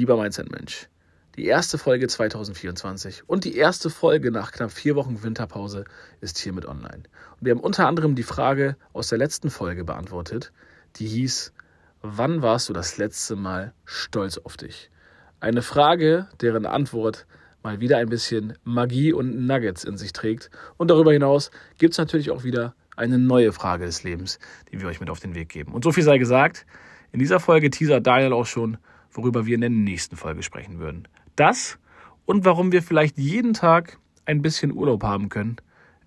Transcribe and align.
Lieber 0.00 0.16
Mindset-Mensch, 0.16 0.88
die 1.36 1.44
erste 1.44 1.76
Folge 1.76 2.08
2024 2.08 3.28
und 3.28 3.44
die 3.44 3.54
erste 3.54 3.90
Folge 3.90 4.30
nach 4.30 4.50
knapp 4.50 4.70
vier 4.70 4.96
Wochen 4.96 5.22
Winterpause 5.22 5.84
ist 6.22 6.38
hiermit 6.38 6.64
online. 6.64 7.02
Und 7.38 7.44
wir 7.44 7.50
haben 7.50 7.60
unter 7.60 7.86
anderem 7.86 8.14
die 8.14 8.22
Frage 8.22 8.78
aus 8.94 9.08
der 9.08 9.18
letzten 9.18 9.50
Folge 9.50 9.84
beantwortet, 9.84 10.52
die 10.96 11.06
hieß, 11.06 11.52
wann 12.00 12.40
warst 12.40 12.70
du 12.70 12.72
das 12.72 12.96
letzte 12.96 13.36
Mal 13.36 13.74
stolz 13.84 14.38
auf 14.38 14.56
dich? 14.56 14.90
Eine 15.38 15.60
Frage, 15.60 16.28
deren 16.40 16.64
Antwort 16.64 17.26
mal 17.62 17.80
wieder 17.80 17.98
ein 17.98 18.08
bisschen 18.08 18.54
Magie 18.64 19.12
und 19.12 19.46
Nuggets 19.46 19.84
in 19.84 19.98
sich 19.98 20.14
trägt. 20.14 20.50
Und 20.78 20.90
darüber 20.90 21.12
hinaus 21.12 21.50
gibt 21.76 21.92
es 21.92 21.98
natürlich 21.98 22.30
auch 22.30 22.42
wieder 22.42 22.74
eine 22.96 23.18
neue 23.18 23.52
Frage 23.52 23.84
des 23.84 24.02
Lebens, 24.02 24.38
die 24.72 24.80
wir 24.80 24.88
euch 24.88 25.00
mit 25.00 25.10
auf 25.10 25.20
den 25.20 25.34
Weg 25.34 25.50
geben. 25.50 25.74
Und 25.74 25.84
so 25.84 25.92
viel 25.92 26.04
sei 26.04 26.16
gesagt, 26.16 26.64
in 27.12 27.18
dieser 27.18 27.38
Folge 27.38 27.68
teasert 27.68 28.06
Daniel 28.06 28.32
auch 28.32 28.46
schon, 28.46 28.78
worüber 29.12 29.46
wir 29.46 29.54
in 29.54 29.60
der 29.60 29.70
nächsten 29.70 30.16
Folge 30.16 30.42
sprechen 30.42 30.78
würden. 30.78 31.08
Das 31.36 31.78
und 32.26 32.44
warum 32.44 32.72
wir 32.72 32.82
vielleicht 32.82 33.18
jeden 33.18 33.54
Tag 33.54 33.98
ein 34.24 34.42
bisschen 34.42 34.72
Urlaub 34.72 35.02
haben 35.02 35.28
können, 35.28 35.56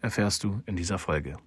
erfährst 0.01 0.43
du 0.43 0.61
in 0.65 0.75
dieser 0.75 0.97
Folge. 0.97 1.37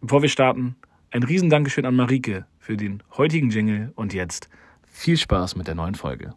Bevor 0.00 0.22
wir 0.22 0.28
starten, 0.28 0.76
ein 1.10 1.22
riesen 1.22 1.50
Dankeschön 1.50 1.86
an 1.86 1.96
Marike 1.96 2.46
für 2.58 2.76
den 2.76 3.02
heutigen 3.16 3.50
Jingle 3.50 3.92
und 3.94 4.14
jetzt 4.14 4.48
viel 4.86 5.16
Spaß 5.16 5.56
mit 5.56 5.66
der 5.66 5.74
neuen 5.74 5.94
Folge. 5.94 6.34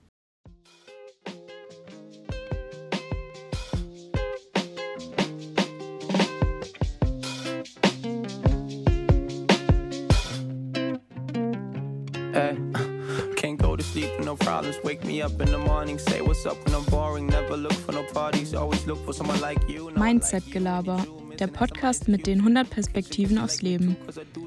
Problems. 14.66 14.84
Wake 14.84 15.06
me 15.06 15.22
up 15.22 15.40
in 15.42 15.52
the 15.52 15.58
morning, 15.58 16.00
say 16.00 16.22
what's 16.22 16.46
up 16.46 16.58
when 16.66 16.76
I'm 16.76 16.86
boring. 16.86 17.28
Never 17.28 17.58
look 17.58 17.74
for 17.74 17.94
no 17.94 18.04
parties, 18.14 18.54
always 18.54 18.86
look 18.86 19.04
for 19.06 19.14
someone 19.14 19.40
like 19.42 19.60
you. 19.70 19.92
Mindset-Gelaber, 19.92 21.06
der 21.40 21.48
Podcast 21.48 22.08
mit 22.08 22.28
den 22.28 22.40
100 22.40 22.70
Perspektiven 22.70 23.38
aufs 23.38 23.62
Leben. 23.62 23.96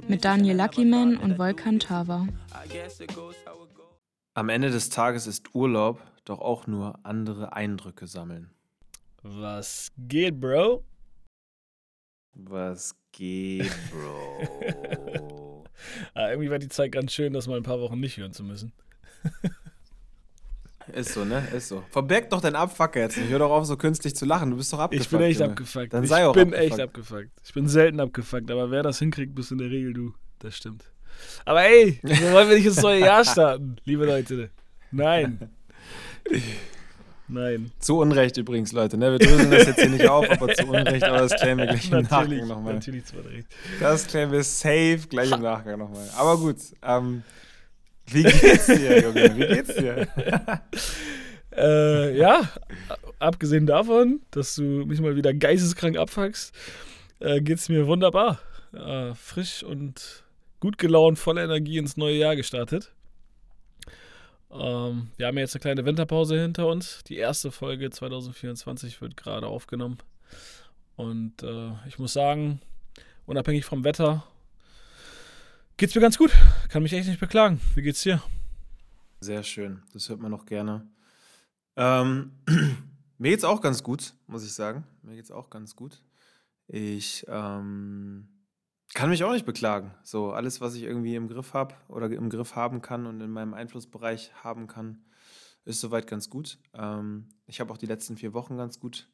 Mit 0.09 0.25
Daniel 0.25 0.57
Luckyman 0.57 1.17
und 1.17 1.39
Volkan 1.39 1.79
Tava. 1.79 2.27
Am 4.34 4.48
Ende 4.48 4.70
des 4.70 4.91
Tages 4.91 5.27
ist 5.27 5.55
Urlaub 5.55 6.01
doch 6.25 6.41
auch 6.41 6.67
nur 6.67 6.98
andere 7.05 7.53
Eindrücke 7.55 8.07
sammeln. 8.07 8.51
Was 9.23 9.91
geht, 9.97 10.41
Bro? 10.41 10.85
Was 12.35 12.95
geht, 13.12 13.73
Bro? 13.91 15.64
ah, 16.14 16.29
irgendwie 16.31 16.51
war 16.51 16.59
die 16.59 16.69
Zeit 16.69 16.92
ganz 16.92 17.12
schön, 17.12 17.33
das 17.33 17.48
mal 17.48 17.57
ein 17.57 17.62
paar 17.62 17.81
Wochen 17.81 17.98
nicht 17.98 18.17
hören 18.17 18.33
zu 18.33 18.45
müssen. 18.45 18.73
Ist 20.92 21.12
so, 21.12 21.25
ne? 21.25 21.47
Ist 21.56 21.69
so. 21.69 21.83
Verberg 21.91 22.31
doch 22.31 22.41
deinen 22.41 22.56
Abfuck 22.56 22.97
jetzt 22.97 23.17
nicht. 23.17 23.31
Hör 23.31 23.39
doch 23.39 23.50
auf, 23.50 23.67
so 23.67 23.77
künstlich 23.77 24.14
zu 24.17 24.25
lachen. 24.25 24.50
Du 24.50 24.56
bist 24.56 24.72
doch 24.72 24.78
abgefuckt. 24.78 25.06
Ich 25.06 25.11
bin 25.11 25.20
echt 25.20 25.41
Junge. 25.41 25.53
abgefuckt. 25.53 25.92
Dann 25.92 26.06
sei 26.06 26.20
ich 26.20 26.27
auch 26.27 26.33
bin 26.34 26.48
abgefuckt. 26.48 26.72
echt 26.72 26.80
abgefuckt. 26.80 27.30
Ich 27.45 27.55
bin 27.55 27.69
selten 27.69 28.00
abgefuckt, 28.00 28.50
aber 28.50 28.70
wer 28.70 28.83
das 28.83 28.98
hinkriegt, 28.98 29.34
bist 29.34 29.53
in 29.53 29.58
der 29.58 29.70
Regel 29.70 29.92
du. 29.92 30.14
Das 30.39 30.56
stimmt. 30.56 30.84
Aber 31.45 31.62
ey, 31.62 31.98
wir 32.03 32.33
wollen 32.33 32.48
wir 32.48 32.56
nicht 32.56 32.67
ins 32.67 32.83
neue 32.83 33.00
Jahr 33.00 33.25
starten, 33.25 33.77
liebe 33.84 34.06
Leute. 34.06 34.50
Nein. 34.91 35.50
Nein. 37.28 37.70
Zu 37.78 37.98
Unrecht 37.98 38.36
übrigens, 38.39 38.73
Leute. 38.73 38.97
Ne? 38.97 39.12
Wir 39.12 39.19
dröseln 39.19 39.50
das 39.50 39.67
jetzt 39.67 39.80
hier 39.80 39.91
nicht 39.91 40.08
auf, 40.08 40.28
aber 40.30 40.55
zu 40.55 40.64
Unrecht, 40.67 41.05
aber 41.05 41.19
das 41.19 41.34
klären 41.34 41.58
wir 41.58 41.67
gleich 41.67 41.91
im 41.91 42.02
Nachgang 42.02 42.47
nochmal. 42.47 42.75
Natürlich 42.75 43.05
zu 43.05 43.17
Unrecht. 43.17 43.47
Das 43.80 44.06
klären 44.06 44.33
wir 44.33 44.42
safe 44.42 45.00
gleich 45.08 45.30
im 45.30 45.42
Nachgang 45.42 45.78
nochmal. 45.78 46.08
Aber 46.17 46.39
gut, 46.39 46.56
ähm, 46.83 47.23
wie 48.12 48.23
geht's 48.23 48.67
dir, 48.67 49.03
Junge? 49.03 49.37
Wie 49.37 49.47
geht's 49.47 49.75
dir? 49.75 50.09
äh, 51.56 52.17
ja, 52.17 52.48
abgesehen 53.19 53.67
davon, 53.67 54.20
dass 54.31 54.55
du 54.55 54.62
mich 54.62 55.01
mal 55.01 55.17
wieder 55.17 55.34
geisteskrank 55.34 55.97
abfuckst, 55.97 56.55
äh, 57.20 57.41
geht's 57.41 57.69
mir 57.69 57.86
wunderbar. 57.86 58.41
Äh, 58.73 59.14
frisch 59.14 59.63
und 59.63 60.24
gut 60.61 60.79
gelaunt, 60.79 61.19
voller 61.19 61.45
Energie 61.45 61.79
ins 61.79 61.96
neue 61.96 62.17
Jahr 62.17 62.36
gestartet. 62.36 62.92
Ähm, 64.51 65.11
wir 65.17 65.27
haben 65.27 65.39
jetzt 65.39 65.55
eine 65.55 65.61
kleine 65.61 65.85
Winterpause 65.85 66.40
hinter 66.40 66.67
uns. 66.67 67.02
Die 67.05 67.17
erste 67.17 67.51
Folge 67.51 67.90
2024 67.90 69.01
wird 69.01 69.17
gerade 69.17 69.46
aufgenommen. 69.46 69.98
Und 70.96 71.42
äh, 71.42 71.70
ich 71.86 71.98
muss 71.98 72.13
sagen, 72.13 72.61
unabhängig 73.27 73.64
vom 73.64 73.85
Wetter 73.85 74.25
Geht's 75.78 75.94
mir 75.94 76.00
ganz 76.00 76.18
gut. 76.18 76.33
Kann 76.70 76.83
mich 76.83 76.92
echt 76.92 77.06
nicht 77.06 77.20
beklagen. 77.20 77.61
Wie 77.77 77.83
geht's 77.83 78.02
dir? 78.02 78.20
Sehr 79.20 79.44
schön. 79.44 79.80
Das 79.92 80.08
hört 80.08 80.18
man 80.18 80.33
noch 80.33 80.44
gerne. 80.44 80.90
Ähm, 81.77 82.33
mir 83.18 83.30
geht's 83.30 83.44
auch 83.44 83.61
ganz 83.61 83.84
gut, 83.84 84.14
muss 84.27 84.44
ich 84.44 84.52
sagen. 84.52 84.83
Mir 85.02 85.14
geht's 85.14 85.30
auch 85.30 85.50
ganz 85.50 85.77
gut. 85.77 86.02
Ich 86.66 87.24
ähm, 87.28 88.27
kann 88.92 89.08
mich 89.08 89.22
auch 89.22 89.30
nicht 89.30 89.46
beklagen. 89.46 89.94
So, 90.02 90.33
alles, 90.33 90.61
was 90.61 90.74
ich 90.74 90.83
irgendwie 90.83 91.14
im 91.14 91.28
Griff 91.28 91.55
habe 91.55 91.77
oder 91.86 92.10
im 92.10 92.28
Griff 92.28 92.56
haben 92.56 92.83
kann 92.83 93.06
und 93.06 93.20
in 93.20 93.30
meinem 93.30 93.55
Einflussbereich 93.55 94.33
haben 94.42 94.66
kann, 94.66 95.05
ist 95.64 95.80
soweit 95.80 96.08
ganz 96.08 96.28
gut. 96.28 96.58
Ähm, 96.74 97.28
ich 97.46 97.60
habe 97.60 97.72
auch 97.72 97.78
die 97.78 97.86
letzten 97.86 98.16
vier 98.16 98.34
Wochen 98.34 98.56
ganz 98.56 98.80
gut 98.80 99.08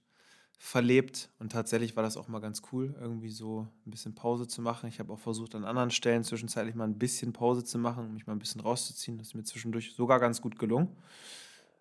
verlebt 0.58 1.30
und 1.38 1.52
tatsächlich 1.52 1.96
war 1.96 2.02
das 2.02 2.16
auch 2.16 2.28
mal 2.28 2.38
ganz 2.38 2.62
cool, 2.72 2.94
irgendwie 2.98 3.30
so 3.30 3.68
ein 3.86 3.90
bisschen 3.90 4.14
Pause 4.14 4.46
zu 4.46 4.62
machen. 4.62 4.88
Ich 4.88 4.98
habe 4.98 5.12
auch 5.12 5.18
versucht, 5.18 5.54
an 5.54 5.64
anderen 5.64 5.90
Stellen 5.90 6.24
zwischenzeitlich 6.24 6.74
mal 6.74 6.84
ein 6.84 6.98
bisschen 6.98 7.32
Pause 7.32 7.64
zu 7.64 7.78
machen, 7.78 8.14
mich 8.14 8.26
mal 8.26 8.32
ein 8.32 8.38
bisschen 8.38 8.60
rauszuziehen. 8.60 9.18
Das 9.18 9.28
ist 9.28 9.34
mir 9.34 9.44
zwischendurch 9.44 9.94
sogar 9.94 10.20
ganz 10.20 10.40
gut 10.40 10.58
gelungen. 10.58 10.88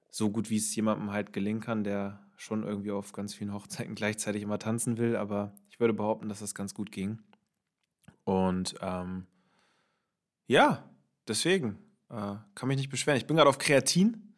So 0.09 0.29
gut, 0.29 0.49
wie 0.49 0.57
es 0.57 0.75
jemandem 0.75 1.11
halt 1.11 1.33
gelingen 1.33 1.61
kann, 1.61 1.83
der 1.83 2.19
schon 2.35 2.63
irgendwie 2.63 2.91
auf 2.91 3.13
ganz 3.13 3.33
vielen 3.33 3.53
Hochzeiten 3.53 3.95
gleichzeitig 3.95 4.43
immer 4.43 4.59
tanzen 4.59 4.97
will. 4.97 5.15
Aber 5.15 5.53
ich 5.69 5.79
würde 5.79 5.93
behaupten, 5.93 6.29
dass 6.29 6.39
das 6.39 6.53
ganz 6.55 6.73
gut 6.73 6.91
ging. 6.91 7.19
Und 8.25 8.75
ähm, 8.81 9.25
ja, 10.47 10.89
deswegen 11.27 11.77
äh, 12.09 12.35
kann 12.55 12.67
mich 12.67 12.77
nicht 12.77 12.89
beschweren. 12.89 13.17
Ich 13.17 13.27
bin 13.27 13.37
gerade 13.37 13.49
auf 13.49 13.57
Kreatin 13.57 14.32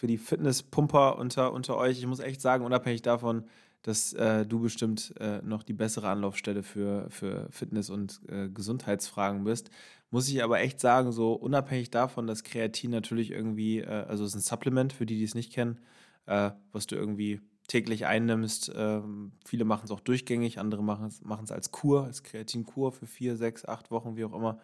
für 0.00 0.06
die 0.06 0.16
Fitnesspumper 0.16 1.18
unter, 1.18 1.52
unter 1.52 1.76
euch. 1.76 1.98
Ich 1.98 2.06
muss 2.06 2.20
echt 2.20 2.40
sagen, 2.40 2.64
unabhängig 2.64 3.02
davon, 3.02 3.44
dass 3.82 4.14
äh, 4.14 4.46
du 4.46 4.60
bestimmt 4.60 5.12
äh, 5.20 5.42
noch 5.42 5.62
die 5.62 5.74
bessere 5.74 6.08
Anlaufstelle 6.08 6.62
für, 6.62 7.10
für 7.10 7.48
Fitness- 7.50 7.90
und 7.90 8.22
äh, 8.30 8.48
Gesundheitsfragen 8.48 9.44
bist, 9.44 9.68
muss 10.10 10.26
ich 10.30 10.42
aber 10.42 10.60
echt 10.60 10.80
sagen, 10.80 11.12
so 11.12 11.34
unabhängig 11.34 11.90
davon, 11.90 12.26
dass 12.26 12.44
Kreatin 12.44 12.90
natürlich 12.90 13.30
irgendwie, 13.30 13.80
äh, 13.80 14.06
also 14.08 14.24
es 14.24 14.30
ist 14.30 14.36
ein 14.36 14.40
Supplement 14.40 14.94
für 14.94 15.04
die, 15.04 15.18
die 15.18 15.24
es 15.24 15.34
nicht 15.34 15.52
kennen, 15.52 15.78
äh, 16.24 16.52
was 16.72 16.86
du 16.86 16.96
irgendwie 16.96 17.42
täglich 17.68 18.06
einnimmst. 18.06 18.72
Ähm, 18.74 19.32
viele 19.44 19.66
machen 19.66 19.84
es 19.84 19.90
auch 19.90 20.00
durchgängig, 20.00 20.58
andere 20.58 20.82
machen 20.82 21.08
es 21.08 21.52
als 21.52 21.72
Kur, 21.72 22.04
als 22.04 22.22
Kreatinkur 22.22 22.92
für 22.92 23.06
vier, 23.06 23.36
sechs, 23.36 23.66
acht 23.66 23.90
Wochen, 23.90 24.16
wie 24.16 24.24
auch 24.24 24.32
immer 24.32 24.60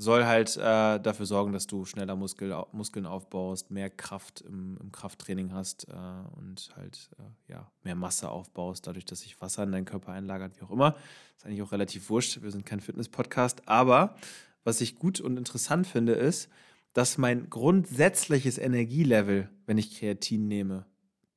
soll 0.00 0.24
halt 0.24 0.56
äh, 0.56 0.98
dafür 0.98 1.26
sorgen, 1.26 1.52
dass 1.52 1.66
du 1.66 1.84
schneller 1.84 2.16
Muskel, 2.16 2.56
Muskeln 2.72 3.04
aufbaust, 3.04 3.70
mehr 3.70 3.90
Kraft 3.90 4.40
im, 4.40 4.78
im 4.80 4.92
Krafttraining 4.92 5.52
hast 5.52 5.88
äh, 5.88 6.38
und 6.38 6.70
halt 6.74 7.10
äh, 7.18 7.52
ja, 7.52 7.70
mehr 7.84 7.96
Masse 7.96 8.30
aufbaust, 8.30 8.86
dadurch, 8.86 9.04
dass 9.04 9.20
sich 9.20 9.38
Wasser 9.42 9.62
in 9.62 9.72
deinen 9.72 9.84
Körper 9.84 10.12
einlagert, 10.12 10.58
wie 10.58 10.64
auch 10.64 10.70
immer. 10.70 10.96
Ist 11.36 11.44
eigentlich 11.44 11.60
auch 11.60 11.72
relativ 11.72 12.08
wurscht. 12.08 12.40
Wir 12.40 12.50
sind 12.50 12.64
kein 12.64 12.80
Fitness-Podcast. 12.80 13.68
Aber 13.68 14.16
was 14.64 14.80
ich 14.80 14.96
gut 14.96 15.20
und 15.20 15.36
interessant 15.36 15.86
finde, 15.86 16.14
ist, 16.14 16.48
dass 16.94 17.18
mein 17.18 17.50
grundsätzliches 17.50 18.56
Energielevel, 18.56 19.50
wenn 19.66 19.76
ich 19.76 19.98
Kreatin 19.98 20.48
nehme, 20.48 20.86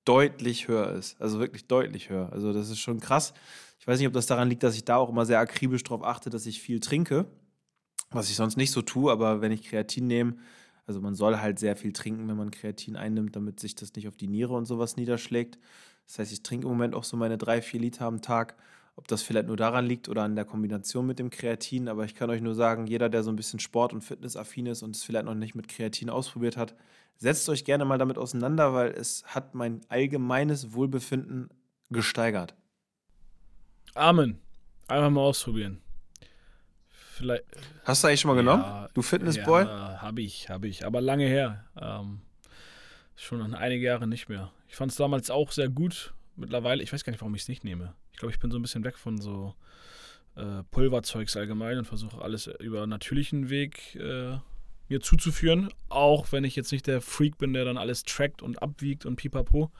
deutlich 0.06 0.70
höher 0.70 0.90
ist. 0.94 1.20
Also 1.20 1.40
wirklich 1.40 1.68
deutlich 1.68 2.10
höher. 2.10 2.32
Also 2.32 2.54
das 2.54 2.70
ist 2.70 2.80
schon 2.80 3.02
krass. 3.02 3.34
Ich 3.78 3.88
weiß 3.88 4.00
nicht, 4.00 4.08
ob 4.08 4.14
das 4.14 4.26
daran 4.26 4.48
liegt, 4.48 4.64
dass 4.64 4.76
ich 4.76 4.86
da 4.86 4.96
auch 4.96 5.10
immer 5.10 5.26
sehr 5.26 5.40
akribisch 5.40 5.84
darauf 5.84 6.04
achte, 6.04 6.30
dass 6.30 6.46
ich 6.46 6.62
viel 6.62 6.80
trinke 6.80 7.26
was 8.16 8.30
ich 8.30 8.36
sonst 8.36 8.58
nicht 8.58 8.72
so 8.72 8.82
tue, 8.82 9.12
aber 9.12 9.42
wenn 9.42 9.52
ich 9.52 9.64
Kreatin 9.64 10.08
nehme, 10.08 10.36
also 10.86 11.00
man 11.00 11.16
soll 11.16 11.38
halt 11.38 11.60
sehr 11.60 11.76
viel 11.76 11.94
trinken, 11.94 12.28
wenn 12.28 12.38
man 12.38 12.52
Kreatin 12.52 12.96
einnimmt, 12.96 13.36
damit 13.36 13.60
sich 13.60 13.76
das 13.76 13.94
nicht 13.96 14.08
auf 14.08 14.18
die 14.18 14.28
Niere 14.28 14.54
und 14.54 14.66
sowas 14.66 14.98
niederschlägt. 14.98 15.58
Das 16.08 16.20
heißt, 16.20 16.34
ich 16.34 16.44
trinke 16.44 16.68
im 16.68 16.74
Moment 16.74 16.96
auch 16.96 17.06
so 17.06 17.16
meine 17.16 17.38
drei, 17.38 17.62
vier 17.62 17.80
Liter 17.80 18.06
am 18.06 18.22
Tag. 18.22 18.56
Ob 18.96 19.08
das 19.08 19.24
vielleicht 19.24 19.48
nur 19.48 19.58
daran 19.58 19.88
liegt 19.88 20.08
oder 20.08 20.22
an 20.22 20.36
der 20.36 20.46
Kombination 20.46 21.08
mit 21.08 21.18
dem 21.18 21.32
Kreatin, 21.32 21.88
aber 21.88 22.06
ich 22.06 22.14
kann 22.14 22.30
euch 22.30 22.42
nur 22.42 22.54
sagen, 22.54 22.86
jeder, 22.86 23.10
der 23.10 23.24
so 23.24 23.32
ein 23.32 23.36
bisschen 23.36 23.60
Sport- 23.60 23.92
und 23.92 24.04
Fitnessaffin 24.04 24.68
ist 24.68 24.84
und 24.84 24.96
es 24.96 25.04
vielleicht 25.04 25.26
noch 25.26 25.34
nicht 25.34 25.56
mit 25.56 25.68
Kreatin 25.68 26.12
ausprobiert 26.12 26.58
hat, 26.58 26.76
setzt 27.18 27.50
euch 27.50 27.66
gerne 27.66 27.86
mal 27.86 27.98
damit 27.98 28.20
auseinander, 28.20 28.74
weil 28.74 28.92
es 28.92 29.24
hat 29.26 29.56
mein 29.56 29.82
allgemeines 29.90 30.74
Wohlbefinden 30.74 31.50
gesteigert. 31.90 32.56
Amen. 33.96 34.40
Einfach 34.88 35.10
mal 35.10 35.22
ausprobieren. 35.22 35.83
Vielleicht, 37.24 37.46
Hast 37.86 38.04
du 38.04 38.08
eigentlich 38.08 38.20
schon 38.20 38.32
mal 38.32 38.36
genommen? 38.36 38.64
Ja, 38.64 38.90
du 38.94 39.02
Fitnessboy? 39.02 39.64
Ja, 39.64 40.02
habe 40.02 40.22
ich, 40.22 40.50
habe 40.50 40.68
ich. 40.68 40.86
Aber 40.86 41.00
lange 41.00 41.26
her. 41.26 41.64
Ähm, 41.80 42.20
schon 43.16 43.54
einige 43.56 43.86
Jahre 43.86 44.08
nicht 44.08 44.28
mehr. 44.28 44.52
Ich 44.68 44.76
fand 44.76 44.92
es 44.92 44.98
damals 44.98 45.30
auch 45.30 45.52
sehr 45.54 45.70
gut. 45.70 46.14
Mittlerweile, 46.36 46.84
ich 46.84 46.92
weiß 46.92 47.06
gar 47.06 47.12
nicht, 47.12 47.22
warum 47.22 47.34
ich 47.36 47.44
es 47.44 47.48
nicht 47.48 47.64
nehme. 47.64 47.94
Ich 48.12 48.18
glaube, 48.18 48.34
ich 48.34 48.40
bin 48.40 48.52
so 48.52 48.60
ein 48.60 48.62
bisschen 48.62 48.84
weg 48.84 48.98
von 48.98 49.22
so 49.22 49.56
äh, 50.36 50.64
Pulverzeugs 50.72 51.38
allgemein 51.38 51.78
und 51.78 51.86
versuche 51.86 52.22
alles 52.22 52.48
über 52.60 52.88
natürlichen 52.88 53.50
Weg 53.50 53.96
äh, 53.96 54.38
mir 54.90 54.94
mir 54.94 55.02
zuzuführen, 55.02 55.70
auch 55.90 56.32
wenn 56.32 56.44
ich 56.44 56.56
jetzt 56.56 56.72
nicht 56.72 56.88
der 56.88 57.02
Freak 57.02 57.38
bin, 57.38 57.54
der 57.54 57.66
dann 57.66 57.78
alles 57.78 58.04
trackt 58.04 58.42
und 58.42 58.62
abwiegt 58.62 59.06
und 59.06 59.16
pipapo. 59.16 59.72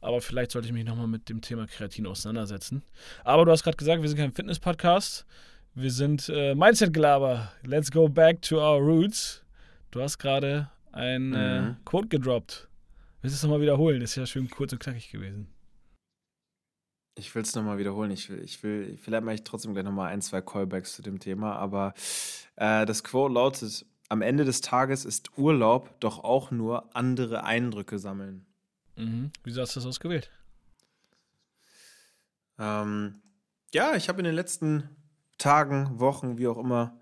Aber 0.00 0.20
vielleicht 0.20 0.50
sollte 0.50 0.68
ich 0.68 0.74
mich 0.74 0.84
nochmal 0.84 1.06
mit 1.06 1.28
dem 1.28 1.40
Thema 1.40 1.66
Kreatin 1.66 2.06
auseinandersetzen. 2.06 2.82
Aber 3.24 3.44
du 3.44 3.52
hast 3.52 3.62
gerade 3.62 3.76
gesagt, 3.76 4.02
wir 4.02 4.08
sind 4.08 4.18
kein 4.18 4.32
Fitness-Podcast. 4.32 5.24
Wir 5.80 5.90
sind 5.90 6.28
äh, 6.28 6.54
Mindset-Gelaber. 6.54 7.52
Let's 7.62 7.90
go 7.90 8.06
back 8.06 8.42
to 8.42 8.58
our 8.58 8.78
roots. 8.82 9.42
Du 9.90 10.02
hast 10.02 10.18
gerade 10.18 10.70
ein 10.92 11.32
äh, 11.32 11.60
mhm. 11.60 11.68
äh, 11.68 11.74
Quote 11.86 12.08
gedroppt. 12.08 12.68
Willst 13.22 13.34
du 13.34 13.38
es 13.38 13.42
nochmal 13.44 13.62
wiederholen? 13.62 13.98
Das 14.00 14.10
ist 14.10 14.16
ja 14.16 14.26
schön 14.26 14.50
kurz 14.50 14.74
und 14.74 14.80
knackig 14.80 15.10
gewesen. 15.10 15.48
Ich 17.14 17.34
will 17.34 17.40
es 17.40 17.54
nochmal 17.54 17.78
wiederholen. 17.78 18.10
Ich 18.10 18.28
will, 18.28 18.44
ich 18.44 18.62
will, 18.62 18.98
vielleicht 18.98 19.24
mache 19.24 19.36
ich 19.36 19.44
trotzdem 19.44 19.72
gleich 19.72 19.86
nochmal 19.86 20.12
ein, 20.12 20.20
zwei 20.20 20.42
Callbacks 20.42 20.96
zu 20.96 21.00
dem 21.00 21.18
Thema. 21.18 21.56
Aber 21.56 21.94
äh, 22.56 22.84
das 22.84 23.02
Quote 23.02 23.32
lautet: 23.32 23.86
Am 24.10 24.20
Ende 24.20 24.44
des 24.44 24.60
Tages 24.60 25.06
ist 25.06 25.38
Urlaub 25.38 25.98
doch 26.00 26.22
auch 26.22 26.50
nur 26.50 26.94
andere 26.94 27.44
Eindrücke 27.44 27.98
sammeln. 27.98 28.44
Mhm. 28.96 29.30
Wieso 29.44 29.62
hast 29.62 29.76
du 29.76 29.80
das 29.80 29.86
ausgewählt? 29.86 30.30
Ähm, 32.58 33.22
ja, 33.72 33.96
ich 33.96 34.10
habe 34.10 34.18
in 34.18 34.26
den 34.26 34.34
letzten 34.34 34.90
Tagen, 35.40 35.98
Wochen, 35.98 36.38
wie 36.38 36.46
auch 36.46 36.58
immer, 36.58 36.96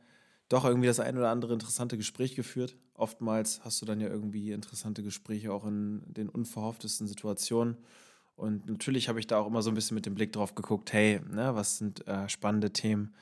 doch 0.49 0.64
irgendwie 0.64 0.87
das 0.87 1.00
ein 1.00 1.19
oder 1.19 1.31
andere 1.31 1.52
interessante 1.52 1.96
Gespräch 1.96 2.35
geführt. 2.35 2.76
Oftmals 2.94 3.61
hast 3.64 3.82
du 3.82 3.87
dann 3.87 4.00
ja 4.00 4.08
irgendwie 4.08 4.52
interessante 4.52 5.02
Gespräche 5.02 5.52
auch 5.52 5.67
in 5.67 6.02
den 6.06 6.29
unverhofftesten 6.29 7.06
Situationen. 7.06 7.76
Und 8.37 8.69
natürlich 8.69 9.08
habe 9.08 9.20
ich 9.20 9.26
da 9.26 9.38
auch 9.38 9.46
immer 9.46 9.62
so 9.62 9.70
ein 9.70 9.75
bisschen 9.75 9.94
mit 9.94 10.06
dem 10.06 10.14
Blick 10.14 10.32
drauf 10.32 10.55
geguckt, 10.55 10.93
hey, 10.93 11.20
ne, 11.31 11.55
was 11.55 11.79
sind 11.79 12.06
äh, 12.06 12.29
spannende 12.29 12.73
Themen 12.73 13.12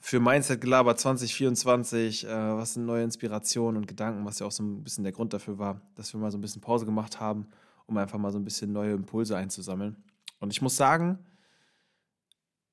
für 0.00 0.18
Mindset 0.18 0.62
Gelaber 0.62 0.96
2024, 0.96 2.24
äh, 2.24 2.28
was 2.28 2.74
sind 2.74 2.86
neue 2.86 3.04
Inspirationen 3.04 3.76
und 3.76 3.86
Gedanken, 3.86 4.24
was 4.24 4.38
ja 4.38 4.46
auch 4.46 4.52
so 4.52 4.62
ein 4.62 4.82
bisschen 4.82 5.04
der 5.04 5.12
Grund 5.12 5.32
dafür 5.34 5.58
war, 5.58 5.80
dass 5.94 6.12
wir 6.14 6.20
mal 6.20 6.30
so 6.30 6.38
ein 6.38 6.40
bisschen 6.40 6.62
Pause 6.62 6.86
gemacht 6.86 7.20
haben, 7.20 7.46
um 7.86 7.96
einfach 7.98 8.18
mal 8.18 8.32
so 8.32 8.38
ein 8.38 8.44
bisschen 8.44 8.72
neue 8.72 8.94
Impulse 8.94 9.36
einzusammeln. 9.36 9.96
Und 10.40 10.52
ich 10.52 10.62
muss 10.62 10.76
sagen, 10.76 11.18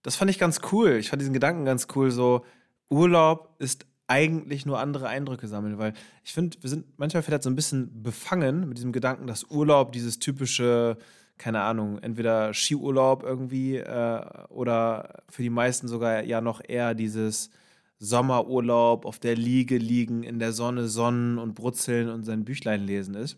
das 0.08 0.16
fand 0.16 0.32
ich 0.32 0.40
ganz 0.40 0.62
cool. 0.72 0.94
Ich 0.94 1.10
fand 1.10 1.22
diesen 1.22 1.34
Gedanken 1.34 1.66
ganz 1.66 1.88
cool, 1.94 2.12
so 2.12 2.46
Urlaub 2.90 3.56
ist 3.60 3.86
eigentlich 4.08 4.66
nur 4.66 4.80
andere 4.80 5.10
Eindrücke 5.10 5.50
sammeln, 5.50 5.78
weil 5.78 5.94
ich 6.24 6.32
finde, 6.32 6.56
wir 6.62 6.70
sind 6.70 6.86
manchmal 6.98 7.24
vielleicht 7.24 7.44
so 7.44 7.50
ein 7.50 7.58
bisschen 7.58 8.04
befangen 8.04 8.70
mit 8.70 8.78
diesem 8.78 8.94
Gedanken, 8.94 9.28
dass 9.28 9.44
Urlaub 9.50 9.92
dieses 9.92 10.20
typische 10.20 10.98
keine 11.38 11.62
Ahnung, 11.62 12.00
entweder 12.00 12.54
Skiurlaub 12.54 13.24
irgendwie 13.24 13.76
äh, 13.76 14.22
oder 14.50 15.24
für 15.30 15.44
die 15.44 15.50
meisten 15.50 15.90
sogar 15.90 16.24
ja 16.24 16.40
noch 16.40 16.62
eher 16.66 16.96
dieses 16.96 17.52
Sommerurlaub 18.00 19.06
auf 19.06 19.20
der 19.20 19.36
Liege 19.36 19.78
liegen, 19.78 20.24
in 20.24 20.40
der 20.40 20.54
Sonne 20.54 20.88
sonnen 20.88 21.38
und 21.38 21.54
brutzeln 21.54 22.10
und 22.10 22.24
sein 22.24 22.46
Büchlein 22.46 22.86
lesen 22.86 23.16
ist. 23.16 23.38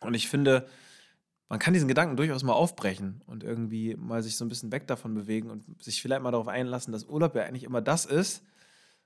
Und 0.00 0.12
ich 0.14 0.28
finde, 0.28 0.66
man 1.48 1.58
kann 1.58 1.72
diesen 1.72 1.88
Gedanken 1.88 2.16
durchaus 2.16 2.42
mal 2.42 2.52
aufbrechen 2.52 3.22
und 3.26 3.42
irgendwie 3.42 3.96
mal 3.96 4.22
sich 4.22 4.36
so 4.36 4.44
ein 4.44 4.48
bisschen 4.48 4.70
weg 4.70 4.86
davon 4.86 5.14
bewegen 5.14 5.50
und 5.50 5.82
sich 5.82 6.02
vielleicht 6.02 6.22
mal 6.22 6.30
darauf 6.30 6.48
einlassen, 6.48 6.92
dass 6.92 7.04
Urlaub 7.04 7.34
ja 7.34 7.44
eigentlich 7.44 7.64
immer 7.64 7.80
das 7.80 8.04
ist, 8.04 8.42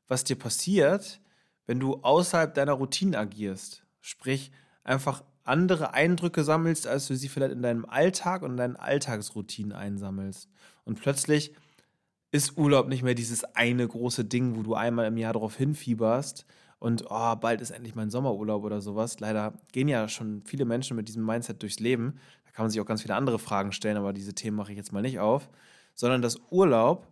was 0.08 0.24
dir 0.24 0.36
passiert, 0.36 1.20
wenn 1.66 1.78
du 1.78 2.00
außerhalb 2.02 2.52
deiner 2.52 2.72
Routine 2.72 3.16
agierst. 3.16 3.84
Sprich, 4.00 4.50
einfach 4.82 5.22
andere 5.44 5.94
Eindrücke 5.94 6.42
sammelst, 6.42 6.86
als 6.86 7.06
du 7.06 7.16
sie 7.16 7.28
vielleicht 7.28 7.52
in 7.52 7.62
deinem 7.62 7.84
Alltag 7.84 8.42
und 8.42 8.52
in 8.52 8.56
deinen 8.56 8.76
Alltagsroutinen 8.76 9.72
einsammelst. 9.72 10.48
Und 10.84 11.00
plötzlich 11.00 11.54
ist 12.32 12.56
Urlaub 12.56 12.88
nicht 12.88 13.02
mehr 13.02 13.14
dieses 13.14 13.44
eine 13.44 13.86
große 13.86 14.24
Ding, 14.24 14.56
wo 14.56 14.62
du 14.62 14.74
einmal 14.74 15.06
im 15.06 15.16
Jahr 15.16 15.34
darauf 15.34 15.56
hinfieberst 15.56 16.44
und 16.82 17.04
oh, 17.10 17.36
bald 17.36 17.60
ist 17.60 17.70
endlich 17.70 17.94
mein 17.94 18.10
Sommerurlaub 18.10 18.64
oder 18.64 18.80
sowas. 18.80 19.20
Leider 19.20 19.52
gehen 19.70 19.86
ja 19.86 20.08
schon 20.08 20.42
viele 20.44 20.64
Menschen 20.64 20.96
mit 20.96 21.06
diesem 21.06 21.24
Mindset 21.24 21.62
durchs 21.62 21.78
Leben. 21.78 22.18
Da 22.44 22.50
kann 22.50 22.64
man 22.64 22.70
sich 22.72 22.80
auch 22.80 22.86
ganz 22.86 23.02
viele 23.02 23.14
andere 23.14 23.38
Fragen 23.38 23.70
stellen, 23.70 23.96
aber 23.96 24.12
diese 24.12 24.34
Themen 24.34 24.56
mache 24.56 24.72
ich 24.72 24.78
jetzt 24.78 24.92
mal 24.92 25.00
nicht 25.00 25.20
auf. 25.20 25.48
Sondern 25.94 26.22
dass 26.22 26.40
Urlaub 26.50 27.06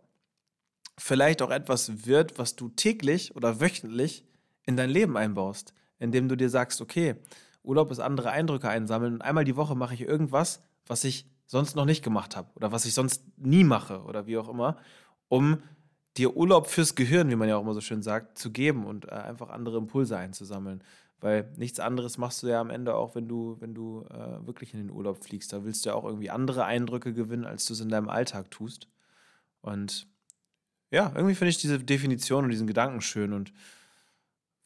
vielleicht 0.98 1.40
auch 1.40 1.52
etwas 1.52 2.04
wird, 2.04 2.36
was 2.36 2.56
du 2.56 2.70
täglich 2.70 3.36
oder 3.36 3.60
wöchentlich 3.60 4.24
in 4.66 4.76
dein 4.76 4.90
Leben 4.90 5.16
einbaust, 5.16 5.72
indem 6.00 6.28
du 6.28 6.36
dir 6.36 6.50
sagst, 6.50 6.80
okay, 6.80 7.14
Urlaub 7.62 7.92
ist 7.92 8.00
andere 8.00 8.32
Eindrücke 8.32 8.68
einsammeln 8.68 9.14
und 9.14 9.22
einmal 9.22 9.44
die 9.44 9.54
Woche 9.54 9.76
mache 9.76 9.94
ich 9.94 10.00
irgendwas, 10.00 10.64
was 10.88 11.04
ich 11.04 11.26
sonst 11.46 11.76
noch 11.76 11.84
nicht 11.84 12.02
gemacht 12.02 12.34
habe 12.34 12.50
oder 12.56 12.72
was 12.72 12.86
ich 12.86 12.94
sonst 12.94 13.22
nie 13.36 13.62
mache 13.62 14.02
oder 14.02 14.26
wie 14.26 14.36
auch 14.36 14.48
immer, 14.48 14.78
um 15.28 15.62
dir 16.16 16.36
Urlaub 16.36 16.66
fürs 16.66 16.94
Gehirn, 16.94 17.30
wie 17.30 17.36
man 17.36 17.48
ja 17.48 17.56
auch 17.56 17.62
immer 17.62 17.74
so 17.74 17.80
schön 17.80 18.02
sagt, 18.02 18.38
zu 18.38 18.50
geben 18.50 18.84
und 18.86 19.06
äh, 19.06 19.12
einfach 19.12 19.50
andere 19.50 19.78
Impulse 19.78 20.16
einzusammeln. 20.16 20.82
Weil 21.20 21.52
nichts 21.56 21.80
anderes 21.80 22.16
machst 22.16 22.42
du 22.42 22.46
ja 22.46 22.60
am 22.60 22.70
Ende 22.70 22.94
auch, 22.94 23.14
wenn 23.14 23.28
du, 23.28 23.56
wenn 23.60 23.74
du 23.74 24.04
äh, 24.10 24.46
wirklich 24.46 24.72
in 24.72 24.80
den 24.80 24.90
Urlaub 24.90 25.22
fliegst. 25.22 25.52
Da 25.52 25.64
willst 25.64 25.84
du 25.84 25.90
ja 25.90 25.94
auch 25.94 26.04
irgendwie 26.04 26.30
andere 26.30 26.64
Eindrücke 26.64 27.12
gewinnen, 27.12 27.44
als 27.44 27.66
du 27.66 27.74
es 27.74 27.80
in 27.80 27.90
deinem 27.90 28.08
Alltag 28.08 28.50
tust. 28.50 28.88
Und 29.60 30.06
ja, 30.90 31.12
irgendwie 31.14 31.34
finde 31.34 31.50
ich 31.50 31.58
diese 31.58 31.78
Definition 31.78 32.44
und 32.44 32.50
diesen 32.50 32.66
Gedanken 32.66 33.02
schön 33.02 33.32
und 33.32 33.52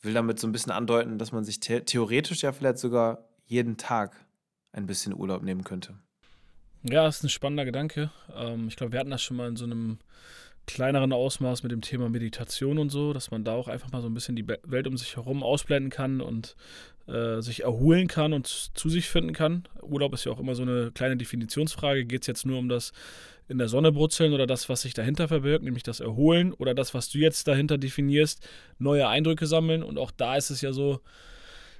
will 0.00 0.14
damit 0.14 0.38
so 0.38 0.46
ein 0.46 0.52
bisschen 0.52 0.72
andeuten, 0.72 1.18
dass 1.18 1.32
man 1.32 1.44
sich 1.44 1.58
the 1.62 1.80
theoretisch 1.80 2.42
ja 2.42 2.52
vielleicht 2.52 2.78
sogar 2.78 3.24
jeden 3.46 3.76
Tag 3.76 4.24
ein 4.72 4.86
bisschen 4.86 5.14
Urlaub 5.14 5.42
nehmen 5.42 5.64
könnte. 5.64 5.98
Ja, 6.82 7.04
das 7.04 7.16
ist 7.16 7.24
ein 7.24 7.30
spannender 7.30 7.64
Gedanke. 7.64 8.10
Ähm, 8.34 8.68
ich 8.68 8.76
glaube, 8.76 8.92
wir 8.92 9.00
hatten 9.00 9.10
das 9.10 9.22
schon 9.22 9.36
mal 9.36 9.48
in 9.48 9.56
so 9.56 9.64
einem 9.64 9.98
kleineren 10.66 11.12
Ausmaß 11.12 11.62
mit 11.62 11.72
dem 11.72 11.80
Thema 11.80 12.08
Meditation 12.08 12.78
und 12.78 12.90
so, 12.90 13.12
dass 13.12 13.30
man 13.30 13.44
da 13.44 13.54
auch 13.54 13.68
einfach 13.68 13.92
mal 13.92 14.00
so 14.00 14.08
ein 14.08 14.14
bisschen 14.14 14.36
die 14.36 14.46
Welt 14.46 14.86
um 14.86 14.96
sich 14.96 15.16
herum 15.16 15.42
ausblenden 15.42 15.90
kann 15.90 16.20
und 16.20 16.56
äh, 17.06 17.40
sich 17.40 17.64
erholen 17.64 18.08
kann 18.08 18.32
und 18.32 18.46
zu 18.46 18.88
sich 18.88 19.08
finden 19.08 19.32
kann. 19.32 19.68
Urlaub 19.82 20.14
ist 20.14 20.24
ja 20.24 20.32
auch 20.32 20.40
immer 20.40 20.54
so 20.54 20.62
eine 20.62 20.90
kleine 20.92 21.16
Definitionsfrage. 21.16 22.06
Geht 22.06 22.22
es 22.22 22.26
jetzt 22.26 22.46
nur 22.46 22.58
um 22.58 22.68
das 22.68 22.92
in 23.46 23.58
der 23.58 23.68
Sonne 23.68 23.92
brutzeln 23.92 24.32
oder 24.32 24.46
das, 24.46 24.68
was 24.68 24.82
sich 24.82 24.94
dahinter 24.94 25.28
verbirgt, 25.28 25.64
nämlich 25.64 25.82
das 25.82 26.00
Erholen 26.00 26.52
oder 26.54 26.74
das, 26.74 26.94
was 26.94 27.10
du 27.10 27.18
jetzt 27.18 27.46
dahinter 27.46 27.76
definierst, 27.76 28.46
neue 28.78 29.06
Eindrücke 29.06 29.46
sammeln. 29.46 29.82
Und 29.82 29.98
auch 29.98 30.10
da 30.10 30.36
ist 30.36 30.50
es 30.50 30.62
ja 30.62 30.72
so, 30.72 31.00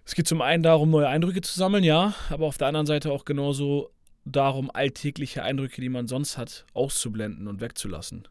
es 0.05 0.15
geht 0.15 0.29
zum 0.29 0.43
einen 0.43 0.63
darum, 0.63 0.91
neue 0.91 1.09
Eindrücke 1.09 1.41
zu 1.41 1.59
sammeln, 1.59 1.85
ja, 1.85 2.15
aber 2.29 2.47
auf 2.47 2.59
der 2.59 2.69
anderen 2.69 2.87
Seite 2.87 3.11
auch 3.11 3.25
genauso 3.25 3.91
darum, 4.27 4.71
alltägliche 4.71 5.43
Eindrücke, 5.43 5.81
die 5.81 5.89
man 5.89 6.07
sonst 6.07 6.37
hat, 6.37 6.67
auszublenden 6.75 7.49
und 7.49 7.63
wegzulassen. 7.63 8.29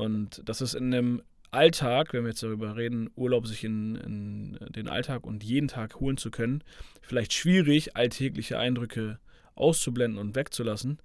Und 0.00 0.40
das 0.46 0.62
ist 0.62 0.72
in 0.74 0.94
einem 0.94 1.22
Alltag, 1.50 2.14
wenn 2.14 2.22
wir 2.22 2.30
jetzt 2.30 2.42
darüber 2.42 2.74
reden, 2.74 3.10
Urlaub 3.16 3.46
sich 3.46 3.64
in, 3.64 3.96
in 3.96 4.58
den 4.72 4.88
Alltag 4.88 5.26
und 5.26 5.44
jeden 5.44 5.68
Tag 5.68 5.96
holen 6.00 6.16
zu 6.16 6.30
können, 6.30 6.64
vielleicht 7.02 7.34
schwierig, 7.34 7.96
alltägliche 7.96 8.58
Eindrücke 8.58 9.18
auszublenden 9.54 10.18
und 10.18 10.34
wegzulassen. 10.36 11.00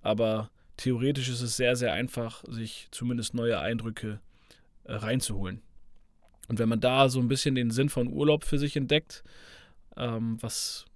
Aber 0.00 0.50
theoretisch 0.78 1.28
ist 1.28 1.42
es 1.42 1.58
sehr, 1.58 1.76
sehr 1.76 1.92
einfach, 1.92 2.42
sich 2.48 2.88
zumindest 2.90 3.34
neue 3.34 3.58
Eindrücke 3.60 4.20
äh, 4.84 4.94
reinzuholen. 4.94 5.60
Und 6.48 6.58
wenn 6.58 6.70
man 6.70 6.80
da 6.80 7.10
so 7.10 7.20
ein 7.20 7.28
bisschen 7.28 7.54
den 7.54 7.70
Sinn 7.70 7.90
von 7.90 8.08
Urlaub 8.08 8.44
für 8.44 8.58
sich 8.58 8.76
entdeckt, 8.76 9.24
ähm, 9.98 10.38
was 10.40 10.86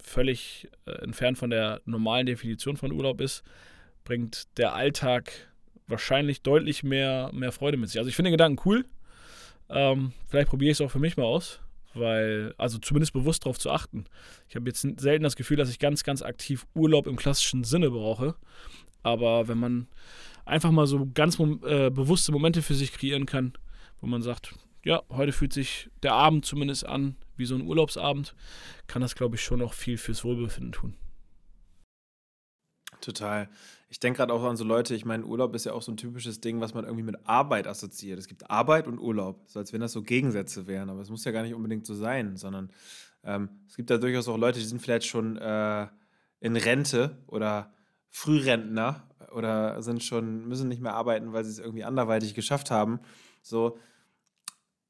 völlig 0.00 0.68
äh, 0.86 0.92
entfernt 1.02 1.38
von 1.38 1.50
der 1.50 1.80
normalen 1.86 2.26
Definition 2.26 2.76
von 2.76 2.92
Urlaub 2.92 3.20
ist, 3.20 3.42
bringt 4.04 4.56
der 4.58 4.74
Alltag 4.74 5.49
wahrscheinlich 5.90 6.42
deutlich 6.42 6.82
mehr, 6.82 7.30
mehr 7.32 7.52
Freude 7.52 7.76
mit 7.76 7.88
sich. 7.88 7.98
Also 7.98 8.08
ich 8.08 8.16
finde 8.16 8.30
den 8.30 8.34
Gedanken 8.34 8.62
cool. 8.68 8.84
Ähm, 9.68 10.12
vielleicht 10.28 10.48
probiere 10.48 10.70
ich 10.70 10.78
es 10.78 10.80
auch 10.80 10.90
für 10.90 10.98
mich 10.98 11.16
mal 11.16 11.24
aus, 11.24 11.60
weil, 11.94 12.54
also 12.58 12.78
zumindest 12.78 13.12
bewusst 13.12 13.44
darauf 13.44 13.58
zu 13.58 13.70
achten. 13.70 14.04
Ich 14.48 14.56
habe 14.56 14.68
jetzt 14.68 14.80
selten 15.00 15.22
das 15.22 15.36
Gefühl, 15.36 15.56
dass 15.56 15.70
ich 15.70 15.78
ganz, 15.78 16.02
ganz 16.02 16.22
aktiv 16.22 16.66
Urlaub 16.74 17.06
im 17.06 17.16
klassischen 17.16 17.64
Sinne 17.64 17.90
brauche. 17.90 18.34
Aber 19.02 19.48
wenn 19.48 19.58
man 19.58 19.86
einfach 20.44 20.70
mal 20.70 20.86
so 20.86 21.08
ganz 21.14 21.38
äh, 21.38 21.90
bewusste 21.90 22.32
Momente 22.32 22.62
für 22.62 22.74
sich 22.74 22.92
kreieren 22.92 23.26
kann, 23.26 23.52
wo 24.00 24.06
man 24.06 24.22
sagt, 24.22 24.54
ja, 24.84 25.02
heute 25.10 25.32
fühlt 25.32 25.52
sich 25.52 25.90
der 26.02 26.14
Abend 26.14 26.44
zumindest 26.44 26.86
an 26.86 27.16
wie 27.36 27.44
so 27.44 27.54
ein 27.54 27.62
Urlaubsabend, 27.62 28.34
kann 28.86 29.02
das, 29.02 29.14
glaube 29.14 29.36
ich, 29.36 29.42
schon 29.42 29.62
auch 29.62 29.72
viel 29.72 29.98
fürs 29.98 30.24
Wohlbefinden 30.24 30.72
tun. 30.72 30.94
Total. 33.00 33.48
Ich 33.88 33.98
denke 33.98 34.18
gerade 34.18 34.32
auch 34.32 34.44
an 34.44 34.56
so 34.56 34.64
Leute, 34.64 34.94
ich 34.94 35.04
meine, 35.04 35.24
Urlaub 35.24 35.54
ist 35.54 35.64
ja 35.64 35.72
auch 35.72 35.82
so 35.82 35.90
ein 35.90 35.96
typisches 35.96 36.40
Ding, 36.40 36.60
was 36.60 36.74
man 36.74 36.84
irgendwie 36.84 37.02
mit 37.02 37.16
Arbeit 37.26 37.66
assoziiert. 37.66 38.18
Es 38.18 38.28
gibt 38.28 38.50
Arbeit 38.50 38.86
und 38.86 38.98
Urlaub, 38.98 39.42
so 39.46 39.58
als 39.58 39.72
wenn 39.72 39.80
das 39.80 39.92
so 39.92 40.02
Gegensätze 40.02 40.66
wären, 40.66 40.90
aber 40.90 41.00
es 41.00 41.10
muss 41.10 41.24
ja 41.24 41.32
gar 41.32 41.42
nicht 41.42 41.54
unbedingt 41.54 41.86
so 41.86 41.94
sein, 41.94 42.36
sondern 42.36 42.70
ähm, 43.24 43.48
es 43.68 43.76
gibt 43.76 43.90
da 43.90 43.98
durchaus 43.98 44.28
auch 44.28 44.38
Leute, 44.38 44.60
die 44.60 44.64
sind 44.64 44.80
vielleicht 44.80 45.06
schon 45.06 45.36
äh, 45.38 45.88
in 46.40 46.56
Rente 46.56 47.18
oder 47.26 47.72
Frührentner 48.08 49.08
oder 49.32 49.82
sind 49.82 50.02
schon, 50.02 50.46
müssen 50.48 50.68
nicht 50.68 50.80
mehr 50.80 50.94
arbeiten, 50.94 51.32
weil 51.32 51.44
sie 51.44 51.50
es 51.50 51.58
irgendwie 51.58 51.84
anderweitig 51.84 52.34
geschafft 52.34 52.70
haben. 52.70 53.00
So. 53.42 53.78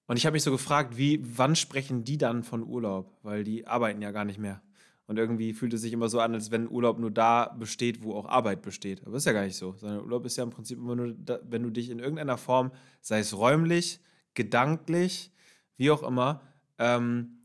Und 0.07 0.17
ich 0.17 0.27
habe 0.27 0.35
mich 0.35 0.43
so 0.43 0.51
gefragt, 0.51 0.97
wie, 0.97 1.23
wann 1.37 1.57
sprechen 1.57 2.05
die 2.05 2.19
dann 2.19 2.43
von 2.43 2.63
Urlaub? 2.63 3.17
Weil 3.23 3.45
die 3.45 3.67
arbeiten 3.67 4.03
ja 4.03 4.11
gar 4.11 4.25
nicht 4.25 4.39
mehr. 4.39 4.63
Und 5.11 5.19
irgendwie 5.19 5.55
fühlt 5.55 5.75
es 5.75 5.81
sich 5.81 5.93
immer 5.93 6.09
so 6.09 6.21
an, 6.21 6.35
als 6.35 6.53
wenn 6.53 6.71
Urlaub 6.71 7.01
nur 7.01 7.11
da 7.11 7.49
besteht, 7.59 8.05
wo 8.05 8.15
auch 8.15 8.27
Arbeit 8.27 8.63
besteht. 8.63 9.05
Aber 9.05 9.17
ist 9.17 9.27
ja 9.27 9.33
gar 9.33 9.43
nicht 9.43 9.57
so. 9.57 9.75
Sondern 9.77 10.05
Urlaub 10.05 10.25
ist 10.25 10.37
ja 10.37 10.45
im 10.45 10.51
Prinzip 10.51 10.79
immer 10.79 10.95
nur, 10.95 11.13
da, 11.15 11.41
wenn 11.43 11.65
du 11.65 11.71
dich 11.71 11.91
in 11.91 11.99
irgendeiner 11.99 12.39
Form, 12.39 12.71
sei 13.01 13.19
es 13.19 13.37
räumlich, 13.37 13.99
gedanklich, 14.35 15.33
wie 15.77 15.91
auch 15.91 16.05
immer, 16.05 16.43
ähm, 16.79 17.41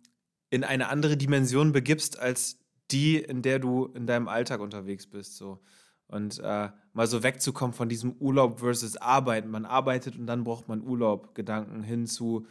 in 0.52 0.64
eine 0.64 0.90
andere 0.90 1.18
Dimension 1.18 1.72
begibst 1.72 2.20
als 2.20 2.60
die, 2.92 3.18
in 3.18 3.42
der 3.42 3.58
du 3.58 3.88
in 3.96 4.06
deinem 4.06 4.28
Alltag 4.28 4.60
unterwegs 4.60 5.08
bist. 5.08 5.36
So. 5.36 5.60
Und 6.06 6.38
äh, 6.38 6.70
mal 6.94 7.08
so 7.08 7.24
wegzukommen 7.24 7.74
von 7.74 7.90
diesem 7.90 8.12
Urlaub 8.20 8.60
versus 8.60 8.96
Arbeiten. 8.96 9.50
Man 9.50 9.66
arbeitet 9.66 10.20
und 10.20 10.28
dann 10.28 10.44
braucht 10.44 10.68
man 10.68 10.84
Urlaub. 10.84 11.34
Gedanken 11.34 11.82
hin 11.82 12.06
zu 12.06 12.46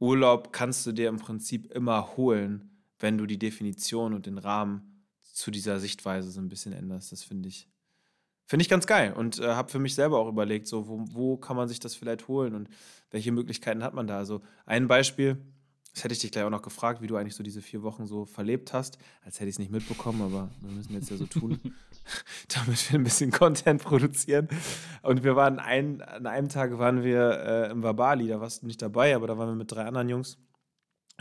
Urlaub 0.00 0.52
kannst 0.52 0.84
du 0.86 0.90
dir 0.90 1.08
im 1.08 1.18
Prinzip 1.18 1.70
immer 1.70 2.16
holen, 2.16 2.75
wenn 2.98 3.18
du 3.18 3.26
die 3.26 3.38
Definition 3.38 4.14
und 4.14 4.26
den 4.26 4.38
Rahmen 4.38 5.04
zu 5.22 5.50
dieser 5.50 5.78
Sichtweise 5.78 6.30
so 6.30 6.40
ein 6.40 6.48
bisschen 6.48 6.72
änderst. 6.72 7.12
Das 7.12 7.22
finde 7.22 7.48
ich, 7.48 7.68
finde 8.46 8.62
ich 8.62 8.68
ganz 8.68 8.86
geil 8.86 9.12
und 9.12 9.38
äh, 9.38 9.48
habe 9.48 9.70
für 9.70 9.78
mich 9.78 9.94
selber 9.94 10.18
auch 10.18 10.28
überlegt, 10.28 10.66
so 10.66 10.88
wo, 10.88 11.04
wo 11.10 11.36
kann 11.36 11.56
man 11.56 11.68
sich 11.68 11.78
das 11.78 11.94
vielleicht 11.94 12.26
holen 12.28 12.54
und 12.54 12.68
welche 13.10 13.32
Möglichkeiten 13.32 13.82
hat 13.84 13.94
man 13.94 14.06
da. 14.06 14.16
Also 14.16 14.42
ein 14.64 14.88
Beispiel, 14.88 15.36
das 15.92 16.04
hätte 16.04 16.14
ich 16.14 16.20
dich 16.20 16.32
gleich 16.32 16.44
auch 16.44 16.50
noch 16.50 16.62
gefragt, 16.62 17.02
wie 17.02 17.06
du 17.06 17.16
eigentlich 17.16 17.34
so 17.34 17.42
diese 17.42 17.60
vier 17.60 17.82
Wochen 17.82 18.06
so 18.06 18.24
verlebt 18.24 18.72
hast, 18.72 18.98
als 19.22 19.40
hätte 19.40 19.48
ich 19.48 19.56
es 19.56 19.58
nicht 19.58 19.70
mitbekommen, 19.70 20.22
aber 20.22 20.50
wir 20.60 20.70
müssen 20.70 20.94
jetzt 20.94 21.10
ja 21.10 21.16
so 21.16 21.26
tun, 21.26 21.60
damit 22.48 22.90
wir 22.90 22.98
ein 22.98 23.04
bisschen 23.04 23.30
Content 23.30 23.82
produzieren. 23.82 24.48
Und 25.02 25.22
wir 25.22 25.36
waren 25.36 25.58
ein, 25.58 26.00
an 26.00 26.26
einem 26.26 26.48
Tag 26.48 26.78
waren 26.78 27.02
wir 27.02 27.30
äh, 27.40 27.70
im 27.70 27.82
Wabali, 27.82 28.28
da 28.28 28.40
warst 28.40 28.62
du 28.62 28.66
nicht 28.66 28.80
dabei, 28.80 29.14
aber 29.14 29.26
da 29.26 29.36
waren 29.36 29.48
wir 29.48 29.54
mit 29.54 29.70
drei 29.70 29.84
anderen 29.84 30.08
Jungs. 30.08 30.38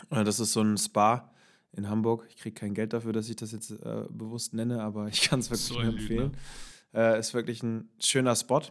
Das 0.09 0.39
ist 0.39 0.53
so 0.53 0.61
ein 0.61 0.77
Spa 0.77 1.34
in 1.75 1.89
Hamburg. 1.89 2.25
Ich 2.29 2.37
kriege 2.37 2.53
kein 2.53 2.73
Geld 2.73 2.93
dafür, 2.93 3.13
dass 3.13 3.29
ich 3.29 3.35
das 3.35 3.51
jetzt 3.51 3.71
äh, 3.71 4.03
bewusst 4.09 4.53
nenne, 4.53 4.81
aber 4.81 5.07
ich 5.07 5.21
kann 5.21 5.39
es 5.39 5.49
wirklich 5.49 5.67
so 5.67 5.75
nur 5.75 5.85
empfehlen. 5.85 6.31
Äh, 6.93 7.19
ist 7.19 7.33
wirklich 7.33 7.63
ein 7.63 7.89
schöner 7.99 8.35
Spot 8.35 8.61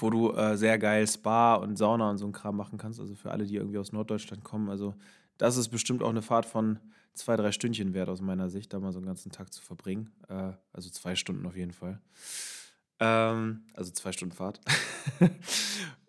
wo 0.00 0.10
du 0.10 0.32
äh, 0.32 0.56
sehr 0.56 0.78
geil 0.78 1.06
Spa 1.06 1.54
und 1.54 1.76
Sauna 1.76 2.10
und 2.10 2.18
so 2.18 2.26
ein 2.26 2.32
Kram 2.32 2.56
machen 2.56 2.78
kannst. 2.78 3.00
Also 3.00 3.14
für 3.14 3.30
alle, 3.30 3.44
die 3.44 3.56
irgendwie 3.56 3.78
aus 3.78 3.92
Norddeutschland 3.92 4.44
kommen. 4.44 4.68
Also 4.68 4.94
das 5.38 5.56
ist 5.56 5.68
bestimmt 5.68 6.02
auch 6.02 6.10
eine 6.10 6.22
Fahrt 6.22 6.46
von 6.46 6.78
zwei, 7.14 7.36
drei 7.36 7.52
Stündchen 7.52 7.94
wert 7.94 8.08
aus 8.08 8.20
meiner 8.20 8.50
Sicht, 8.50 8.72
da 8.72 8.80
mal 8.80 8.92
so 8.92 8.98
einen 8.98 9.06
ganzen 9.06 9.30
Tag 9.30 9.52
zu 9.52 9.62
verbringen. 9.62 10.12
Äh, 10.28 10.52
also 10.72 10.90
zwei 10.90 11.14
Stunden 11.16 11.46
auf 11.46 11.56
jeden 11.56 11.72
Fall. 11.72 12.00
Ähm, 13.00 13.64
also 13.74 13.92
zwei 13.92 14.12
Stunden 14.12 14.34
Fahrt. 14.34 14.60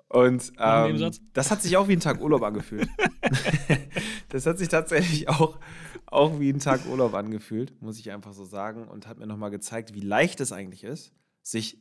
und 0.10 0.52
ähm, 0.58 1.12
das 1.34 1.52
hat 1.52 1.62
sich 1.62 1.78
auch 1.78 1.88
wie 1.88 1.94
ein 1.94 2.00
Tag 2.00 2.22
Urlaub 2.22 2.44
angefühlt. 2.44 2.90
das 4.36 4.46
hat 4.46 4.58
sich 4.58 4.68
tatsächlich 4.68 5.30
auch, 5.30 5.58
auch 6.08 6.40
wie 6.40 6.50
ein 6.50 6.60
Tag 6.60 6.86
Urlaub 6.88 7.14
angefühlt, 7.14 7.82
muss 7.82 7.98
ich 8.00 8.12
einfach 8.12 8.34
so 8.34 8.44
sagen. 8.44 8.88
Und 8.90 9.08
hat 9.08 9.18
mir 9.18 9.28
nochmal 9.28 9.50
gezeigt, 9.50 9.94
wie 9.94 10.02
leicht 10.02 10.42
es 10.42 10.52
eigentlich 10.52 10.84
ist, 10.84 11.14
sich 11.42 11.80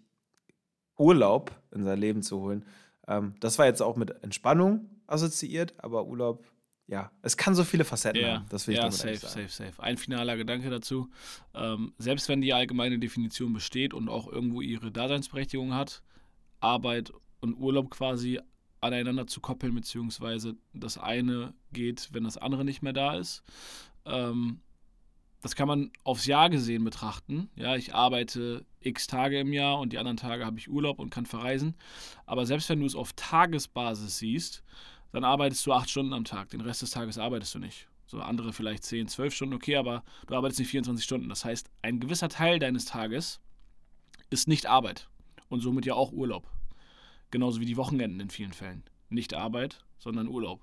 Urlaub 0.97 1.51
in 1.73 1.83
sein 1.83 1.99
Leben 1.99 2.23
zu 2.23 2.41
holen. 2.41 2.65
Ähm, 3.09 3.35
das 3.41 3.59
war 3.59 3.67
jetzt 3.67 3.83
auch 3.83 3.97
mit 3.97 4.23
Entspannung 4.23 4.89
assoziiert, 5.09 5.75
aber 5.79 6.07
Urlaub, 6.07 6.45
ja, 6.87 7.11
es 7.23 7.37
kann 7.37 7.57
so 7.57 7.65
viele 7.65 7.85
Facetten 7.85 8.23
ja, 8.23 8.35
haben. 8.37 8.47
Das 8.51 8.69
will 8.69 8.77
ja, 8.77 8.87
ich 8.87 8.95
safe, 8.95 9.17
safe, 9.17 9.49
safe. 9.49 9.83
Ein 9.83 9.97
finaler 9.97 10.37
Gedanke 10.37 10.71
dazu. 10.71 11.11
Ähm, 11.55 11.93
selbst 11.99 12.29
wenn 12.29 12.41
die 12.41 12.55
allgemeine 12.55 13.01
Definition 13.01 13.53
besteht 13.53 13.93
und 13.93 14.09
auch 14.09 14.29
irgendwo 14.29 14.61
ihre 14.61 14.93
Daseinsberechtigung 14.93 15.75
hat, 15.75 16.03
Arbeit 16.61 17.13
und 17.41 17.55
Urlaub 17.55 17.91
quasi 17.91 18.39
aneinander 18.85 19.27
zu 19.27 19.41
koppeln, 19.41 19.75
beziehungsweise 19.75 20.57
das 20.73 20.99
eine 20.99 21.55
geht, 21.73 22.11
wenn 22.13 22.25
das 22.25 22.37
andere 22.37 22.65
nicht 22.65 22.83
mehr 22.83 22.93
da 22.93 23.17
ist. 23.17 23.43
Ähm, 24.05 24.61
das 25.41 25.55
kann 25.55 25.69
man 25.69 25.91
aufs 26.05 26.27
Jahr 26.27 26.49
gesehen 26.49 26.85
betrachten. 26.85 27.51
Ja, 27.55 27.77
ich 27.77 27.95
arbeite 27.95 28.65
x 28.81 29.07
Tage 29.07 29.41
im 29.41 29.53
Jahr 29.53 29.79
und 29.79 29.93
die 29.93 29.99
anderen 29.99 30.17
Tage 30.17 30.47
habe 30.47 30.59
ich 30.59 30.71
Urlaub 30.71 30.99
und 30.99 31.11
kann 31.11 31.27
verreisen. 31.27 31.75
Aber 32.25 32.47
selbst 32.47 32.69
wenn 32.71 32.81
du 32.81 32.87
es 32.87 32.95
auf 32.95 33.13
Tagesbasis 33.15 34.19
siehst, 34.19 34.63
dann 35.13 35.25
arbeitest 35.25 35.67
du 35.67 35.73
acht 35.73 35.91
Stunden 35.91 36.13
am 36.13 36.25
Tag. 36.25 36.49
Den 36.51 36.63
Rest 36.63 36.83
des 36.83 36.91
Tages 36.91 37.19
arbeitest 37.19 37.55
du 37.55 37.59
nicht. 37.59 37.89
So 38.07 38.21
andere 38.21 38.53
vielleicht 38.53 38.85
10, 38.85 39.09
12 39.09 39.35
Stunden, 39.35 39.55
okay, 39.55 39.77
aber 39.77 40.03
du 40.27 40.35
arbeitest 40.35 40.61
nicht 40.61 40.71
24 40.71 41.05
Stunden. 41.05 41.29
Das 41.29 41.45
heißt, 41.45 41.71
ein 41.83 42.01
gewisser 42.01 42.29
Teil 42.29 42.59
deines 42.59 42.85
Tages 42.87 43.41
ist 44.31 44.49
nicht 44.49 44.67
Arbeit 44.67 45.09
und 45.49 45.61
somit 45.61 45.85
ja 45.87 45.95
auch 45.95 46.13
Urlaub. 46.13 46.51
Genauso 47.35 47.61
wie 47.61 47.67
die 47.67 47.77
Wochenenden 47.77 48.21
in 48.21 48.31
vielen 48.31 48.53
Fällen. 48.53 48.85
Nicht 49.09 49.35
Arbeit, 49.35 49.85
sondern 49.99 50.29
Urlaub. 50.29 50.63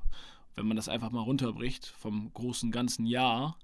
Wenn 0.55 0.67
man 0.67 0.77
das 0.77 0.87
einfach 0.87 1.11
mal 1.11 1.19
runterbricht 1.19 1.85
vom 1.85 2.31
großen 2.31 2.71
ganzen 2.71 3.05
Jahr, 3.05 3.57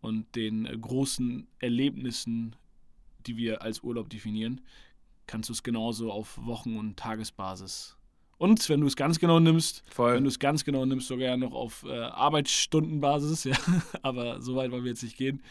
und 0.00 0.34
den 0.34 0.66
äh, 0.66 0.76
großen 0.76 1.46
Erlebnissen, 1.60 2.56
die 3.24 3.36
wir 3.36 3.62
als 3.62 3.84
Urlaub 3.84 4.10
definieren, 4.10 4.62
kannst 5.28 5.48
du 5.48 5.52
es 5.52 5.62
genauso 5.62 6.10
auf 6.10 6.36
Wochen- 6.44 6.76
und 6.76 6.96
Tagesbasis. 6.96 7.96
Und 8.38 8.68
wenn 8.68 8.80
du 8.80 8.86
es 8.86 8.96
ganz 8.96 9.18
genau 9.18 9.40
nimmst, 9.40 9.82
Voll. 9.90 10.14
wenn 10.14 10.24
du 10.24 10.28
es 10.28 10.38
ganz 10.38 10.64
genau 10.64 10.84
nimmst, 10.84 11.08
sogar 11.08 11.36
noch 11.36 11.52
auf 11.52 11.84
äh, 11.84 11.98
Arbeitsstundenbasis, 11.98 13.44
ja, 13.44 13.56
aber 14.02 14.40
so 14.40 14.56
weit 14.56 14.70
wollen 14.70 14.84
wir 14.84 14.90
jetzt 14.90 15.02
nicht 15.02 15.16
gehen, 15.16 15.42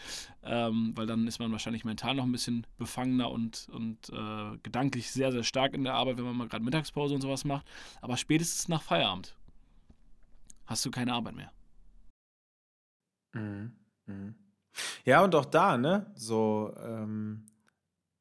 ähm, 0.42 0.92
weil 0.94 1.06
dann 1.06 1.26
ist 1.26 1.38
man 1.38 1.52
wahrscheinlich 1.52 1.84
mental 1.84 2.14
noch 2.14 2.24
ein 2.24 2.32
bisschen 2.32 2.66
befangener 2.78 3.30
und, 3.30 3.68
und 3.72 4.10
äh, 4.10 4.58
gedanklich 4.62 5.10
sehr, 5.10 5.32
sehr 5.32 5.44
stark 5.44 5.74
in 5.74 5.84
der 5.84 5.94
Arbeit, 5.94 6.18
wenn 6.18 6.24
man 6.24 6.36
mal 6.36 6.48
gerade 6.48 6.64
Mittagspause 6.64 7.14
und 7.14 7.20
sowas 7.20 7.44
macht. 7.44 7.66
Aber 8.00 8.16
spätestens 8.16 8.68
nach 8.68 8.82
Feierabend 8.82 9.34
hast 10.66 10.84
du 10.84 10.90
keine 10.90 11.12
Arbeit 11.12 11.34
mehr. 11.34 11.52
Mhm. 13.32 13.72
Mhm. 14.06 14.34
Ja, 15.04 15.22
und 15.22 15.34
auch 15.34 15.44
da, 15.44 15.76
ne? 15.76 16.10
So, 16.14 16.74
ähm, 16.84 17.46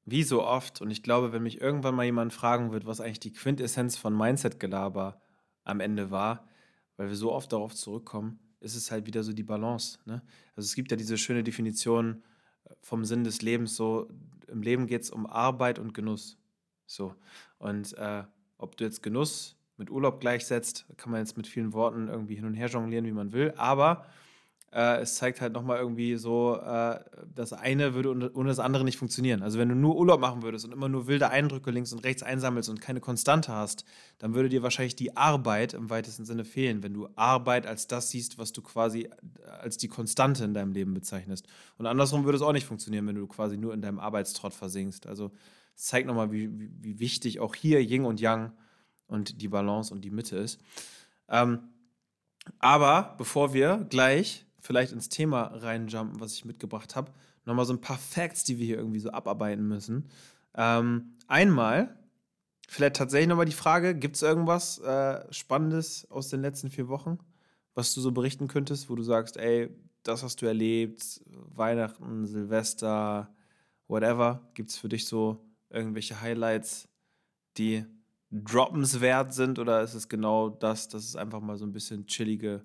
wie 0.05 0.23
so 0.23 0.43
oft. 0.43 0.81
Und 0.81 0.91
ich 0.91 1.03
glaube, 1.03 1.31
wenn 1.31 1.43
mich 1.43 1.61
irgendwann 1.61 1.95
mal 1.95 2.05
jemand 2.05 2.33
fragen 2.33 2.71
wird, 2.71 2.85
was 2.85 3.01
eigentlich 3.01 3.19
die 3.19 3.33
Quintessenz 3.33 3.97
von 3.97 4.15
Mindset-Gelaber 4.15 5.21
am 5.63 5.79
Ende 5.79 6.11
war, 6.11 6.47
weil 6.97 7.09
wir 7.09 7.15
so 7.15 7.31
oft 7.31 7.51
darauf 7.51 7.73
zurückkommen, 7.73 8.39
ist 8.59 8.75
es 8.75 8.91
halt 8.91 9.05
wieder 9.05 9.23
so 9.23 9.33
die 9.33 9.43
Balance. 9.43 9.99
Ne? 10.05 10.21
Also 10.55 10.67
es 10.67 10.75
gibt 10.75 10.91
ja 10.91 10.97
diese 10.97 11.17
schöne 11.17 11.43
Definition 11.43 12.23
äh, 12.65 12.73
vom 12.81 13.05
Sinn 13.05 13.23
des 13.23 13.41
Lebens, 13.41 13.75
so 13.75 14.09
im 14.47 14.61
Leben 14.61 14.87
geht 14.87 15.03
es 15.03 15.09
um 15.09 15.25
Arbeit 15.25 15.79
und 15.79 15.93
Genuss. 15.93 16.37
So. 16.85 17.15
Und 17.57 17.97
äh, 17.97 18.23
ob 18.57 18.77
du 18.77 18.83
jetzt 18.83 19.03
Genuss 19.03 19.57
mit 19.77 19.89
Urlaub 19.89 20.19
gleichsetzt, 20.19 20.85
kann 20.97 21.11
man 21.11 21.21
jetzt 21.21 21.37
mit 21.37 21.47
vielen 21.47 21.73
Worten 21.73 22.07
irgendwie 22.07 22.35
hin 22.35 22.45
und 22.45 22.53
her 22.53 22.67
jonglieren, 22.67 23.05
wie 23.05 23.11
man 23.11 23.33
will. 23.33 23.53
Aber 23.57 24.05
äh, 24.73 25.01
es 25.01 25.15
zeigt 25.15 25.39
halt 25.39 25.53
nochmal 25.53 25.77
irgendwie 25.77 26.15
so, 26.15 26.57
äh, 26.57 26.99
das 27.33 27.53
eine 27.53 27.93
würde 27.93 28.31
ohne 28.33 28.49
das 28.49 28.59
andere 28.59 28.83
nicht 28.83 28.97
funktionieren. 28.97 29.43
Also 29.43 29.59
wenn 29.59 29.69
du 29.69 29.75
nur 29.75 29.95
Urlaub 29.95 30.19
machen 30.19 30.41
würdest 30.41 30.65
und 30.65 30.71
immer 30.71 30.89
nur 30.89 31.05
wilde 31.05 31.29
Eindrücke 31.29 31.69
links 31.69 31.93
und 31.93 31.99
rechts 31.99 32.23
einsammelst 32.23 32.69
und 32.69 32.81
keine 32.81 32.99
Konstante 32.99 33.51
hast, 33.51 33.85
dann 34.17 34.33
würde 34.33 34.49
dir 34.49 34.63
wahrscheinlich 34.63 34.95
die 34.95 35.15
Arbeit 35.15 35.73
im 35.73 35.91
weitesten 35.91 36.25
Sinne 36.25 36.43
fehlen, 36.43 36.81
wenn 36.81 36.93
du 36.93 37.07
Arbeit 37.15 37.67
als 37.67 37.87
das 37.87 38.09
siehst, 38.09 38.39
was 38.39 38.51
du 38.51 38.63
quasi 38.63 39.01
äh, 39.01 39.09
als 39.61 39.77
die 39.77 39.87
Konstante 39.87 40.43
in 40.43 40.55
deinem 40.55 40.71
Leben 40.71 40.93
bezeichnest. 40.95 41.47
Und 41.77 41.85
andersrum 41.85 42.25
würde 42.25 42.37
es 42.37 42.41
auch 42.41 42.53
nicht 42.53 42.65
funktionieren, 42.65 43.05
wenn 43.05 43.15
du 43.15 43.27
quasi 43.27 43.57
nur 43.57 43.75
in 43.75 43.81
deinem 43.81 43.99
Arbeitstrott 43.99 44.53
versinkst. 44.53 45.05
Also 45.05 45.31
es 45.75 45.85
zeigt 45.85 46.07
nochmal, 46.07 46.31
wie, 46.31 46.49
wie, 46.51 46.99
wichtig 46.99 47.39
auch 47.39 47.53
hier 47.53 47.79
Yin 47.79 48.05
und 48.05 48.19
Yang 48.19 48.53
und 49.05 49.41
die 49.41 49.47
Balance 49.47 49.93
und 49.93 50.01
die 50.01 50.11
Mitte 50.11 50.37
ist. 50.37 50.59
Ähm, 51.29 51.59
aber 52.59 53.15
bevor 53.17 53.53
wir 53.53 53.85
gleich 53.89 54.45
vielleicht 54.63 54.93
ins 54.93 55.09
Thema 55.09 55.43
reinjumpen, 55.43 56.19
was 56.19 56.33
ich 56.33 56.45
mitgebracht 56.45 56.95
habe. 56.95 57.11
Nochmal 57.45 57.65
so 57.65 57.73
ein 57.73 57.81
paar 57.81 57.97
Facts, 57.97 58.45
die 58.45 58.57
wir 58.57 58.65
hier 58.65 58.77
irgendwie 58.77 58.99
so 58.99 59.11
abarbeiten 59.11 59.67
müssen. 59.67 60.07
Ähm, 60.55 61.17
einmal, 61.27 61.97
vielleicht 62.69 62.95
tatsächlich 62.95 63.27
nochmal 63.27 63.45
die 63.45 63.51
Frage: 63.51 63.93
Gibt 63.93 64.15
es 64.15 64.21
irgendwas 64.21 64.79
äh, 64.79 65.31
Spannendes 65.31 66.09
aus 66.09 66.29
den 66.29 66.41
letzten 66.41 66.69
vier 66.69 66.87
Wochen, 66.87 67.19
was 67.75 67.93
du 67.93 68.01
so 68.01 68.11
berichten 68.11 68.47
könntest, 68.47 68.89
wo 68.89 68.95
du 68.95 69.03
sagst, 69.03 69.35
ey, 69.37 69.69
das 70.03 70.23
hast 70.23 70.41
du 70.41 70.45
erlebt, 70.45 71.21
Weihnachten, 71.25 72.25
Silvester, 72.25 73.33
whatever? 73.87 74.49
Gibt 74.53 74.69
es 74.69 74.77
für 74.77 74.89
dich 74.89 75.05
so 75.05 75.45
irgendwelche 75.69 76.21
Highlights, 76.21 76.87
die 77.57 77.85
droppenswert 78.31 79.33
sind 79.33 79.59
oder 79.59 79.81
ist 79.81 79.93
es 79.93 80.07
genau 80.07 80.49
das, 80.49 80.87
dass 80.87 81.03
es 81.03 81.15
einfach 81.15 81.41
mal 81.41 81.57
so 81.57 81.65
ein 81.65 81.73
bisschen 81.73 82.07
chillige 82.07 82.63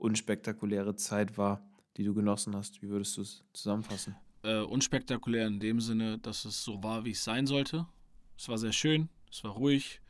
unspektakuläre 0.00 0.96
Zeit 0.96 1.38
war, 1.38 1.62
die 1.96 2.04
du 2.04 2.14
genossen 2.14 2.56
hast? 2.56 2.82
Wie 2.82 2.88
würdest 2.88 3.16
du 3.16 3.22
es 3.22 3.44
zusammenfassen? 3.52 4.16
Äh, 4.42 4.60
unspektakulär 4.60 5.46
in 5.46 5.60
dem 5.60 5.80
Sinne, 5.80 6.18
dass 6.18 6.44
es 6.44 6.64
so 6.64 6.82
war, 6.82 7.04
wie 7.04 7.10
es 7.10 7.22
sein 7.22 7.46
sollte. 7.46 7.86
Es 8.36 8.48
war 8.48 8.58
sehr 8.58 8.72
schön, 8.72 9.08
es 9.30 9.44
war 9.44 9.52
ruhig, 9.52 10.00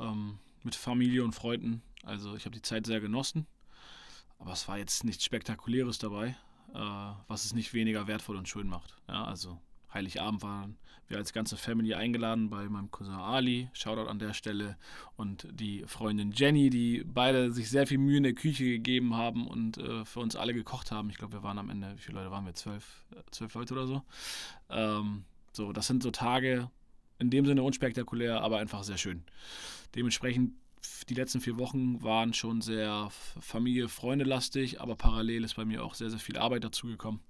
ähm, 0.00 0.38
mit 0.62 0.74
Familie 0.74 1.24
und 1.24 1.34
Freunden. 1.34 1.82
Also 2.02 2.36
ich 2.36 2.44
habe 2.44 2.54
die 2.54 2.62
Zeit 2.62 2.86
sehr 2.86 3.00
genossen. 3.00 3.46
Aber 4.38 4.52
es 4.52 4.66
war 4.68 4.78
jetzt 4.78 5.04
nichts 5.04 5.24
Spektakuläres 5.24 5.98
dabei, 5.98 6.36
äh, 6.74 7.12
was 7.28 7.44
es 7.44 7.54
nicht 7.54 7.74
weniger 7.74 8.06
wertvoll 8.06 8.36
und 8.36 8.48
schön 8.48 8.68
macht. 8.68 8.96
Ja, 9.08 9.24
also 9.24 9.60
Heiligabend 9.96 10.42
waren 10.42 10.78
wir 11.08 11.18
als 11.18 11.32
ganze 11.32 11.56
Family 11.56 11.94
eingeladen 11.94 12.50
bei 12.50 12.68
meinem 12.68 12.90
Cousin 12.90 13.14
Ali, 13.14 13.68
Shoutout 13.72 14.08
an 14.08 14.18
der 14.18 14.34
Stelle, 14.34 14.76
und 15.16 15.46
die 15.52 15.84
Freundin 15.86 16.32
Jenny, 16.32 16.70
die 16.70 17.04
beide 17.04 17.52
sich 17.52 17.70
sehr 17.70 17.86
viel 17.86 17.98
Mühe 17.98 18.16
in 18.16 18.24
der 18.24 18.34
Küche 18.34 18.64
gegeben 18.64 19.14
haben 19.14 19.46
und 19.46 19.78
äh, 19.78 20.04
für 20.04 20.20
uns 20.20 20.36
alle 20.36 20.52
gekocht 20.52 20.90
haben. 20.90 21.10
Ich 21.10 21.16
glaube, 21.16 21.34
wir 21.34 21.42
waren 21.42 21.58
am 21.58 21.70
Ende, 21.70 21.92
wie 21.96 22.00
viele 22.00 22.18
Leute 22.18 22.30
waren 22.30 22.44
wir? 22.44 22.54
Zwölf, 22.54 23.04
zwölf 23.30 23.54
Leute 23.54 23.74
oder 23.74 23.86
so. 23.86 24.02
Ähm, 24.68 25.24
so, 25.52 25.72
das 25.72 25.86
sind 25.86 26.02
so 26.02 26.10
Tage, 26.10 26.70
in 27.18 27.30
dem 27.30 27.46
Sinne 27.46 27.62
unspektakulär, 27.62 28.40
aber 28.42 28.58
einfach 28.58 28.82
sehr 28.82 28.98
schön. 28.98 29.24
Dementsprechend 29.94 30.52
die 31.08 31.14
letzten 31.14 31.40
vier 31.40 31.58
Wochen 31.58 32.02
waren 32.02 32.34
schon 32.34 32.60
sehr 32.60 33.08
Familie, 33.40 33.88
Freunde 33.88 34.24
lastig, 34.24 34.80
aber 34.80 34.96
parallel 34.96 35.44
ist 35.44 35.54
bei 35.54 35.64
mir 35.64 35.84
auch 35.84 35.94
sehr, 35.94 36.10
sehr 36.10 36.18
viel 36.18 36.36
Arbeit 36.36 36.64
dazugekommen. 36.64 37.20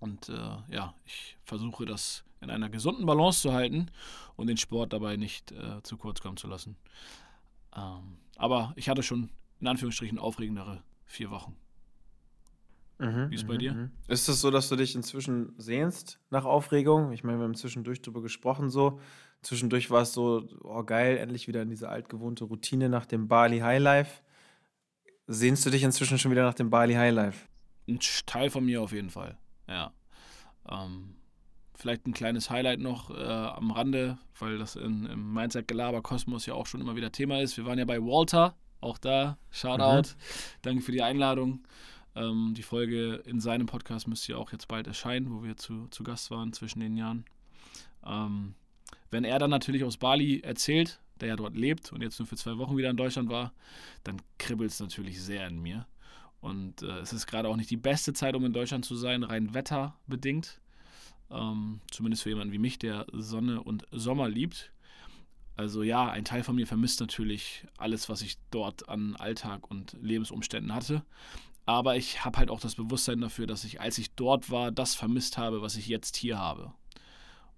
Und 0.00 0.28
äh, 0.28 0.56
ja, 0.68 0.94
ich 1.04 1.36
versuche 1.44 1.86
das 1.86 2.24
in 2.40 2.50
einer 2.50 2.70
gesunden 2.70 3.06
Balance 3.06 3.42
zu 3.42 3.52
halten 3.52 3.90
und 4.36 4.46
den 4.46 4.56
Sport 4.56 4.92
dabei 4.92 5.16
nicht 5.16 5.52
äh, 5.52 5.82
zu 5.82 5.96
kurz 5.96 6.20
kommen 6.20 6.36
zu 6.36 6.48
lassen. 6.48 6.76
Ähm, 7.76 8.18
aber 8.36 8.72
ich 8.76 8.88
hatte 8.88 9.02
schon 9.02 9.30
in 9.60 9.66
Anführungsstrichen 9.66 10.18
aufregendere 10.18 10.82
vier 11.04 11.30
Wochen. 11.30 11.54
Mhm, 12.98 13.30
Wie 13.30 13.34
ist 13.34 13.42
es 13.42 13.46
bei 13.46 13.54
mhm, 13.54 13.58
dir? 13.58 13.74
Mhm. 13.74 13.90
Ist 14.08 14.28
es 14.28 14.40
so, 14.40 14.50
dass 14.50 14.68
du 14.68 14.76
dich 14.76 14.94
inzwischen 14.94 15.54
sehnst 15.56 16.18
nach 16.30 16.44
Aufregung? 16.44 17.12
Ich 17.12 17.24
meine, 17.24 17.38
wir 17.38 17.44
haben 17.44 17.54
zwischendurch 17.54 18.02
darüber 18.02 18.22
gesprochen 18.22 18.70
so. 18.70 19.00
Zwischendurch 19.42 19.90
war 19.90 20.02
es 20.02 20.12
so, 20.12 20.46
oh 20.62 20.82
geil, 20.82 21.16
endlich 21.16 21.48
wieder 21.48 21.62
in 21.62 21.70
diese 21.70 21.88
altgewohnte 21.88 22.44
Routine 22.44 22.90
nach 22.90 23.06
dem 23.06 23.26
Bali 23.26 23.60
Highlife. 23.60 24.22
Sehnst 25.26 25.64
du 25.64 25.70
dich 25.70 25.82
inzwischen 25.82 26.18
schon 26.18 26.30
wieder 26.30 26.44
nach 26.44 26.54
dem 26.54 26.68
Bali 26.68 26.94
Highlife? 26.94 27.46
Ein 27.88 28.00
Teil 28.26 28.50
von 28.50 28.64
mir 28.64 28.82
auf 28.82 28.92
jeden 28.92 29.08
Fall, 29.08 29.38
ja. 29.70 29.92
Ähm, 30.68 31.16
vielleicht 31.74 32.06
ein 32.06 32.12
kleines 32.12 32.50
Highlight 32.50 32.80
noch 32.80 33.10
äh, 33.10 33.22
am 33.22 33.70
Rande, 33.70 34.18
weil 34.38 34.58
das 34.58 34.76
in, 34.76 35.06
im 35.06 35.32
Mindset 35.32 35.66
Gelaber 35.68 36.02
Kosmos 36.02 36.46
ja 36.46 36.54
auch 36.54 36.66
schon 36.66 36.80
immer 36.80 36.96
wieder 36.96 37.12
Thema 37.12 37.40
ist. 37.40 37.56
Wir 37.56 37.64
waren 37.64 37.78
ja 37.78 37.84
bei 37.84 38.00
Walter, 38.00 38.54
auch 38.80 38.98
da, 38.98 39.38
Shoutout. 39.50 40.10
Mhm. 40.10 40.14
Danke 40.62 40.82
für 40.82 40.92
die 40.92 41.02
Einladung. 41.02 41.64
Ähm, 42.14 42.54
die 42.56 42.62
Folge 42.62 43.22
in 43.26 43.40
seinem 43.40 43.66
Podcast 43.66 44.08
müsste 44.08 44.32
ja 44.32 44.38
auch 44.38 44.52
jetzt 44.52 44.68
bald 44.68 44.86
erscheinen, 44.86 45.32
wo 45.32 45.42
wir 45.42 45.56
zu, 45.56 45.86
zu 45.88 46.02
Gast 46.02 46.30
waren 46.30 46.52
zwischen 46.52 46.80
den 46.80 46.96
Jahren. 46.96 47.24
Ähm, 48.04 48.54
wenn 49.10 49.24
er 49.24 49.38
dann 49.38 49.50
natürlich 49.50 49.84
aus 49.84 49.96
Bali 49.96 50.40
erzählt, 50.40 51.00
der 51.20 51.28
ja 51.28 51.36
dort 51.36 51.56
lebt 51.56 51.92
und 51.92 52.02
jetzt 52.02 52.18
nur 52.18 52.26
für 52.26 52.36
zwei 52.36 52.58
Wochen 52.58 52.76
wieder 52.76 52.90
in 52.90 52.96
Deutschland 52.96 53.28
war, 53.28 53.52
dann 54.04 54.20
kribbelt 54.38 54.70
es 54.70 54.80
natürlich 54.80 55.22
sehr 55.22 55.46
in 55.46 55.60
mir. 55.60 55.86
Und 56.40 56.82
äh, 56.82 56.98
es 57.00 57.12
ist 57.12 57.26
gerade 57.26 57.48
auch 57.48 57.56
nicht 57.56 57.70
die 57.70 57.76
beste 57.76 58.12
Zeit, 58.12 58.34
um 58.34 58.44
in 58.44 58.52
Deutschland 58.52 58.84
zu 58.84 58.94
sein, 58.96 59.22
rein 59.22 59.54
wetterbedingt. 59.54 60.60
Ähm, 61.30 61.80
zumindest 61.90 62.22
für 62.22 62.30
jemanden 62.30 62.52
wie 62.52 62.58
mich, 62.58 62.78
der 62.78 63.06
Sonne 63.12 63.62
und 63.62 63.86
Sommer 63.92 64.28
liebt. 64.28 64.72
Also 65.56 65.82
ja, 65.82 66.08
ein 66.10 66.24
Teil 66.24 66.42
von 66.42 66.56
mir 66.56 66.66
vermisst 66.66 67.00
natürlich 67.00 67.66
alles, 67.76 68.08
was 68.08 68.22
ich 68.22 68.38
dort 68.50 68.88
an 68.88 69.14
Alltag 69.16 69.70
und 69.70 69.94
Lebensumständen 70.00 70.74
hatte. 70.74 71.04
Aber 71.66 71.96
ich 71.96 72.24
habe 72.24 72.38
halt 72.38 72.50
auch 72.50 72.60
das 72.60 72.74
Bewusstsein 72.74 73.20
dafür, 73.20 73.46
dass 73.46 73.64
ich, 73.64 73.80
als 73.80 73.98
ich 73.98 74.14
dort 74.14 74.50
war, 74.50 74.72
das 74.72 74.94
vermisst 74.94 75.38
habe, 75.38 75.60
was 75.60 75.76
ich 75.76 75.86
jetzt 75.86 76.16
hier 76.16 76.38
habe. 76.38 76.72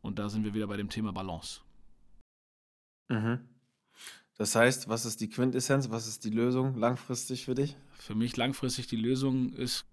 Und 0.00 0.18
da 0.18 0.28
sind 0.28 0.44
wir 0.44 0.52
wieder 0.52 0.66
bei 0.66 0.76
dem 0.76 0.90
Thema 0.90 1.12
Balance. 1.12 1.60
Mhm. 3.08 3.51
Das 4.38 4.54
heißt, 4.54 4.88
was 4.88 5.04
ist 5.04 5.20
die 5.20 5.28
Quintessenz, 5.28 5.90
was 5.90 6.06
ist 6.06 6.24
die 6.24 6.30
Lösung 6.30 6.76
langfristig 6.76 7.44
für 7.44 7.54
dich? 7.54 7.76
Für 7.92 8.14
mich 8.14 8.36
langfristig 8.36 8.86
die 8.86 8.96
Lösung 8.96 9.52
ist 9.52 9.84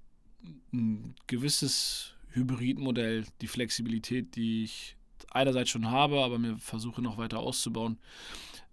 ein 0.73 1.15
gewisses 1.27 2.13
Hybridmodell, 2.29 3.25
die 3.41 3.47
Flexibilität, 3.47 4.35
die 4.35 4.63
ich 4.63 4.95
einerseits 5.29 5.69
schon 5.69 5.91
habe, 5.91 6.23
aber 6.23 6.39
mir 6.39 6.57
versuche 6.57 7.01
noch 7.01 7.17
weiter 7.17 7.39
auszubauen, 7.39 7.99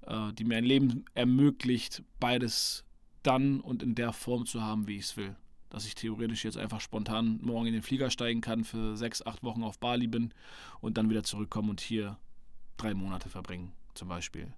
äh, 0.07 0.33
die 0.33 0.45
mir 0.45 0.57
ein 0.57 0.65
Leben 0.65 1.05
ermöglicht, 1.15 2.03
beides 2.21 2.85
dann 3.23 3.61
und 3.61 3.83
in 3.83 3.95
der 3.95 4.13
Form 4.13 4.47
zu 4.47 4.63
haben, 4.63 4.87
wie 4.87 4.97
ich 4.97 5.07
es 5.07 5.17
will 5.17 5.37
dass 5.71 5.87
ich 5.87 5.95
theoretisch 5.95 6.45
jetzt 6.45 6.57
einfach 6.57 6.81
spontan 6.81 7.39
morgen 7.43 7.67
in 7.67 7.73
den 7.73 7.83
Flieger 7.83 8.11
steigen 8.11 8.41
kann, 8.41 8.65
für 8.65 8.97
sechs, 8.97 9.25
acht 9.25 9.43
Wochen 9.43 9.63
auf 9.63 9.79
Bali 9.79 10.07
bin 10.07 10.33
und 10.81 10.97
dann 10.97 11.11
wieder 11.11 11.23
zurückkommen 11.23 11.71
und 11.71 11.81
hier 11.81 12.19
drei 12.77 12.95
Monate 12.95 13.29
verbringen, 13.29 13.73
zum 13.95 14.09
Beispiel. 14.09 14.53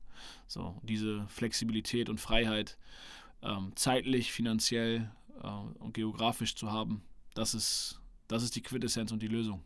So, 0.46 0.80
diese 0.82 1.26
Flexibilität 1.28 2.08
und 2.08 2.20
Freiheit, 2.20 2.78
ähm, 3.42 3.72
zeitlich, 3.75 4.32
finanziell 4.32 5.10
äh, 5.42 5.46
und 5.46 5.94
geografisch 5.94 6.56
zu 6.56 6.72
haben, 6.72 7.02
das 7.34 7.54
ist, 7.54 8.00
das 8.26 8.42
ist 8.42 8.56
die 8.56 8.62
Quintessenz 8.62 9.12
und 9.12 9.22
die 9.22 9.28
Lösung. 9.28 9.62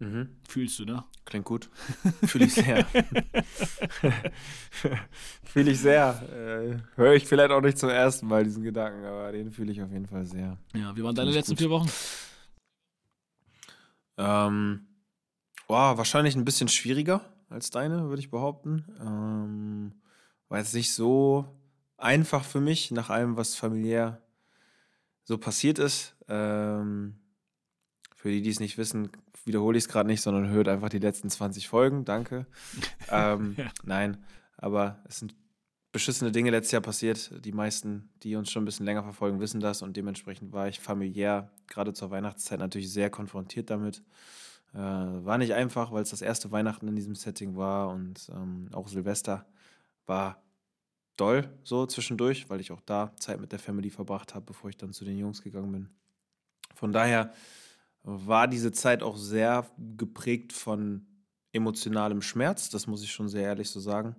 Mhm. 0.00 0.28
Fühlst 0.48 0.78
du, 0.78 0.84
ne? 0.84 1.02
Klingt 1.24 1.44
gut. 1.44 1.68
Fühle 2.24 2.44
ich 2.46 2.54
sehr. 2.54 2.86
fühle 5.44 5.72
ich 5.72 5.80
sehr. 5.80 6.22
Äh, 6.32 6.76
Höre 6.96 7.14
ich 7.14 7.26
vielleicht 7.26 7.50
auch 7.50 7.60
nicht 7.60 7.78
zum 7.78 7.90
ersten 7.90 8.28
Mal 8.28 8.44
diesen 8.44 8.62
Gedanken, 8.62 9.04
aber 9.04 9.32
den 9.32 9.50
fühle 9.50 9.72
ich 9.72 9.82
auf 9.82 9.90
jeden 9.90 10.06
Fall 10.06 10.24
sehr. 10.24 10.56
Ja, 10.74 10.96
wie 10.96 11.02
waren 11.02 11.16
deine 11.16 11.32
letzten 11.32 11.52
gut. 11.52 11.58
vier 11.58 11.70
Wochen? 11.70 11.90
Ähm, 14.18 14.86
oh, 15.66 15.96
wahrscheinlich 15.96 16.36
ein 16.36 16.44
bisschen 16.44 16.68
schwieriger 16.68 17.22
als 17.48 17.70
deine, 17.70 18.08
würde 18.08 18.20
ich 18.20 18.30
behaupten. 18.30 18.84
Ähm, 19.00 19.92
war 20.48 20.58
jetzt 20.58 20.74
nicht 20.74 20.92
so 20.92 21.46
einfach 21.96 22.44
für 22.44 22.60
mich, 22.60 22.90
nach 22.90 23.10
allem, 23.10 23.36
was 23.36 23.54
familiär 23.54 24.22
so 25.24 25.38
passiert 25.38 25.78
ist. 25.78 26.16
Ähm, 26.28 27.16
für 28.14 28.30
die, 28.30 28.42
die 28.42 28.50
es 28.50 28.60
nicht 28.60 28.78
wissen, 28.78 29.10
wiederhole 29.44 29.78
ich 29.78 29.84
es 29.84 29.88
gerade 29.88 30.08
nicht, 30.08 30.22
sondern 30.22 30.48
hört 30.48 30.68
einfach 30.68 30.88
die 30.88 30.98
letzten 30.98 31.30
20 31.30 31.68
Folgen. 31.68 32.04
Danke. 32.04 32.46
ähm, 33.10 33.54
ja. 33.56 33.70
Nein, 33.84 34.24
aber 34.56 35.02
es 35.08 35.18
sind 35.18 35.34
beschissene 35.92 36.32
Dinge 36.32 36.50
letztes 36.50 36.72
Jahr 36.72 36.82
passiert. 36.82 37.44
Die 37.44 37.52
meisten, 37.52 38.10
die 38.22 38.36
uns 38.36 38.50
schon 38.50 38.62
ein 38.62 38.66
bisschen 38.66 38.86
länger 38.86 39.02
verfolgen, 39.02 39.40
wissen 39.40 39.60
das 39.60 39.82
und 39.82 39.96
dementsprechend 39.96 40.52
war 40.52 40.68
ich 40.68 40.80
familiär 40.80 41.50
gerade 41.66 41.92
zur 41.92 42.10
Weihnachtszeit 42.10 42.58
natürlich 42.58 42.92
sehr 42.92 43.10
konfrontiert 43.10 43.70
damit. 43.70 44.02
Äh, 44.74 44.78
war 44.78 45.38
nicht 45.38 45.54
einfach, 45.54 45.92
weil 45.92 46.02
es 46.02 46.10
das 46.10 46.22
erste 46.22 46.50
Weihnachten 46.50 46.88
in 46.88 46.96
diesem 46.96 47.14
Setting 47.14 47.56
war 47.56 47.88
und 47.90 48.28
ähm, 48.34 48.68
auch 48.72 48.88
Silvester 48.88 49.46
war 50.06 50.42
doll 51.16 51.48
so 51.64 51.86
zwischendurch, 51.86 52.48
weil 52.48 52.60
ich 52.60 52.70
auch 52.72 52.80
da 52.82 53.12
Zeit 53.16 53.40
mit 53.40 53.52
der 53.52 53.58
Family 53.58 53.90
verbracht 53.90 54.34
habe, 54.34 54.46
bevor 54.46 54.70
ich 54.70 54.76
dann 54.76 54.92
zu 54.92 55.04
den 55.04 55.18
Jungs 55.18 55.42
gegangen 55.42 55.72
bin. 55.72 55.90
Von 56.74 56.92
daher 56.92 57.32
war 58.02 58.46
diese 58.46 58.72
Zeit 58.72 59.02
auch 59.02 59.16
sehr 59.16 59.66
geprägt 59.96 60.52
von 60.52 61.06
emotionalem 61.52 62.22
Schmerz, 62.22 62.70
das 62.70 62.86
muss 62.86 63.02
ich 63.02 63.10
schon 63.10 63.28
sehr 63.28 63.42
ehrlich 63.42 63.70
so 63.70 63.80
sagen. 63.80 64.16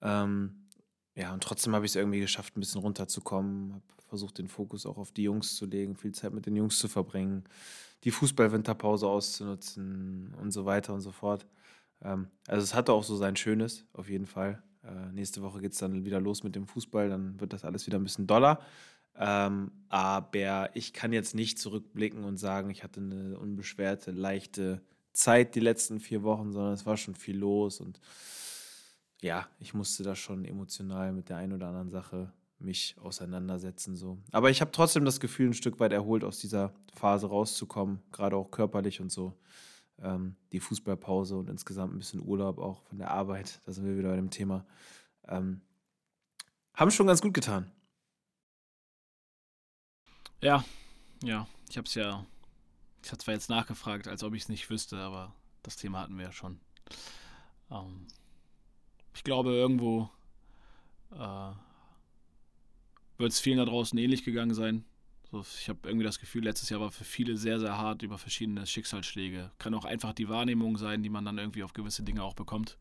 Ähm, 0.00 0.68
ja, 1.14 1.32
und 1.32 1.42
trotzdem 1.42 1.74
habe 1.74 1.84
ich 1.84 1.92
es 1.92 1.96
irgendwie 1.96 2.20
geschafft, 2.20 2.56
ein 2.56 2.60
bisschen 2.60 2.80
runterzukommen, 2.80 3.74
habe 3.74 3.82
versucht, 4.12 4.36
den 4.36 4.48
Fokus 4.48 4.84
auch 4.84 4.98
auf 4.98 5.10
die 5.10 5.22
Jungs 5.22 5.56
zu 5.56 5.64
legen, 5.64 5.96
viel 5.96 6.12
Zeit 6.12 6.34
mit 6.34 6.44
den 6.44 6.54
Jungs 6.54 6.78
zu 6.78 6.86
verbringen, 6.86 7.44
die 8.04 8.10
Fußballwinterpause 8.10 9.06
auszunutzen 9.06 10.34
und 10.38 10.50
so 10.50 10.66
weiter 10.66 10.92
und 10.92 11.00
so 11.00 11.12
fort. 11.12 11.46
Ähm, 12.02 12.28
also 12.46 12.62
es 12.62 12.74
hatte 12.74 12.92
auch 12.92 13.04
so 13.04 13.16
sein 13.16 13.36
Schönes, 13.36 13.86
auf 13.94 14.10
jeden 14.10 14.26
Fall. 14.26 14.62
Äh, 14.84 15.12
nächste 15.12 15.40
Woche 15.40 15.62
geht 15.62 15.72
es 15.72 15.78
dann 15.78 16.04
wieder 16.04 16.20
los 16.20 16.42
mit 16.42 16.54
dem 16.54 16.66
Fußball, 16.66 17.08
dann 17.08 17.40
wird 17.40 17.54
das 17.54 17.64
alles 17.64 17.86
wieder 17.86 17.98
ein 17.98 18.02
bisschen 18.02 18.26
doller. 18.26 18.60
Ähm, 19.16 19.72
aber 19.88 20.76
ich 20.76 20.92
kann 20.92 21.14
jetzt 21.14 21.34
nicht 21.34 21.58
zurückblicken 21.58 22.24
und 22.24 22.36
sagen, 22.36 22.68
ich 22.68 22.84
hatte 22.84 23.00
eine 23.00 23.38
unbeschwerte, 23.38 24.10
leichte 24.10 24.82
Zeit 25.14 25.54
die 25.54 25.60
letzten 25.60 26.00
vier 26.00 26.22
Wochen, 26.22 26.52
sondern 26.52 26.74
es 26.74 26.84
war 26.84 26.98
schon 26.98 27.14
viel 27.14 27.38
los 27.38 27.80
und 27.80 27.98
ja, 29.22 29.48
ich 29.58 29.72
musste 29.72 30.02
da 30.02 30.14
schon 30.14 30.44
emotional 30.44 31.12
mit 31.12 31.30
der 31.30 31.38
einen 31.38 31.54
oder 31.54 31.68
anderen 31.68 31.88
Sache 31.88 32.30
mich 32.62 32.96
auseinandersetzen. 33.00 33.96
So. 33.96 34.18
Aber 34.30 34.50
ich 34.50 34.60
habe 34.60 34.72
trotzdem 34.72 35.04
das 35.04 35.20
Gefühl, 35.20 35.48
ein 35.48 35.54
Stück 35.54 35.80
weit 35.80 35.92
erholt 35.92 36.24
aus 36.24 36.38
dieser 36.38 36.72
Phase 36.94 37.26
rauszukommen, 37.28 38.02
gerade 38.12 38.36
auch 38.36 38.50
körperlich 38.50 39.00
und 39.00 39.10
so. 39.10 39.38
Ähm, 40.00 40.36
die 40.52 40.60
Fußballpause 40.60 41.36
und 41.36 41.48
insgesamt 41.48 41.94
ein 41.94 41.98
bisschen 41.98 42.22
Urlaub 42.26 42.58
auch 42.58 42.82
von 42.82 42.98
der 42.98 43.10
Arbeit, 43.10 43.60
da 43.64 43.72
sind 43.72 43.84
wir 43.84 43.96
wieder 43.96 44.10
bei 44.10 44.16
dem 44.16 44.30
Thema, 44.30 44.66
ähm, 45.28 45.60
haben 46.74 46.90
schon 46.90 47.06
ganz 47.06 47.20
gut 47.20 47.34
getan. 47.34 47.70
Ja, 50.40 50.64
ja. 51.22 51.46
Ich 51.68 51.76
habe 51.78 51.86
es 51.86 51.94
ja. 51.94 52.26
Ich 53.04 53.10
habe 53.10 53.18
zwar 53.18 53.34
jetzt 53.34 53.48
nachgefragt, 53.48 54.08
als 54.08 54.22
ob 54.22 54.34
ich 54.34 54.42
es 54.42 54.48
nicht 54.48 54.68
wüsste, 54.70 54.98
aber 54.98 55.34
das 55.62 55.76
Thema 55.76 56.00
hatten 56.00 56.16
wir 56.16 56.26
ja 56.26 56.32
schon. 56.32 56.60
Ähm, 57.70 58.06
ich 59.14 59.24
glaube, 59.24 59.52
irgendwo 59.52 60.10
äh, 61.12 61.52
wird 63.22 63.32
es 63.32 63.40
vielen 63.40 63.58
da 63.58 63.64
draußen 63.64 63.98
ähnlich 63.98 64.24
gegangen 64.24 64.54
sein. 64.54 64.84
Ich 65.58 65.70
habe 65.70 65.78
irgendwie 65.84 66.04
das 66.04 66.18
Gefühl, 66.18 66.44
letztes 66.44 66.68
Jahr 66.68 66.80
war 66.80 66.92
für 66.92 67.04
viele 67.04 67.38
sehr, 67.38 67.58
sehr 67.58 67.78
hart 67.78 68.02
über 68.02 68.18
verschiedene 68.18 68.66
Schicksalsschläge. 68.66 69.50
Kann 69.56 69.72
auch 69.72 69.86
einfach 69.86 70.12
die 70.12 70.28
Wahrnehmung 70.28 70.76
sein, 70.76 71.02
die 71.02 71.08
man 71.08 71.24
dann 71.24 71.38
irgendwie 71.38 71.62
auf 71.62 71.72
gewisse 71.72 72.02
Dinge 72.02 72.22
auch 72.22 72.34
bekommt. 72.34 72.76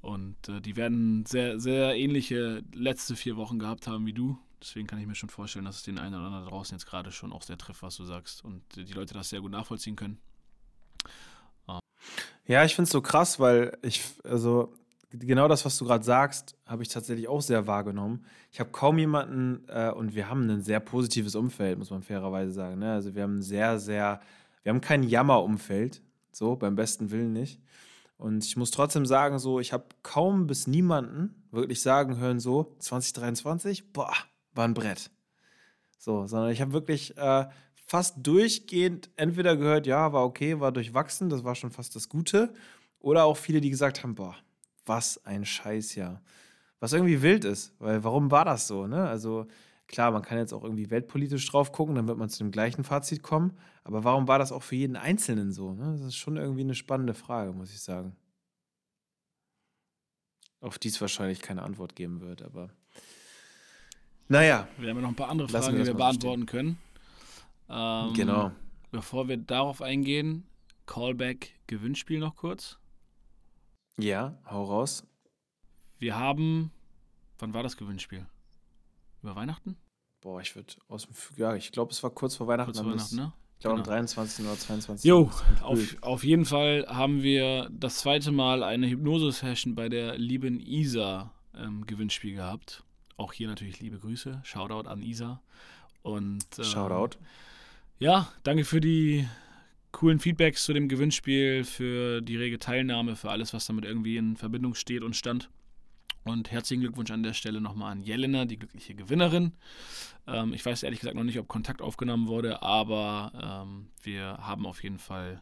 Und 0.00 0.48
äh, 0.48 0.60
die 0.60 0.74
werden 0.74 1.24
sehr, 1.26 1.60
sehr 1.60 1.94
ähnliche 1.94 2.64
letzte 2.74 3.14
vier 3.14 3.36
Wochen 3.36 3.60
gehabt 3.60 3.86
haben 3.86 4.06
wie 4.06 4.12
du. 4.12 4.38
Deswegen 4.60 4.88
kann 4.88 4.98
ich 4.98 5.06
mir 5.06 5.14
schon 5.14 5.28
vorstellen, 5.28 5.66
dass 5.66 5.76
es 5.76 5.82
den 5.84 5.98
einen 5.98 6.14
oder 6.14 6.24
anderen 6.24 6.44
da 6.44 6.50
draußen 6.50 6.76
jetzt 6.76 6.86
gerade 6.86 7.12
schon 7.12 7.32
auch 7.32 7.42
sehr 7.42 7.58
trifft, 7.58 7.82
was 7.82 7.96
du 7.96 8.04
sagst. 8.04 8.44
Und 8.44 8.62
die 8.74 8.92
Leute 8.92 9.14
das 9.14 9.28
sehr 9.28 9.40
gut 9.40 9.52
nachvollziehen 9.52 9.94
können. 9.94 10.18
Ja, 12.46 12.64
ich 12.64 12.74
finde 12.74 12.86
es 12.86 12.90
so 12.90 13.00
krass, 13.00 13.38
weil 13.38 13.78
ich, 13.82 14.02
also 14.24 14.72
genau 15.10 15.48
das, 15.48 15.64
was 15.64 15.76
du 15.78 15.84
gerade 15.84 16.04
sagst, 16.04 16.56
habe 16.66 16.82
ich 16.82 16.88
tatsächlich 16.88 17.28
auch 17.28 17.42
sehr 17.42 17.66
wahrgenommen. 17.66 18.24
Ich 18.52 18.60
habe 18.60 18.70
kaum 18.70 18.98
jemanden, 18.98 19.64
äh, 19.68 19.90
und 19.90 20.14
wir 20.14 20.28
haben 20.28 20.48
ein 20.48 20.62
sehr 20.62 20.80
positives 20.80 21.34
Umfeld, 21.34 21.78
muss 21.78 21.90
man 21.90 22.02
fairerweise 22.02 22.52
sagen. 22.52 22.78
Ne? 22.78 22.92
Also 22.92 23.14
wir 23.14 23.22
haben 23.22 23.38
ein 23.38 23.42
sehr, 23.42 23.78
sehr, 23.78 24.20
wir 24.62 24.70
haben 24.70 24.80
kein 24.80 25.02
Jammerumfeld, 25.02 26.02
so 26.32 26.56
beim 26.56 26.76
besten 26.76 27.10
Willen 27.10 27.32
nicht. 27.32 27.60
Und 28.16 28.44
ich 28.44 28.56
muss 28.56 28.70
trotzdem 28.70 29.06
sagen, 29.06 29.38
so, 29.38 29.60
ich 29.60 29.72
habe 29.72 29.86
kaum 30.02 30.46
bis 30.46 30.66
niemanden 30.66 31.34
wirklich 31.50 31.80
sagen 31.80 32.18
hören, 32.18 32.38
so, 32.38 32.76
2023, 32.78 33.92
boah, 33.92 34.12
war 34.52 34.66
ein 34.66 34.74
Brett. 34.74 35.10
So, 35.98 36.26
sondern 36.26 36.50
ich 36.50 36.60
habe 36.60 36.72
wirklich 36.72 37.16
äh, 37.16 37.46
fast 37.86 38.16
durchgehend 38.18 39.10
entweder 39.16 39.56
gehört, 39.56 39.86
ja, 39.86 40.12
war 40.12 40.24
okay, 40.24 40.60
war 40.60 40.70
durchwachsen, 40.70 41.28
das 41.30 41.44
war 41.44 41.54
schon 41.54 41.70
fast 41.70 41.96
das 41.96 42.08
Gute. 42.08 42.52
Oder 43.00 43.24
auch 43.24 43.36
viele, 43.36 43.60
die 43.60 43.70
gesagt 43.70 44.02
haben, 44.02 44.14
boah, 44.14 44.36
was 44.90 45.24
ein 45.24 45.44
Scheißjahr. 45.44 46.20
Was 46.80 46.92
irgendwie 46.92 47.22
wild 47.22 47.44
ist, 47.44 47.72
weil 47.78 48.02
warum 48.02 48.30
war 48.30 48.44
das 48.44 48.66
so, 48.66 48.88
ne? 48.88 49.08
Also, 49.08 49.46
klar, 49.86 50.10
man 50.10 50.22
kann 50.22 50.38
jetzt 50.38 50.52
auch 50.52 50.64
irgendwie 50.64 50.90
weltpolitisch 50.90 51.46
drauf 51.48 51.70
gucken, 51.70 51.94
dann 51.94 52.08
wird 52.08 52.18
man 52.18 52.28
zu 52.28 52.38
dem 52.38 52.50
gleichen 52.50 52.82
Fazit 52.82 53.22
kommen. 53.22 53.56
Aber 53.84 54.02
warum 54.02 54.26
war 54.26 54.40
das 54.40 54.50
auch 54.50 54.64
für 54.64 54.74
jeden 54.74 54.96
Einzelnen 54.96 55.52
so? 55.52 55.74
Ne? 55.74 55.92
Das 55.92 56.02
ist 56.02 56.16
schon 56.16 56.36
irgendwie 56.36 56.62
eine 56.62 56.74
spannende 56.74 57.14
Frage, 57.14 57.52
muss 57.52 57.70
ich 57.70 57.80
sagen. 57.80 58.16
Auf 60.60 60.78
die 60.78 60.88
es 60.88 61.00
wahrscheinlich 61.00 61.40
keine 61.40 61.62
Antwort 61.62 61.94
geben 61.94 62.20
wird, 62.20 62.42
aber. 62.42 62.70
Naja. 64.28 64.66
Wir 64.76 64.90
haben 64.90 64.96
ja 64.96 65.02
noch 65.02 65.08
ein 65.10 65.16
paar 65.16 65.28
andere 65.28 65.48
Fragen, 65.48 65.76
wir 65.76 65.84
die 65.84 65.86
wir 65.86 65.94
beantworten 65.94 66.46
können. 66.46 66.78
Ähm, 67.68 68.12
genau. 68.14 68.50
Bevor 68.90 69.28
wir 69.28 69.36
darauf 69.36 69.82
eingehen, 69.82 70.46
Callback 70.86 71.54
Gewinnspiel 71.68 72.18
noch 72.18 72.34
kurz. 72.34 72.80
Ja, 73.98 74.38
hau 74.48 74.64
raus. 74.64 75.04
Wir 75.98 76.16
haben. 76.16 76.70
Wann 77.38 77.54
war 77.54 77.62
das 77.62 77.76
Gewinnspiel? 77.76 78.26
Über 79.22 79.36
Weihnachten? 79.36 79.76
Boah, 80.20 80.40
ich 80.40 80.54
würde 80.54 80.74
aus 80.88 81.06
dem. 81.06 81.14
Ja, 81.36 81.54
ich 81.54 81.72
glaube, 81.72 81.92
es 81.92 82.02
war 82.02 82.10
kurz 82.10 82.36
vor 82.36 82.46
Weihnachten. 82.46 82.72
Kurz 82.72 82.80
vor 82.80 82.90
Weihnachten, 82.90 83.16
ne? 83.16 83.32
Ich 83.60 83.62
glaube, 83.62 83.82
genau. 83.82 83.90
am 83.90 83.98
23. 83.98 84.46
oder 84.46 84.56
22. 84.56 85.04
Jo, 85.06 85.30
auf, 85.60 85.96
auf 86.00 86.24
jeden 86.24 86.46
Fall 86.46 86.86
haben 86.88 87.22
wir 87.22 87.68
das 87.70 87.98
zweite 87.98 88.32
Mal 88.32 88.62
eine 88.62 88.88
Hypnose-Session 88.88 89.74
bei 89.74 89.90
der 89.90 90.16
lieben 90.16 90.60
Isa 90.60 91.30
ähm, 91.54 91.86
Gewinnspiel 91.86 92.36
gehabt. 92.36 92.84
Auch 93.18 93.34
hier 93.34 93.48
natürlich 93.48 93.80
liebe 93.80 93.98
Grüße. 93.98 94.40
Shoutout 94.44 94.88
an 94.88 95.02
Isa. 95.02 95.42
Und, 96.00 96.46
ähm, 96.56 96.64
Shoutout. 96.64 97.18
Ja, 97.98 98.32
danke 98.44 98.64
für 98.64 98.80
die 98.80 99.28
coolen 99.92 100.18
Feedbacks 100.18 100.64
zu 100.64 100.72
dem 100.72 100.88
Gewinnspiel, 100.88 101.64
für 101.64 102.20
die 102.20 102.36
rege 102.36 102.58
Teilnahme, 102.58 103.16
für 103.16 103.30
alles, 103.30 103.52
was 103.52 103.66
damit 103.66 103.84
irgendwie 103.84 104.16
in 104.16 104.36
Verbindung 104.36 104.74
steht 104.74 105.02
und 105.02 105.16
stand. 105.16 105.50
Und 106.24 106.50
herzlichen 106.50 106.82
Glückwunsch 106.82 107.10
an 107.10 107.22
der 107.22 107.32
Stelle 107.32 107.60
nochmal 107.60 107.92
an 107.92 108.02
Jelena, 108.02 108.44
die 108.44 108.58
glückliche 108.58 108.94
Gewinnerin. 108.94 109.52
Ähm, 110.26 110.52
ich 110.52 110.64
weiß 110.64 110.82
ehrlich 110.82 111.00
gesagt 111.00 111.16
noch 111.16 111.24
nicht, 111.24 111.38
ob 111.38 111.48
Kontakt 111.48 111.80
aufgenommen 111.80 112.28
wurde, 112.28 112.62
aber 112.62 113.64
ähm, 113.64 113.88
wir 114.02 114.36
haben 114.38 114.66
auf 114.66 114.82
jeden 114.82 114.98
Fall 114.98 115.40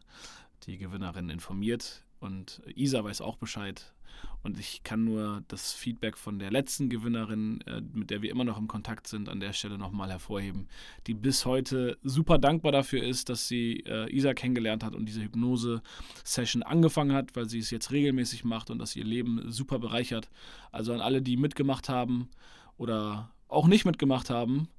die 0.63 0.77
Gewinnerin 0.77 1.29
informiert. 1.29 2.05
Und 2.19 2.61
Isa 2.75 3.03
weiß 3.03 3.21
auch 3.21 3.37
Bescheid. 3.37 3.93
Und 4.41 4.57
ich 4.57 4.83
kann 4.83 5.03
nur 5.03 5.43
das 5.49 5.73
Feedback 5.73 6.17
von 6.17 6.39
der 6.39 6.49
letzten 6.49 6.89
Gewinnerin, 6.89 7.61
äh, 7.61 7.81
mit 7.93 8.09
der 8.09 8.21
wir 8.21 8.31
immer 8.31 8.45
noch 8.45 8.57
im 8.57 8.67
Kontakt 8.67 9.07
sind, 9.07 9.27
an 9.27 9.39
der 9.39 9.53
Stelle 9.53 9.77
nochmal 9.77 10.09
hervorheben, 10.09 10.67
die 11.07 11.13
bis 11.13 11.45
heute 11.45 11.97
super 12.03 12.37
dankbar 12.37 12.71
dafür 12.71 13.03
ist, 13.03 13.29
dass 13.29 13.47
sie 13.47 13.83
äh, 13.85 14.09
Isa 14.13 14.33
kennengelernt 14.33 14.83
hat 14.83 14.95
und 14.95 15.05
diese 15.05 15.21
Hypnose-Session 15.21 16.63
angefangen 16.63 17.13
hat, 17.13 17.35
weil 17.35 17.49
sie 17.49 17.59
es 17.59 17.69
jetzt 17.69 17.91
regelmäßig 17.91 18.45
macht 18.45 18.69
und 18.69 18.79
dass 18.79 18.95
ihr 18.95 19.05
Leben 19.05 19.51
super 19.51 19.77
bereichert. 19.77 20.29
Also 20.71 20.93
an 20.93 21.01
alle, 21.01 21.21
die 21.21 21.35
mitgemacht 21.35 21.89
haben 21.89 22.29
oder 22.77 23.31
auch 23.49 23.67
nicht 23.67 23.83
mitgemacht 23.83 24.29
haben, 24.29 24.69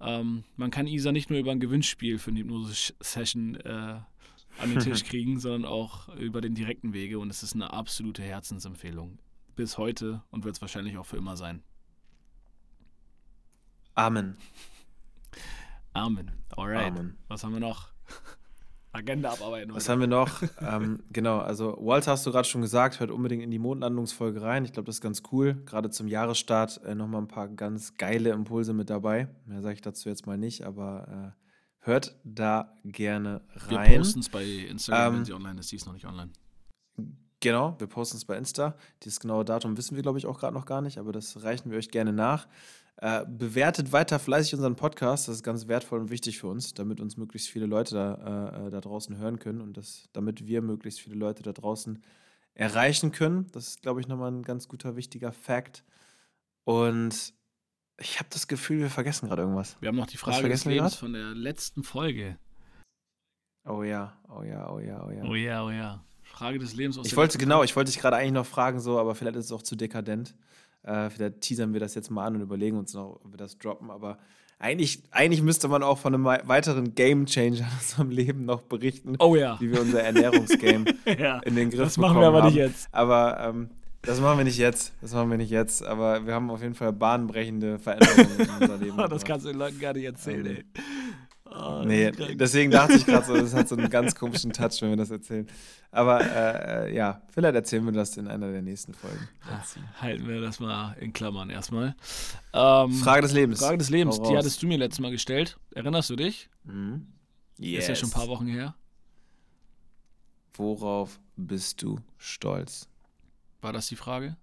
ähm, 0.00 0.44
man 0.56 0.70
kann 0.70 0.86
Isa 0.86 1.12
nicht 1.12 1.30
nur 1.30 1.38
über 1.38 1.50
ein 1.50 1.60
Gewinnspiel 1.60 2.18
für 2.18 2.30
eine 2.30 2.40
Hypnose-Session 2.40 3.56
äh, 3.56 4.00
an 4.60 4.70
den 4.70 4.80
Tisch 4.80 5.04
kriegen, 5.08 5.38
sondern 5.40 5.64
auch 5.64 6.08
über 6.16 6.40
den 6.40 6.54
direkten 6.54 6.92
Wege. 6.92 7.18
Und 7.18 7.30
es 7.30 7.42
ist 7.42 7.54
eine 7.54 7.72
absolute 7.72 8.22
Herzensempfehlung. 8.22 9.18
Bis 9.56 9.78
heute 9.78 10.22
und 10.30 10.44
wird 10.44 10.54
es 10.54 10.60
wahrscheinlich 10.60 10.96
auch 10.98 11.06
für 11.06 11.16
immer 11.16 11.36
sein. 11.36 11.62
Amen. 13.94 14.36
Amen. 15.92 16.30
Alright. 16.50 16.92
Amen. 16.92 17.16
Was 17.26 17.42
haben 17.42 17.52
wir 17.52 17.60
noch? 17.60 17.88
Agenda 18.92 19.32
abarbeiten. 19.32 19.74
Was 19.74 19.88
haben 19.88 20.00
wir 20.00 20.06
noch? 20.06 20.42
ähm, 20.60 21.02
genau, 21.12 21.38
also 21.38 21.76
Walter 21.80 22.12
hast 22.12 22.26
du 22.26 22.30
gerade 22.32 22.48
schon 22.48 22.62
gesagt, 22.62 23.00
hört 23.00 23.10
unbedingt 23.10 23.42
in 23.42 23.50
die 23.50 23.58
Mondlandungsfolge 23.58 24.40
rein. 24.42 24.64
Ich 24.64 24.72
glaube, 24.72 24.86
das 24.86 24.96
ist 24.96 25.00
ganz 25.00 25.22
cool. 25.32 25.62
Gerade 25.66 25.90
zum 25.90 26.08
Jahresstart 26.08 26.82
äh, 26.84 26.94
nochmal 26.94 27.22
ein 27.22 27.28
paar 27.28 27.48
ganz 27.48 27.96
geile 27.96 28.30
Impulse 28.30 28.72
mit 28.72 28.90
dabei. 28.90 29.28
Mehr 29.46 29.62
sage 29.62 29.74
ich 29.74 29.82
dazu 29.82 30.08
jetzt 30.08 30.26
mal 30.26 30.38
nicht, 30.38 30.64
aber 30.64 31.34
äh, 31.36 31.47
Hört 31.88 32.14
da 32.22 32.76
gerne 32.84 33.40
rein. 33.54 33.92
Wir 33.92 33.98
posten 33.98 34.20
es 34.20 34.28
bei 34.28 34.44
Instagram, 34.44 35.06
ähm, 35.06 35.18
wenn 35.20 35.24
sie 35.24 35.32
online 35.32 35.58
ist. 35.58 35.72
Die 35.72 35.76
ist 35.76 35.86
noch 35.86 35.94
nicht 35.94 36.04
online. 36.04 36.30
Genau, 37.40 37.76
wir 37.78 37.86
posten 37.86 38.18
es 38.18 38.26
bei 38.26 38.36
Insta. 38.36 38.76
Das 39.00 39.18
genaue 39.20 39.42
Datum 39.42 39.74
wissen 39.78 39.96
wir, 39.96 40.02
glaube 40.02 40.18
ich, 40.18 40.26
auch 40.26 40.38
gerade 40.38 40.52
noch 40.52 40.66
gar 40.66 40.82
nicht, 40.82 40.98
aber 40.98 41.12
das 41.12 41.42
reichen 41.42 41.70
wir 41.70 41.78
euch 41.78 41.90
gerne 41.90 42.12
nach. 42.12 42.46
Äh, 42.98 43.24
bewertet 43.26 43.90
weiter 43.90 44.18
fleißig 44.18 44.54
unseren 44.56 44.76
Podcast. 44.76 45.28
Das 45.28 45.36
ist 45.36 45.42
ganz 45.42 45.66
wertvoll 45.66 46.00
und 46.00 46.10
wichtig 46.10 46.38
für 46.38 46.48
uns, 46.48 46.74
damit 46.74 47.00
uns 47.00 47.16
möglichst 47.16 47.48
viele 47.48 47.64
Leute 47.64 47.94
da, 47.94 48.66
äh, 48.66 48.70
da 48.70 48.82
draußen 48.82 49.16
hören 49.16 49.38
können 49.38 49.62
und 49.62 49.78
das, 49.78 50.10
damit 50.12 50.46
wir 50.46 50.60
möglichst 50.60 51.00
viele 51.00 51.16
Leute 51.16 51.42
da 51.42 51.54
draußen 51.54 52.02
erreichen 52.52 53.12
können. 53.12 53.46
Das 53.52 53.66
ist, 53.66 53.80
glaube 53.80 54.02
ich, 54.02 54.08
nochmal 54.08 54.30
ein 54.30 54.42
ganz 54.42 54.68
guter, 54.68 54.94
wichtiger 54.96 55.32
Fakt. 55.32 55.84
Und 56.64 57.32
ich 58.00 58.18
habe 58.18 58.28
das 58.30 58.46
Gefühl, 58.48 58.80
wir 58.80 58.90
vergessen 58.90 59.28
gerade 59.28 59.42
irgendwas. 59.42 59.76
Wir 59.80 59.88
haben 59.88 59.96
noch 59.96 60.06
die 60.06 60.16
Frage 60.16 60.48
des 60.48 60.64
Lebens 60.64 60.94
von 60.94 61.12
der 61.12 61.34
letzten 61.34 61.82
Folge. 61.82 62.38
Oh 63.68 63.82
ja, 63.82 64.16
oh 64.28 64.42
ja, 64.42 64.70
oh 64.70 64.78
ja, 64.78 65.04
oh 65.04 65.10
ja. 65.10 65.24
Oh 65.24 65.34
ja, 65.34 65.64
oh 65.64 65.70
ja. 65.70 66.04
Frage 66.22 66.58
des 66.58 66.74
Lebens 66.74 66.98
aus 66.98 67.06
Ich 67.06 67.16
wollte, 67.16 67.38
genau, 67.38 67.62
ich 67.62 67.74
wollte 67.74 67.90
dich 67.90 68.00
gerade 68.00 68.16
eigentlich 68.16 68.32
noch 68.32 68.46
fragen, 68.46 68.80
so, 68.80 68.98
aber 68.98 69.14
vielleicht 69.14 69.36
ist 69.36 69.46
es 69.46 69.52
auch 69.52 69.62
zu 69.62 69.76
dekadent. 69.76 70.34
Äh, 70.84 71.10
vielleicht 71.10 71.40
teasern 71.40 71.72
wir 71.72 71.80
das 71.80 71.94
jetzt 71.94 72.10
mal 72.10 72.24
an 72.24 72.36
und 72.36 72.42
überlegen 72.42 72.78
uns 72.78 72.94
noch, 72.94 73.20
ob 73.24 73.32
wir 73.32 73.36
das 73.36 73.58
droppen. 73.58 73.90
Aber 73.90 74.18
eigentlich, 74.58 75.02
eigentlich 75.10 75.42
müsste 75.42 75.68
man 75.68 75.82
auch 75.82 75.98
von 75.98 76.14
einem 76.14 76.24
weiteren 76.24 76.94
Game 76.94 77.26
Changer 77.26 77.58
in 77.58 77.78
unserem 77.80 78.10
Leben 78.10 78.44
noch 78.44 78.62
berichten. 78.62 79.16
Oh 79.18 79.34
ja. 79.36 79.60
Wie 79.60 79.72
wir 79.72 79.80
unser 79.80 80.02
Ernährungsgame 80.02 80.94
ja, 81.18 81.40
in 81.40 81.56
den 81.56 81.70
Griff 81.70 81.80
Das 81.80 81.98
machen 81.98 82.20
wir 82.20 82.28
aber 82.28 82.42
haben. 82.42 82.46
nicht 82.48 82.56
jetzt. 82.56 82.88
Aber 82.92 83.38
ähm, 83.40 83.70
das 84.08 84.20
machen 84.20 84.38
wir 84.38 84.44
nicht 84.44 84.56
jetzt. 84.56 84.94
Das 85.02 85.12
machen 85.12 85.30
wir 85.30 85.36
nicht 85.36 85.50
jetzt. 85.50 85.84
Aber 85.84 86.24
wir 86.24 86.32
haben 86.32 86.50
auf 86.50 86.62
jeden 86.62 86.74
Fall 86.74 86.94
bahnbrechende 86.94 87.78
Veränderungen 87.78 88.40
in 88.40 88.48
unser 88.48 88.78
Leben. 88.78 88.96
das 89.10 89.22
kannst 89.22 89.44
du 89.44 89.50
den 89.50 89.58
Leuten 89.58 89.78
gar 89.78 89.92
nicht 89.92 90.04
erzählen, 90.04 90.46
ey. 90.46 90.64
Oh, 91.44 91.82
nee, 91.84 92.10
deswegen 92.10 92.70
dachte 92.70 92.94
ich 92.94 93.06
gerade 93.06 93.26
so, 93.26 93.34
das 93.34 93.54
hat 93.54 93.68
so 93.68 93.76
einen 93.76 93.88
ganz 93.88 94.14
komischen 94.18 94.52
Touch, 94.52 94.80
wenn 94.80 94.90
wir 94.90 94.96
das 94.96 95.10
erzählen. 95.10 95.46
Aber 95.90 96.20
äh, 96.20 96.94
ja, 96.94 97.22
vielleicht 97.30 97.54
erzählen 97.54 97.84
wir 97.84 97.92
das 97.92 98.16
in 98.16 98.28
einer 98.28 98.50
der 98.50 98.62
nächsten 98.62 98.92
Folgen. 98.94 99.28
Halten 100.00 100.28
wir 100.28 100.40
das 100.40 100.60
mal 100.60 100.94
in 101.00 101.12
Klammern 101.12 101.50
erstmal. 101.50 101.94
Ähm, 102.52 102.92
Frage 102.92 103.22
des 103.22 103.32
Lebens. 103.32 103.60
Frage 103.60 103.78
des 103.78 103.90
Lebens, 103.90 104.20
die 104.22 104.36
hattest 104.36 104.62
du 104.62 104.66
mir 104.66 104.78
letztes 104.78 105.00
Mal 105.00 105.10
gestellt. 105.10 105.58
Erinnerst 105.74 106.10
du 106.10 106.16
dich? 106.16 106.48
Mhm. 106.64 107.06
Yes. 107.58 107.84
Ist 107.84 107.88
ja 107.88 107.94
schon 107.94 108.08
ein 108.10 108.12
paar 108.12 108.28
Wochen 108.28 108.46
her. 108.46 108.74
Worauf 110.54 111.18
bist 111.36 111.82
du 111.82 111.98
stolz? 112.18 112.88
War 113.60 113.72
das 113.72 113.88
die 113.88 113.96
Frage? 113.96 114.36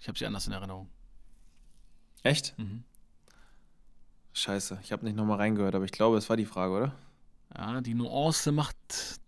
Ich 0.00 0.08
habe 0.08 0.18
sie 0.18 0.26
anders 0.26 0.46
in 0.46 0.52
Erinnerung. 0.52 0.88
Echt? 2.22 2.54
Mhm. 2.58 2.84
Scheiße, 4.32 4.78
ich 4.82 4.92
habe 4.92 5.04
nicht 5.04 5.16
nochmal 5.16 5.38
reingehört, 5.38 5.74
aber 5.74 5.84
ich 5.84 5.92
glaube, 5.92 6.18
es 6.18 6.28
war 6.28 6.36
die 6.36 6.44
Frage, 6.44 6.72
oder? 6.74 6.94
Ja, 7.56 7.80
die 7.80 7.94
Nuance 7.94 8.52
macht 8.52 8.76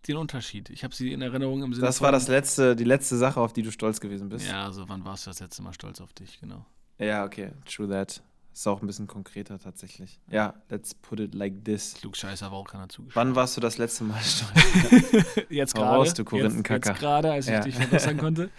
den 0.06 0.16
Unterschied. 0.16 0.70
Ich 0.70 0.84
habe 0.84 0.94
sie 0.94 1.12
in 1.12 1.22
Erinnerung 1.22 1.62
im 1.62 1.72
Sinne 1.72 1.86
Das 1.86 2.00
war 2.00 2.12
das 2.12 2.28
letzte, 2.28 2.76
die 2.76 2.84
letzte 2.84 3.16
Sache, 3.16 3.40
auf 3.40 3.52
die 3.52 3.62
du 3.62 3.70
stolz 3.70 4.00
gewesen 4.00 4.28
bist. 4.28 4.48
Ja, 4.48 4.66
also 4.66 4.88
wann 4.88 5.04
warst 5.04 5.26
du 5.26 5.30
das 5.30 5.40
letzte 5.40 5.62
Mal 5.62 5.72
stolz 5.72 6.00
auf 6.00 6.12
dich, 6.12 6.40
genau. 6.40 6.66
Ja, 6.98 7.24
okay, 7.24 7.52
true 7.64 7.88
that. 7.88 8.22
Ist 8.58 8.66
auch 8.66 8.82
ein 8.82 8.88
bisschen 8.88 9.06
konkreter 9.06 9.56
tatsächlich. 9.60 10.18
Ja, 10.32 10.52
let's 10.68 10.92
put 10.92 11.20
it 11.20 11.32
like 11.32 11.64
this. 11.64 11.94
Klugscheißer 11.94 12.46
aber 12.46 12.56
auch 12.56 12.66
keiner 12.66 12.88
zugeschaut. 12.88 13.14
Wann 13.14 13.36
warst 13.36 13.56
du 13.56 13.60
das 13.60 13.78
letzte 13.78 14.02
Mal 14.02 14.20
stolz? 14.20 15.46
jetzt 15.48 15.76
gerade. 15.76 16.12
du 16.12 16.24
Korinthenkacker. 16.24 16.74
Jetzt, 16.74 16.88
jetzt 16.88 16.98
gerade, 16.98 17.30
als 17.30 17.46
ja. 17.46 17.60
ich 17.60 17.66
dich 17.66 17.76
verbessern 17.76 18.16
konnte. 18.18 18.50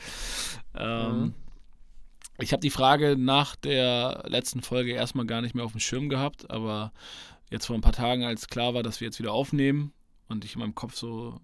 Ähm, 0.73 1.19
mhm. 1.19 1.33
Ich 2.37 2.53
habe 2.53 2.61
die 2.61 2.69
Frage 2.69 3.17
nach 3.17 3.57
der 3.57 4.23
letzten 4.25 4.61
Folge 4.61 4.93
erstmal 4.93 5.25
gar 5.25 5.41
nicht 5.41 5.53
mehr 5.53 5.65
auf 5.65 5.73
dem 5.73 5.81
Schirm 5.81 6.07
gehabt, 6.07 6.49
aber 6.49 6.93
jetzt 7.51 7.65
vor 7.65 7.75
ein 7.75 7.81
paar 7.81 7.91
Tagen, 7.91 8.23
als 8.23 8.47
klar 8.47 8.73
war, 8.73 8.83
dass 8.83 9.01
wir 9.01 9.07
jetzt 9.07 9.19
wieder 9.19 9.33
aufnehmen 9.33 9.91
und 10.29 10.45
ich 10.45 10.53
in 10.53 10.61
meinem 10.61 10.75
Kopf 10.75 10.95
so 10.95 11.41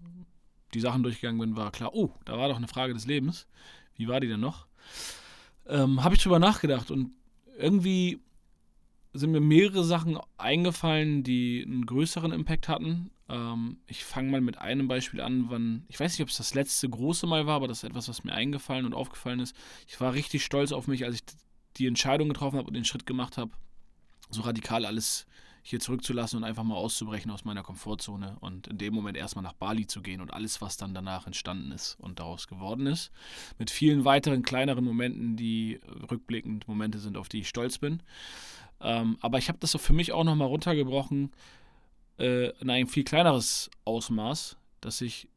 die 0.72 0.80
Sachen 0.80 1.02
durchgegangen 1.02 1.38
bin, 1.38 1.56
war 1.56 1.72
klar, 1.72 1.94
oh, 1.94 2.14
da 2.24 2.38
war 2.38 2.48
doch 2.48 2.56
eine 2.56 2.68
Frage 2.68 2.94
des 2.94 3.04
Lebens. 3.04 3.46
Wie 3.96 4.08
war 4.08 4.18
die 4.18 4.28
denn 4.28 4.40
noch? 4.40 4.66
Ähm, 5.66 6.02
habe 6.02 6.14
ich 6.14 6.22
drüber 6.22 6.38
nachgedacht 6.38 6.90
und 6.90 7.10
irgendwie 7.58 8.22
sind 9.16 9.32
mir 9.32 9.40
mehrere 9.40 9.84
Sachen 9.84 10.18
eingefallen, 10.38 11.22
die 11.22 11.64
einen 11.66 11.86
größeren 11.86 12.32
Impact 12.32 12.68
hatten. 12.68 13.10
Ähm, 13.28 13.78
ich 13.86 14.04
fange 14.04 14.30
mal 14.30 14.40
mit 14.40 14.58
einem 14.58 14.88
Beispiel 14.88 15.20
an, 15.20 15.46
wann, 15.48 15.84
ich 15.88 15.98
weiß 15.98 16.12
nicht, 16.12 16.22
ob 16.22 16.28
es 16.28 16.36
das 16.36 16.54
letzte 16.54 16.88
große 16.88 17.26
Mal 17.26 17.46
war, 17.46 17.56
aber 17.56 17.68
das 17.68 17.78
ist 17.78 17.90
etwas, 17.90 18.08
was 18.08 18.24
mir 18.24 18.32
eingefallen 18.32 18.86
und 18.86 18.94
aufgefallen 18.94 19.40
ist. 19.40 19.56
Ich 19.86 20.00
war 20.00 20.14
richtig 20.14 20.44
stolz 20.44 20.72
auf 20.72 20.86
mich, 20.86 21.04
als 21.04 21.16
ich 21.16 21.22
die 21.76 21.86
Entscheidung 21.86 22.28
getroffen 22.28 22.58
habe 22.58 22.68
und 22.68 22.74
den 22.74 22.84
Schritt 22.84 23.06
gemacht 23.06 23.36
habe, 23.36 23.52
so 24.30 24.42
radikal 24.42 24.86
alles 24.86 25.26
hier 25.66 25.80
zurückzulassen 25.80 26.36
und 26.36 26.44
einfach 26.44 26.62
mal 26.62 26.76
auszubrechen 26.76 27.30
aus 27.32 27.44
meiner 27.44 27.64
Komfortzone 27.64 28.36
und 28.40 28.68
in 28.68 28.78
dem 28.78 28.94
Moment 28.94 29.16
erstmal 29.16 29.42
nach 29.42 29.52
Bali 29.52 29.88
zu 29.88 30.00
gehen 30.00 30.20
und 30.20 30.32
alles, 30.32 30.60
was 30.60 30.76
dann 30.76 30.94
danach 30.94 31.26
entstanden 31.26 31.72
ist 31.72 31.96
und 31.98 32.20
daraus 32.20 32.46
geworden 32.46 32.86
ist. 32.86 33.10
Mit 33.58 33.70
vielen 33.70 34.04
weiteren 34.04 34.44
kleineren 34.44 34.84
Momenten, 34.84 35.36
die 35.36 35.80
rückblickend 36.08 36.68
Momente 36.68 37.00
sind, 37.00 37.16
auf 37.16 37.28
die 37.28 37.40
ich 37.40 37.48
stolz 37.48 37.78
bin. 37.78 38.00
Ähm, 38.80 39.16
aber 39.20 39.38
ich 39.38 39.48
habe 39.48 39.58
das 39.58 39.70
so 39.70 39.78
für 39.78 39.92
mich 39.92 40.12
auch 40.12 40.24
nochmal 40.24 40.48
runtergebrochen 40.48 41.32
äh, 42.18 42.50
in 42.60 42.70
ein 42.70 42.86
viel 42.86 43.04
kleineres 43.04 43.70
Ausmaß, 43.84 44.56
dass 44.80 45.00
ich 45.00 45.28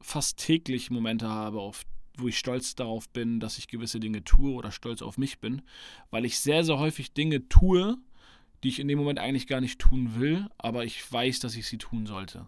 fast 0.00 0.38
täglich 0.38 0.90
Momente 0.90 1.28
habe, 1.28 1.60
auf 1.60 1.84
wo 2.18 2.28
ich 2.28 2.38
stolz 2.38 2.74
darauf 2.74 3.08
bin, 3.08 3.40
dass 3.40 3.58
ich 3.58 3.68
gewisse 3.68 3.98
Dinge 3.98 4.22
tue 4.22 4.52
oder 4.52 4.70
stolz 4.70 5.00
auf 5.00 5.16
mich 5.16 5.38
bin, 5.38 5.62
weil 6.10 6.24
ich 6.24 6.38
sehr, 6.38 6.62
sehr 6.62 6.78
häufig 6.78 7.14
Dinge 7.14 7.48
tue, 7.48 7.96
die 8.62 8.68
ich 8.68 8.80
in 8.80 8.88
dem 8.88 8.98
Moment 8.98 9.18
eigentlich 9.18 9.46
gar 9.46 9.60
nicht 9.60 9.78
tun 9.78 10.20
will, 10.20 10.46
aber 10.58 10.84
ich 10.84 11.10
weiß, 11.10 11.40
dass 11.40 11.56
ich 11.56 11.66
sie 11.66 11.78
tun 11.78 12.06
sollte. 12.06 12.46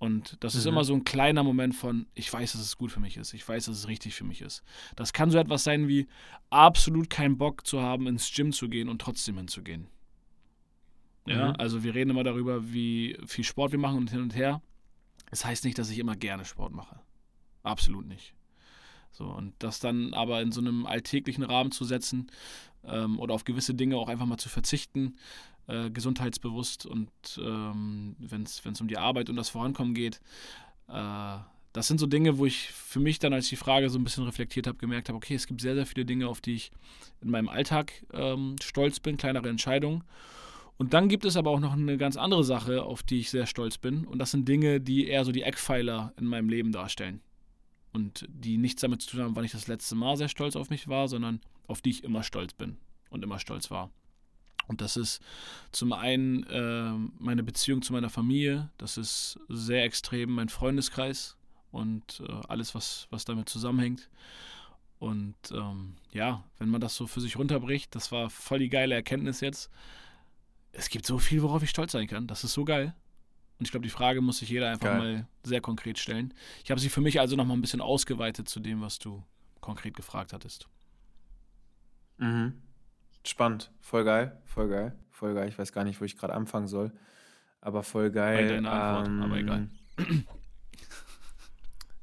Und 0.00 0.38
das 0.40 0.54
mhm. 0.54 0.60
ist 0.60 0.66
immer 0.66 0.82
so 0.82 0.94
ein 0.94 1.04
kleiner 1.04 1.44
Moment 1.44 1.74
von, 1.74 2.06
ich 2.14 2.32
weiß, 2.32 2.52
dass 2.52 2.62
es 2.62 2.78
gut 2.78 2.90
für 2.90 3.00
mich 3.00 3.18
ist, 3.18 3.34
ich 3.34 3.46
weiß, 3.46 3.66
dass 3.66 3.76
es 3.76 3.86
richtig 3.86 4.14
für 4.14 4.24
mich 4.24 4.40
ist. 4.40 4.62
Das 4.96 5.12
kann 5.12 5.30
so 5.30 5.36
etwas 5.36 5.62
sein 5.62 5.88
wie 5.88 6.08
absolut 6.48 7.10
keinen 7.10 7.36
Bock 7.36 7.66
zu 7.66 7.82
haben, 7.82 8.06
ins 8.06 8.32
Gym 8.34 8.50
zu 8.52 8.70
gehen 8.70 8.88
und 8.88 9.02
trotzdem 9.02 9.36
hinzugehen. 9.36 9.88
Ja, 11.26 11.50
mhm. 11.50 11.56
also 11.58 11.84
wir 11.84 11.94
reden 11.94 12.10
immer 12.10 12.24
darüber, 12.24 12.72
wie 12.72 13.18
viel 13.26 13.44
Sport 13.44 13.72
wir 13.72 13.78
machen 13.78 13.98
und 13.98 14.10
hin 14.10 14.22
und 14.22 14.34
her. 14.34 14.62
Das 15.28 15.44
heißt 15.44 15.66
nicht, 15.66 15.78
dass 15.78 15.90
ich 15.90 15.98
immer 15.98 16.16
gerne 16.16 16.46
Sport 16.46 16.72
mache. 16.72 16.98
Absolut 17.62 18.06
nicht. 18.06 18.34
So, 19.12 19.26
und 19.26 19.52
das 19.58 19.80
dann 19.80 20.14
aber 20.14 20.40
in 20.40 20.50
so 20.50 20.62
einem 20.62 20.86
alltäglichen 20.86 21.44
Rahmen 21.44 21.72
zu 21.72 21.84
setzen 21.84 22.30
ähm, 22.84 23.18
oder 23.18 23.34
auf 23.34 23.44
gewisse 23.44 23.74
Dinge 23.74 23.96
auch 23.96 24.08
einfach 24.08 24.26
mal 24.26 24.38
zu 24.38 24.48
verzichten, 24.48 25.16
äh, 25.66 25.90
gesundheitsbewusst 25.90 26.86
und 26.86 27.10
ähm, 27.38 28.16
wenn 28.18 28.42
es 28.42 28.80
um 28.80 28.88
die 28.88 28.98
Arbeit 28.98 29.30
und 29.30 29.36
das 29.36 29.50
Vorankommen 29.50 29.94
geht, 29.94 30.20
äh, 30.88 31.38
das 31.72 31.86
sind 31.86 32.00
so 32.00 32.06
Dinge, 32.06 32.38
wo 32.38 32.46
ich 32.46 32.70
für 32.72 32.98
mich 32.98 33.18
dann, 33.20 33.32
als 33.32 33.44
ich 33.44 33.50
die 33.50 33.56
Frage 33.56 33.88
so 33.90 33.98
ein 33.98 34.04
bisschen 34.04 34.24
reflektiert 34.24 34.66
habe, 34.66 34.78
gemerkt 34.78 35.08
habe, 35.08 35.16
okay, 35.16 35.34
es 35.34 35.46
gibt 35.46 35.60
sehr, 35.60 35.74
sehr 35.74 35.86
viele 35.86 36.04
Dinge, 36.04 36.26
auf 36.26 36.40
die 36.40 36.54
ich 36.54 36.72
in 37.20 37.30
meinem 37.30 37.48
Alltag 37.48 37.92
ähm, 38.12 38.56
stolz 38.62 38.98
bin, 38.98 39.16
kleinere 39.16 39.48
Entscheidungen. 39.48 40.02
Und 40.78 40.94
dann 40.94 41.08
gibt 41.08 41.24
es 41.24 41.36
aber 41.36 41.50
auch 41.50 41.60
noch 41.60 41.74
eine 41.74 41.98
ganz 41.98 42.16
andere 42.16 42.42
Sache, 42.42 42.82
auf 42.82 43.02
die 43.02 43.20
ich 43.20 43.30
sehr 43.30 43.46
stolz 43.46 43.78
bin. 43.78 44.04
Und 44.04 44.18
das 44.18 44.30
sind 44.30 44.48
Dinge, 44.48 44.80
die 44.80 45.06
eher 45.06 45.24
so 45.24 45.30
die 45.30 45.42
Eckpfeiler 45.42 46.12
in 46.18 46.26
meinem 46.26 46.48
Leben 46.48 46.72
darstellen 46.72 47.20
und 47.92 48.26
die 48.28 48.56
nichts 48.56 48.80
damit 48.80 49.02
zu 49.02 49.10
tun 49.10 49.20
haben, 49.20 49.36
wann 49.36 49.44
ich 49.44 49.52
das 49.52 49.68
letzte 49.68 49.94
Mal 49.94 50.16
sehr 50.16 50.28
stolz 50.28 50.56
auf 50.56 50.70
mich 50.70 50.88
war, 50.88 51.06
sondern 51.06 51.40
auf 51.70 51.80
die 51.80 51.90
ich 51.90 52.04
immer 52.04 52.22
stolz 52.22 52.52
bin 52.52 52.76
und 53.10 53.22
immer 53.22 53.38
stolz 53.38 53.70
war. 53.70 53.90
Und 54.66 54.80
das 54.80 54.96
ist 54.96 55.20
zum 55.72 55.92
einen 55.92 56.44
äh, 56.44 56.92
meine 57.18 57.42
Beziehung 57.42 57.82
zu 57.82 57.92
meiner 57.92 58.10
Familie, 58.10 58.70
das 58.78 58.96
ist 58.96 59.38
sehr 59.48 59.84
extrem 59.84 60.30
mein 60.30 60.48
Freundeskreis 60.48 61.36
und 61.70 62.22
äh, 62.28 62.32
alles, 62.48 62.74
was, 62.74 63.06
was 63.10 63.24
damit 63.24 63.48
zusammenhängt. 63.48 64.10
Und 64.98 65.34
ähm, 65.52 65.96
ja, 66.12 66.44
wenn 66.58 66.68
man 66.68 66.80
das 66.80 66.94
so 66.94 67.06
für 67.06 67.20
sich 67.20 67.36
runterbricht, 67.36 67.94
das 67.94 68.12
war 68.12 68.30
voll 68.30 68.58
die 68.58 68.68
geile 68.68 68.94
Erkenntnis 68.94 69.40
jetzt. 69.40 69.70
Es 70.72 70.88
gibt 70.88 71.06
so 71.06 71.18
viel, 71.18 71.42
worauf 71.42 71.62
ich 71.62 71.70
stolz 71.70 71.92
sein 71.92 72.06
kann. 72.06 72.26
Das 72.26 72.44
ist 72.44 72.52
so 72.52 72.64
geil. 72.64 72.94
Und 73.58 73.66
ich 73.66 73.70
glaube, 73.70 73.84
die 73.84 73.90
Frage 73.90 74.20
muss 74.20 74.38
sich 74.38 74.50
jeder 74.50 74.70
einfach 74.70 74.86
Geil. 74.86 74.98
mal 74.98 75.26
sehr 75.42 75.60
konkret 75.60 75.98
stellen. 75.98 76.32
Ich 76.64 76.70
habe 76.70 76.80
sie 76.80 76.88
für 76.88 77.00
mich 77.00 77.18
also 77.20 77.36
noch 77.36 77.44
mal 77.44 77.54
ein 77.54 77.60
bisschen 77.60 77.80
ausgeweitet 77.80 78.48
zu 78.48 78.60
dem, 78.60 78.80
was 78.80 78.98
du 78.98 79.22
konkret 79.60 79.94
gefragt 79.94 80.32
hattest. 80.32 80.68
Mhm. 82.20 82.52
Spannend. 83.24 83.70
Voll 83.80 84.04
geil. 84.04 84.40
Voll 84.44 84.68
geil. 84.68 84.94
Voll 85.10 85.34
geil. 85.34 85.48
Ich 85.48 85.58
weiß 85.58 85.72
gar 85.72 85.84
nicht, 85.84 86.00
wo 86.00 86.04
ich 86.04 86.16
gerade 86.16 86.34
anfangen 86.34 86.68
soll. 86.68 86.92
Aber 87.60 87.82
voll 87.82 88.10
geil. 88.10 88.46
Bei 88.46 88.54
deiner 88.54 88.72
Antwort, 88.72 89.08
ähm, 89.08 89.22
aber 89.22 89.36
egal. 89.36 89.68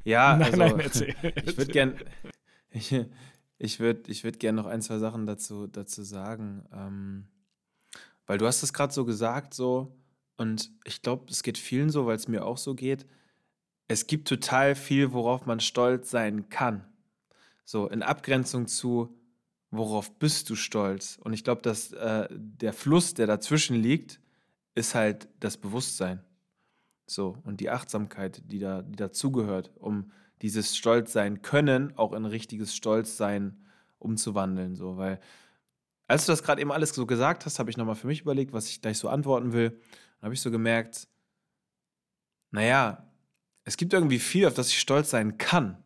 ja, 0.04 0.38
nein, 0.38 0.44
also, 0.44 0.58
nein, 0.58 0.80
erzähl, 0.80 1.16
ich 1.46 1.58
würde 1.58 1.72
gern, 1.72 1.96
ich, 2.70 2.96
ich 3.58 3.80
würde 3.80 4.12
ich 4.12 4.24
würd 4.24 4.40
gern 4.40 4.56
noch 4.56 4.68
ein, 4.68 4.82
zwei 4.82 5.00
Sachen 5.00 5.26
dazu, 5.26 5.68
dazu 5.68 6.04
sagen. 6.04 6.66
Ähm, 6.72 7.28
weil 8.28 8.38
du 8.38 8.46
hast 8.46 8.62
es 8.62 8.74
gerade 8.74 8.94
so 8.94 9.06
gesagt, 9.06 9.54
so, 9.54 9.98
und 10.36 10.70
ich 10.84 11.02
glaube, 11.02 11.26
es 11.32 11.42
geht 11.42 11.58
vielen 11.58 11.90
so, 11.90 12.06
weil 12.06 12.16
es 12.16 12.28
mir 12.28 12.46
auch 12.46 12.58
so 12.58 12.76
geht. 12.76 13.08
Es 13.88 14.06
gibt 14.06 14.28
total 14.28 14.76
viel, 14.76 15.14
worauf 15.14 15.46
man 15.46 15.60
stolz 15.60 16.12
sein 16.12 16.50
kann. 16.50 16.86
So 17.66 17.88
in 17.88 18.04
Abgrenzung 18.04 18.68
zu, 18.68 19.17
worauf 19.72 20.12
bist 20.18 20.50
du 20.50 20.56
stolz? 20.56 21.20
Und 21.24 21.34
ich 21.34 21.44
glaube, 21.44 21.62
dass 21.62 21.92
äh, 21.94 22.28
der 22.32 22.74
Fluss, 22.74 23.14
der 23.14 23.28
dazwischen 23.28 23.76
liegt, 23.76 24.20
ist 24.76 24.96
halt 24.96 25.28
das 25.40 25.58
Bewusstsein. 25.58 26.24
So, 27.06 27.38
und 27.44 27.60
die 27.60 27.70
Achtsamkeit, 27.70 28.42
die, 28.46 28.60
da, 28.60 28.82
die 28.82 28.96
dazugehört, 28.96 29.72
um 29.76 30.12
dieses 30.42 30.76
Stolzsein 30.76 31.42
können 31.42 31.98
auch 31.98 32.14
in 32.14 32.26
richtiges 32.26 32.76
Stolzsein 32.76 33.66
umzuwandeln. 33.98 34.76
So, 34.76 34.98
weil, 34.98 35.20
als 36.08 36.26
du 36.26 36.32
das 36.32 36.44
gerade 36.44 36.62
eben 36.62 36.72
alles 36.72 36.94
so 36.94 37.06
gesagt 37.06 37.46
hast, 37.46 37.60
habe 37.60 37.70
ich 37.70 37.78
nochmal 37.78 37.96
für 37.96 38.08
mich 38.08 38.22
überlegt, 38.22 38.54
was 38.54 38.70
ich 38.70 38.82
gleich 38.82 38.98
so 38.98 39.10
antworten 39.10 39.54
will 39.54 39.80
habe 40.22 40.34
ich 40.34 40.42
so 40.42 40.52
gemerkt, 40.52 41.08
naja, 42.52 43.06
es 43.64 43.78
gibt 43.78 43.94
irgendwie 43.94 44.20
viel, 44.20 44.48
auf 44.48 44.54
das 44.54 44.70
ich 44.70 44.80
stolz 44.80 45.10
sein 45.10 45.38
kann. 45.38 45.84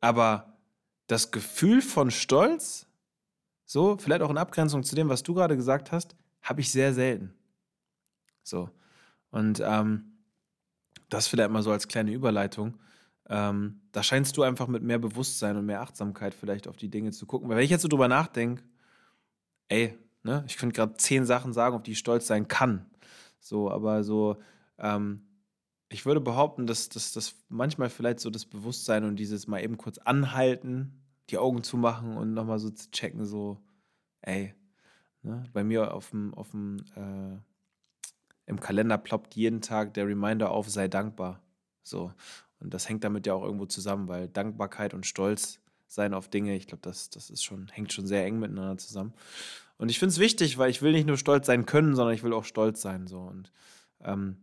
Aber 0.00 0.51
das 1.12 1.30
Gefühl 1.30 1.82
von 1.82 2.10
Stolz, 2.10 2.86
so, 3.66 3.96
vielleicht 3.98 4.22
auch 4.22 4.30
in 4.30 4.38
Abgrenzung 4.38 4.82
zu 4.82 4.94
dem, 4.96 5.08
was 5.08 5.22
du 5.22 5.34
gerade 5.34 5.56
gesagt 5.56 5.92
hast, 5.92 6.16
habe 6.42 6.60
ich 6.62 6.70
sehr 6.70 6.94
selten. 6.94 7.34
So. 8.42 8.70
Und 9.30 9.62
ähm, 9.64 10.12
das 11.08 11.28
vielleicht 11.28 11.50
mal 11.50 11.62
so 11.62 11.70
als 11.70 11.86
kleine 11.86 12.12
Überleitung. 12.12 12.78
Ähm, 13.28 13.82
da 13.92 14.02
scheinst 14.02 14.36
du 14.36 14.42
einfach 14.42 14.68
mit 14.68 14.82
mehr 14.82 14.98
Bewusstsein 14.98 15.56
und 15.56 15.66
mehr 15.66 15.82
Achtsamkeit 15.82 16.34
vielleicht 16.34 16.66
auf 16.66 16.76
die 16.76 16.88
Dinge 16.88 17.12
zu 17.12 17.26
gucken. 17.26 17.48
Weil 17.48 17.58
wenn 17.58 17.64
ich 17.64 17.70
jetzt 17.70 17.82
so 17.82 17.88
drüber 17.88 18.08
nachdenke, 18.08 18.62
ey, 19.68 19.98
ne, 20.22 20.44
ich 20.46 20.56
könnte 20.56 20.74
gerade 20.74 20.94
zehn 20.94 21.26
Sachen 21.26 21.52
sagen, 21.52 21.76
auf 21.76 21.82
die 21.82 21.92
ich 21.92 21.98
stolz 21.98 22.26
sein 22.26 22.48
kann. 22.48 22.86
So, 23.38 23.70
aber 23.70 24.02
so, 24.02 24.38
ähm, 24.78 25.26
ich 25.90 26.06
würde 26.06 26.20
behaupten, 26.20 26.66
dass 26.66 26.88
das 26.88 27.34
manchmal 27.50 27.90
vielleicht 27.90 28.20
so 28.20 28.30
das 28.30 28.46
Bewusstsein 28.46 29.04
und 29.04 29.16
dieses 29.16 29.46
mal 29.46 29.62
eben 29.62 29.76
kurz 29.76 29.98
anhalten, 29.98 31.01
die 31.32 31.38
Augen 31.38 31.62
zu 31.62 31.76
machen 31.76 32.16
und 32.16 32.34
nochmal 32.34 32.58
so 32.58 32.70
zu 32.70 32.90
checken, 32.90 33.24
so, 33.24 33.58
ey, 34.20 34.54
ne? 35.22 35.44
bei 35.52 35.64
mir 35.64 35.94
auf 35.94 36.10
dem, 36.10 36.34
auf 36.34 36.50
dem, 36.50 36.78
äh, 36.94 37.38
im 38.46 38.60
Kalender 38.60 38.98
ploppt 38.98 39.34
jeden 39.34 39.60
Tag 39.60 39.94
der 39.94 40.06
Reminder 40.06 40.50
auf, 40.50 40.68
sei 40.68 40.88
dankbar. 40.88 41.40
So. 41.82 42.12
Und 42.60 42.74
das 42.74 42.88
hängt 42.88 43.02
damit 43.02 43.26
ja 43.26 43.34
auch 43.34 43.42
irgendwo 43.42 43.66
zusammen, 43.66 44.08
weil 44.08 44.28
Dankbarkeit 44.28 44.94
und 44.94 45.06
Stolz 45.06 45.58
sein 45.88 46.14
auf 46.14 46.28
Dinge, 46.28 46.54
ich 46.54 46.66
glaube, 46.66 46.82
das, 46.82 47.10
das 47.10 47.30
ist 47.30 47.42
schon, 47.42 47.68
hängt 47.68 47.92
schon 47.92 48.06
sehr 48.06 48.24
eng 48.24 48.38
miteinander 48.38 48.78
zusammen. 48.78 49.12
Und 49.78 49.90
ich 49.90 49.98
finde 49.98 50.12
es 50.12 50.18
wichtig, 50.18 50.58
weil 50.58 50.70
ich 50.70 50.80
will 50.80 50.92
nicht 50.92 51.06
nur 51.06 51.18
stolz 51.18 51.46
sein 51.46 51.66
können, 51.66 51.96
sondern 51.96 52.14
ich 52.14 52.22
will 52.22 52.32
auch 52.32 52.44
stolz 52.44 52.80
sein. 52.80 53.06
So. 53.06 53.20
Und 53.20 53.52
ähm, 54.00 54.36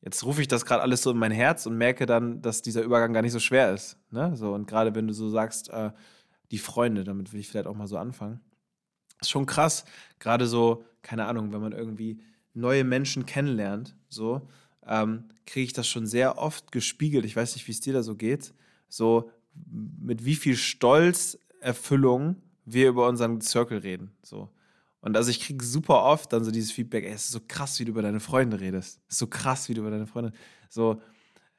jetzt 0.00 0.24
rufe 0.24 0.40
ich 0.40 0.48
das 0.48 0.64
gerade 0.64 0.82
alles 0.82 1.02
so 1.02 1.10
in 1.10 1.18
mein 1.18 1.32
Herz 1.32 1.66
und 1.66 1.76
merke 1.76 2.06
dann, 2.06 2.40
dass 2.40 2.62
dieser 2.62 2.82
Übergang 2.82 3.12
gar 3.12 3.22
nicht 3.22 3.32
so 3.32 3.40
schwer 3.40 3.74
ist. 3.74 3.98
Ne? 4.10 4.36
So, 4.36 4.54
und 4.54 4.66
gerade 4.66 4.94
wenn 4.94 5.06
du 5.06 5.12
so 5.12 5.28
sagst, 5.28 5.68
äh, 5.70 5.90
die 6.50 6.58
Freunde, 6.58 7.04
damit 7.04 7.32
will 7.32 7.40
ich 7.40 7.48
vielleicht 7.48 7.66
auch 7.66 7.76
mal 7.76 7.86
so 7.86 7.98
anfangen. 7.98 8.40
Ist 9.20 9.30
schon 9.30 9.46
krass, 9.46 9.84
gerade 10.18 10.46
so, 10.46 10.84
keine 11.02 11.26
Ahnung, 11.26 11.52
wenn 11.52 11.60
man 11.60 11.72
irgendwie 11.72 12.20
neue 12.54 12.84
Menschen 12.84 13.26
kennenlernt, 13.26 13.96
so, 14.08 14.48
ähm, 14.86 15.24
kriege 15.46 15.64
ich 15.64 15.72
das 15.72 15.88
schon 15.88 16.06
sehr 16.06 16.38
oft 16.38 16.72
gespiegelt. 16.72 17.24
Ich 17.24 17.36
weiß 17.36 17.54
nicht, 17.54 17.66
wie 17.66 17.72
es 17.72 17.80
dir 17.80 17.92
da 17.92 18.02
so 18.02 18.14
geht. 18.14 18.54
So, 18.88 19.30
mit 19.54 20.24
wie 20.24 20.36
viel 20.36 20.56
Stolz, 20.56 21.38
Erfüllung 21.60 22.36
wir 22.64 22.88
über 22.88 23.08
unseren 23.08 23.40
Circle 23.40 23.78
reden. 23.78 24.12
So. 24.22 24.50
Und 25.00 25.16
also 25.16 25.30
ich 25.30 25.40
kriege 25.40 25.64
super 25.64 26.02
oft 26.02 26.32
dann 26.32 26.44
so 26.44 26.50
dieses 26.50 26.72
Feedback, 26.72 27.04
ey, 27.04 27.12
es 27.12 27.26
ist 27.26 27.32
so 27.32 27.40
krass, 27.46 27.78
wie 27.78 27.84
du 27.84 27.92
über 27.92 28.02
deine 28.02 28.20
Freunde 28.20 28.60
redest. 28.60 29.00
Es 29.08 29.14
ist 29.14 29.18
so 29.18 29.26
krass, 29.28 29.68
wie 29.68 29.74
du 29.74 29.80
über 29.80 29.90
deine 29.90 30.06
Freunde. 30.06 30.32
So, 30.68 31.00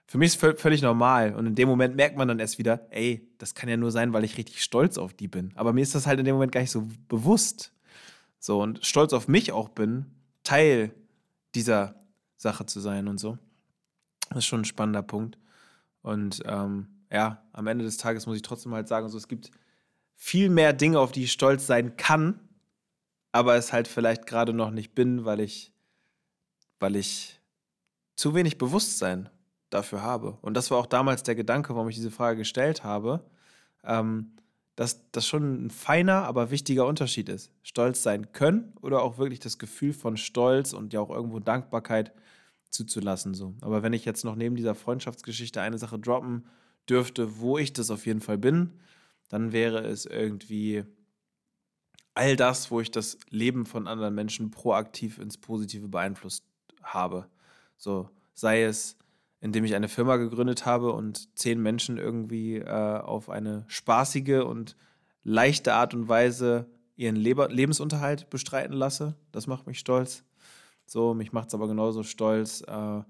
für 0.08 0.18
mich 0.18 0.34
ist 0.34 0.42
es 0.42 0.62
völlig 0.62 0.82
normal. 0.82 1.36
Und 1.36 1.46
in 1.48 1.56
dem 1.56 1.68
Moment 1.68 1.96
merkt 1.96 2.18
man 2.18 2.30
dann 2.30 2.40
erst 2.40 2.58
wieder, 2.58 2.88
ey, 2.92 3.30
das 3.38 3.56
kann 3.56 3.70
ja 3.70 3.76
nur 3.76 3.92
sein, 3.92 4.14
weil 4.14 4.24
ich 4.24 4.38
richtig 4.38 4.64
stolz 4.64 4.98
auf 4.98 5.14
die 5.14 5.28
bin. 5.28 5.52
Aber 5.56 5.74
mir 5.74 5.82
ist 5.82 5.96
das 5.96 6.08
halt 6.08 6.20
in 6.20 6.26
dem 6.26 6.36
Moment 6.36 6.54
gar 6.54 6.62
nicht 6.62 6.72
so 6.72 6.88
bewusst. 7.10 7.74
So, 8.40 8.62
und 8.62 8.86
stolz 8.86 9.12
auf 9.12 9.28
mich 9.28 9.52
auch 9.52 9.68
bin, 9.68 10.06
Teil 10.44 10.94
dieser 11.56 11.96
Sache 12.38 12.66
zu 12.66 12.80
sein 12.80 13.10
und 13.10 13.20
so. 13.20 13.38
Das 14.30 14.40
ist 14.40 14.46
schon 14.46 14.62
ein 14.62 14.66
spannender 14.66 15.04
Punkt. 15.04 15.38
Und 16.02 16.42
ähm, 16.46 16.88
ja, 17.12 17.44
am 17.52 17.68
Ende 17.68 17.84
des 17.84 17.98
Tages 17.98 18.28
muss 18.28 18.38
ich 18.38 18.44
trotzdem 18.44 18.74
halt 18.74 18.88
sagen, 18.88 19.10
so, 19.10 19.18
es 19.18 19.28
gibt 19.28 19.52
viel 20.16 20.50
mehr 20.50 20.72
Dinge, 20.72 21.00
auf 21.00 21.12
die 21.12 21.26
ich 21.26 21.34
stolz 21.34 21.68
sein 21.68 21.98
kann, 21.98 22.40
aber 23.34 23.56
es 23.56 23.74
halt 23.74 23.90
vielleicht 23.90 24.26
gerade 24.26 24.54
noch 24.54 24.72
nicht 24.72 24.96
bin, 24.96 25.26
weil 25.26 25.42
ich, 25.42 25.74
weil 26.80 26.96
ich 26.96 27.42
zu 28.16 28.34
wenig 28.34 28.58
Bewusstsein 28.58 29.30
dafür 29.70 30.02
habe. 30.02 30.38
Und 30.42 30.56
das 30.56 30.72
war 30.72 30.78
auch 30.78 30.86
damals 30.86 31.24
der 31.24 31.36
Gedanke, 31.36 31.76
warum 31.76 31.90
ich 31.90 31.96
diese 31.96 32.12
Frage 32.12 32.40
gestellt 32.40 32.84
habe. 32.84 33.24
Ähm, 33.84 34.32
dass 34.78 35.10
das 35.12 35.26
schon 35.26 35.66
ein 35.66 35.72
feiner, 35.72 36.26
aber 36.26 36.52
wichtiger 36.52 36.86
Unterschied 36.86 37.30
ist. 37.30 37.52
Stolz 37.64 38.04
sein 38.04 38.32
können 38.32 38.74
oder 38.82 39.02
auch 39.02 39.18
wirklich 39.18 39.40
das 39.40 39.58
Gefühl 39.58 39.92
von 39.92 40.18
Stolz 40.18 40.72
und 40.72 40.94
ja 40.94 41.00
auch 41.00 41.10
irgendwo 41.10 41.40
Dankbarkeit 41.40 42.12
zuzulassen. 42.70 43.34
So. 43.34 43.56
Aber 43.62 43.82
wenn 43.82 43.94
ich 43.94 44.06
jetzt 44.06 44.24
noch 44.24 44.36
neben 44.36 44.56
dieser 44.56 44.76
Freundschaftsgeschichte 44.76 45.62
eine 45.62 45.80
Sache 45.80 45.98
droppen 45.98 46.46
dürfte, 46.88 47.40
wo 47.40 47.58
ich 47.58 47.74
das 47.74 47.90
auf 47.90 48.06
jeden 48.06 48.22
Fall 48.22 48.38
bin, 48.38 48.80
dann 49.30 49.52
wäre 49.52 49.80
es 49.80 50.06
irgendwie 50.06 50.84
all 52.14 52.36
das, 52.36 52.70
wo 52.70 52.80
ich 52.80 52.92
das 52.92 53.18
Leben 53.32 53.66
von 53.66 53.88
anderen 53.88 54.14
Menschen 54.14 54.52
proaktiv 54.52 55.18
ins 55.18 55.40
Positive 55.40 55.88
beeinflusst 55.88 56.44
habe. 56.84 57.28
So 57.78 58.12
sei 58.36 58.62
es, 58.62 58.96
indem 59.48 59.64
ich 59.64 59.76
eine 59.76 59.88
Firma 59.88 60.18
gegründet 60.18 60.66
habe 60.66 60.92
und 60.92 61.38
zehn 61.40 61.62
Menschen 61.62 61.98
irgendwie 61.98 62.58
äh, 62.58 63.00
auf 63.00 63.30
eine 63.30 63.64
spaßige 63.68 64.44
und 64.46 64.76
leichte 65.24 65.74
Art 65.74 65.94
und 65.94 66.10
Weise 66.10 66.70
ihren 66.98 67.16
Leber 67.16 67.48
Lebensunterhalt 67.48 68.30
bestreiten 68.30 68.74
lasse. 68.74 69.16
Das 69.32 69.48
macht 69.48 69.66
mich 69.66 69.80
stolz. 69.80 70.26
So, 70.86 71.14
mich 71.14 71.32
macht 71.32 71.48
es 71.48 71.54
aber 71.54 71.70
genauso 71.70 72.04
stolz, 72.04 72.62
äh, 72.68 73.02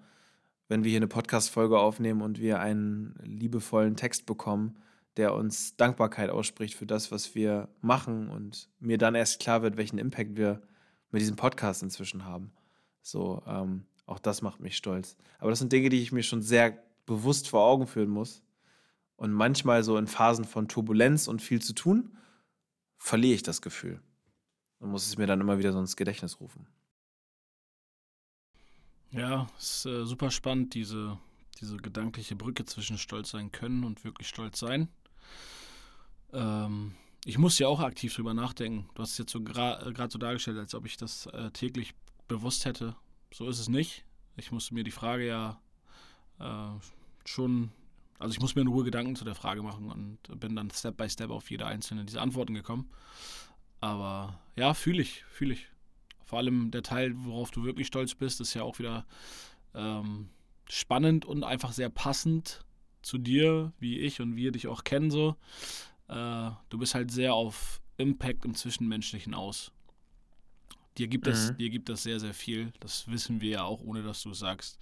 wenn 0.68 0.84
wir 0.84 0.92
hier 0.92 1.00
eine 1.00 1.08
Podcast-Folge 1.08 1.80
aufnehmen 1.80 2.22
und 2.22 2.40
wir 2.40 2.60
einen 2.60 3.16
liebevollen 3.24 3.96
Text 3.96 4.28
bekommen, 4.28 4.78
der 5.16 5.34
uns 5.34 5.76
Dankbarkeit 5.76 6.30
ausspricht 6.30 6.76
für 6.76 6.86
das, 6.86 7.12
was 7.12 7.34
wir 7.34 7.68
machen 7.82 8.30
und 8.30 8.70
mir 8.80 9.00
dann 9.00 9.16
erst 9.16 9.40
klar 9.40 9.64
wird, 9.64 9.76
welchen 9.76 9.98
Impact 9.98 10.38
wir 10.38 10.62
mit 11.10 11.22
diesem 11.22 11.36
Podcast 11.36 11.82
inzwischen 11.82 12.26
haben. 12.26 12.52
So, 13.02 13.42
ähm, 13.48 13.88
auch 14.08 14.20
das 14.20 14.42
macht 14.42 14.60
mich 14.60 14.76
stolz. 14.76 15.18
Aber 15.38 15.52
das 15.52 15.60
sind 15.60 15.72
Dinge, 15.72 15.90
die 15.90 16.02
ich 16.02 16.12
mir 16.12 16.24
schon 16.24 16.42
sehr 16.42 16.84
bewusst 17.06 17.50
vor 17.50 17.64
Augen 17.64 17.86
führen 17.86 18.10
muss. 18.10 18.42
Und 19.18 19.32
manchmal 19.32 19.84
so 19.84 19.98
in 19.98 20.08
Phasen 20.08 20.46
von 20.46 20.68
Turbulenz 20.68 21.28
und 21.28 21.42
viel 21.42 21.62
zu 21.62 21.74
tun, 21.74 22.18
verliere 22.98 23.36
ich 23.36 23.44
das 23.44 23.62
Gefühl. 23.62 24.02
Und 24.80 24.92
muss 24.92 25.06
es 25.06 25.18
mir 25.18 25.28
dann 25.28 25.42
immer 25.42 25.58
wieder 25.60 25.74
so 25.74 25.80
ins 25.80 25.96
Gedächtnis 25.96 26.40
rufen. 26.40 26.68
Ja, 29.12 29.48
ist 29.58 29.86
äh, 29.86 30.06
super 30.06 30.32
spannend, 30.32 30.74
diese, 30.74 31.18
diese 31.60 31.78
gedankliche 31.78 32.36
Brücke 32.36 32.66
zwischen 32.66 32.98
stolz 32.98 33.32
sein 33.32 33.52
können 33.52 33.84
und 33.84 34.04
wirklich 34.04 34.28
stolz 34.28 34.60
sein. 34.60 34.90
Ähm, 36.32 36.94
ich 37.26 37.38
muss 37.38 37.60
ja 37.60 37.68
auch 37.68 37.80
aktiv 37.82 38.14
drüber 38.16 38.34
nachdenken. 38.34 38.90
Du 38.96 39.02
hast 39.02 39.12
es 39.12 39.18
jetzt 39.18 39.32
so 39.32 39.42
gerade 39.42 39.92
gra 39.92 40.10
so 40.10 40.18
dargestellt, 40.18 40.58
als 40.60 40.76
ob 40.76 40.86
ich 40.86 40.96
das 40.96 41.26
äh, 41.28 41.52
täglich 41.52 41.94
bewusst 42.28 42.66
hätte. 42.66 42.96
So 43.32 43.48
ist 43.48 43.60
es 43.60 43.70
nicht. 43.70 44.04
Ich 44.36 44.52
musste 44.52 44.74
mir 44.74 44.84
die 44.84 44.92
Frage 44.92 45.28
ja 45.28 45.60
äh, 46.40 46.80
schon, 47.26 47.72
also 48.20 48.34
ich 48.34 48.40
muss 48.40 48.56
mir 48.56 48.62
in 48.62 48.68
Ruhe 48.68 48.84
Gedanken 48.84 49.16
zu 49.16 49.26
der 49.26 49.36
Frage 49.36 49.62
machen 49.64 49.92
und 49.92 50.40
bin 50.40 50.56
dann 50.56 50.72
Step 50.72 50.98
by 50.98 51.10
Step 51.10 51.30
auf 51.30 51.50
jede 51.50 51.66
einzelne 51.66 52.06
dieser 52.06 52.22
Antworten 52.22 52.54
gekommen. 52.54 52.90
Aber 53.80 54.40
ja, 54.56 54.74
fühle 54.74 55.02
ich, 55.02 55.24
fühle 55.26 55.54
ich. 55.54 55.68
Vor 56.24 56.40
allem 56.40 56.72
der 56.72 56.84
Teil, 56.84 57.14
worauf 57.16 57.52
du 57.52 57.64
wirklich 57.64 57.88
stolz 57.88 58.16
bist, 58.16 58.42
ist 58.42 58.54
ja 58.54 58.64
auch 58.64 58.80
wieder 58.80 59.06
ähm, 59.74 60.30
spannend 60.68 61.26
und 61.26 61.44
einfach 61.44 61.72
sehr 61.72 61.90
passend 61.90 62.66
zu 63.02 63.18
dir, 63.18 63.72
wie 63.80 64.00
ich 64.00 64.20
und 64.20 64.36
wir 64.36 64.52
dich 64.52 64.68
auch 64.68 64.84
kennen 64.84 65.10
so. 65.12 65.36
Äh, 66.10 66.52
du 66.70 66.78
bist 66.78 66.96
halt 66.96 67.12
sehr 67.12 67.34
auf 67.34 67.82
Impact 67.98 68.46
im 68.46 68.56
Zwischenmenschlichen 68.56 69.34
aus. 69.34 69.72
Dir 70.98 71.08
gibt, 71.08 71.28
das, 71.28 71.52
mhm. 71.52 71.58
dir 71.58 71.70
gibt 71.70 71.90
das 71.90 72.04
sehr, 72.04 72.20
sehr 72.20 72.34
viel. 72.34 72.72
Das 72.80 73.08
wissen 73.08 73.42
wir 73.42 73.50
ja 73.50 73.64
auch, 73.64 73.82
ohne 73.82 74.04
dass 74.04 74.24
du 74.24 74.32
es 74.32 74.40
sagst. 74.40 74.80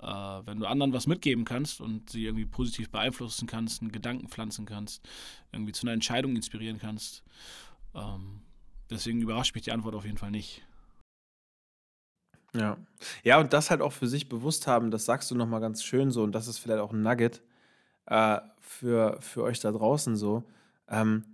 Äh, 0.00 0.06
wenn 0.06 0.60
du 0.60 0.66
anderen 0.66 0.92
was 0.92 1.06
mitgeben 1.06 1.44
kannst 1.44 1.80
und 1.80 2.10
sie 2.10 2.26
irgendwie 2.26 2.46
positiv 2.46 2.90
beeinflussen 2.90 3.46
kannst, 3.46 3.82
einen 3.82 3.90
Gedanken 3.90 4.28
pflanzen 4.28 4.66
kannst, 4.66 5.08
irgendwie 5.52 5.72
zu 5.72 5.86
einer 5.86 5.92
Entscheidung 5.92 6.36
inspirieren 6.36 6.78
kannst. 6.78 7.24
Ähm, 7.94 8.42
deswegen 8.90 9.20
überrascht 9.20 9.54
mich 9.54 9.64
die 9.64 9.72
Antwort 9.72 9.94
auf 9.94 10.04
jeden 10.04 10.18
Fall 10.18 10.30
nicht. 10.30 10.62
Ja. 12.54 12.76
Ja, 13.24 13.40
und 13.40 13.52
das 13.52 13.70
halt 13.70 13.80
auch 13.80 13.92
für 13.92 14.06
sich 14.06 14.28
bewusst 14.28 14.66
haben, 14.66 14.90
das 14.90 15.04
sagst 15.04 15.30
du 15.30 15.34
nochmal 15.34 15.60
ganz 15.60 15.82
schön 15.82 16.10
so, 16.10 16.22
und 16.22 16.32
das 16.32 16.48
ist 16.48 16.58
vielleicht 16.58 16.80
auch 16.80 16.92
ein 16.92 17.02
Nugget 17.02 17.42
äh, 18.06 18.38
für, 18.60 19.18
für 19.20 19.42
euch 19.42 19.60
da 19.60 19.72
draußen 19.72 20.16
so. 20.16 20.44
Ähm, 20.88 21.24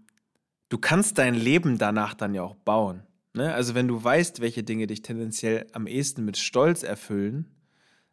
du 0.69 0.79
kannst 0.79 1.19
dein 1.19 1.35
Leben 1.35 1.79
danach 1.79 2.15
dann 2.15 2.35
ja 2.35 2.43
auch 2.43 2.57
bauen. 2.57 3.03
Ne? 3.35 3.53
Also, 3.53 3.75
wenn 3.75 3.89
du 3.89 4.03
weißt, 4.03 4.41
welche 4.41 4.63
Dinge 4.63 4.87
dich 4.87 5.03
tendenziell 5.03 5.67
am 5.73 5.87
ehesten 5.87 6.25
mit 6.25 6.37
Stolz 6.37 6.83
erfüllen, 6.83 7.55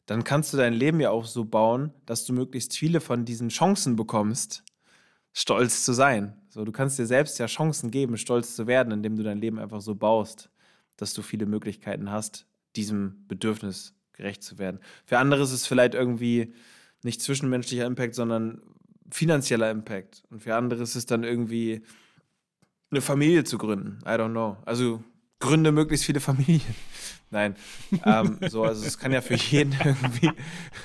dann 0.07 0.23
kannst 0.23 0.51
du 0.51 0.57
dein 0.57 0.73
Leben 0.73 0.99
ja 0.99 1.11
auch 1.11 1.25
so 1.25 1.45
bauen, 1.45 1.93
dass 2.05 2.25
du 2.25 2.33
möglichst 2.33 2.75
viele 2.75 2.99
von 2.99 3.23
diesen 3.23 3.49
Chancen 3.49 3.95
bekommst, 3.95 4.63
stolz 5.31 5.85
zu 5.85 5.93
sein. 5.93 6.35
So, 6.49 6.65
du 6.65 6.71
kannst 6.71 6.99
dir 6.99 7.05
selbst 7.05 7.39
ja 7.39 7.45
Chancen 7.45 7.91
geben, 7.91 8.17
stolz 8.17 8.55
zu 8.55 8.67
werden, 8.67 8.91
indem 8.91 9.15
du 9.15 9.23
dein 9.23 9.37
Leben 9.39 9.59
einfach 9.59 9.79
so 9.79 9.95
baust, 9.95 10.49
dass 10.97 11.13
du 11.13 11.21
viele 11.21 11.45
Möglichkeiten 11.45 12.11
hast, 12.11 12.47
diesem 12.75 13.25
Bedürfnis 13.27 13.93
gerecht 14.13 14.43
zu 14.43 14.57
werden. 14.57 14.79
Für 15.05 15.19
andere 15.19 15.43
ist 15.43 15.51
es 15.51 15.67
vielleicht 15.67 15.93
irgendwie 15.93 16.53
nicht 17.03 17.21
zwischenmenschlicher 17.21 17.85
Impact, 17.85 18.15
sondern 18.15 18.61
finanzieller 19.11 19.71
Impact. 19.71 20.23
Und 20.29 20.41
für 20.41 20.55
andere 20.55 20.81
ist 20.83 20.95
es 20.95 21.05
dann 21.05 21.23
irgendwie 21.23 21.83
eine 22.89 23.01
Familie 23.01 23.43
zu 23.43 23.57
gründen. 23.57 23.99
I 24.03 24.09
don't 24.09 24.31
know. 24.31 24.57
Also 24.65 25.03
gründe 25.41 25.71
möglichst 25.71 26.05
viele 26.05 26.21
Familien. 26.21 26.75
Nein. 27.29 27.55
ähm, 28.05 28.39
so, 28.49 28.63
also 28.63 28.85
es 28.85 28.97
kann 28.97 29.11
ja 29.11 29.21
für 29.21 29.35
jeden 29.35 29.73
irgendwie, 29.73 30.31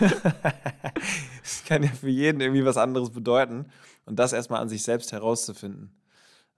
es 1.43 1.65
kann 1.65 1.83
ja 1.83 1.91
für 1.91 2.09
jeden 2.09 2.41
irgendwie 2.41 2.65
was 2.65 2.77
anderes 2.77 3.11
bedeuten. 3.11 3.67
Und 4.05 4.17
das 4.19 4.33
erstmal 4.33 4.61
an 4.61 4.69
sich 4.69 4.83
selbst 4.83 5.13
herauszufinden, 5.13 5.91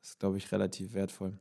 ist, 0.02 0.18
glaube 0.18 0.38
ich, 0.38 0.50
relativ 0.52 0.94
wertvoll. 0.94 1.38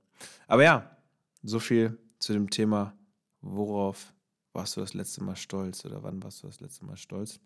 Aber 0.48 0.64
ja, 0.64 0.98
so 1.44 1.60
viel 1.60 1.98
zu 2.20 2.34
dem 2.34 2.50
Thema 2.50 2.94
worauf 3.42 4.14
warst 4.54 4.76
du 4.76 4.82
das 4.82 4.94
letzte 4.94 5.24
Mal 5.24 5.36
stolz 5.36 5.86
oder 5.86 6.04
wann 6.04 6.22
warst 6.24 6.44
du 6.44 6.48
das 6.48 6.60
letzte 6.60 6.86
Mal 6.86 6.98
stolz? 6.98 7.40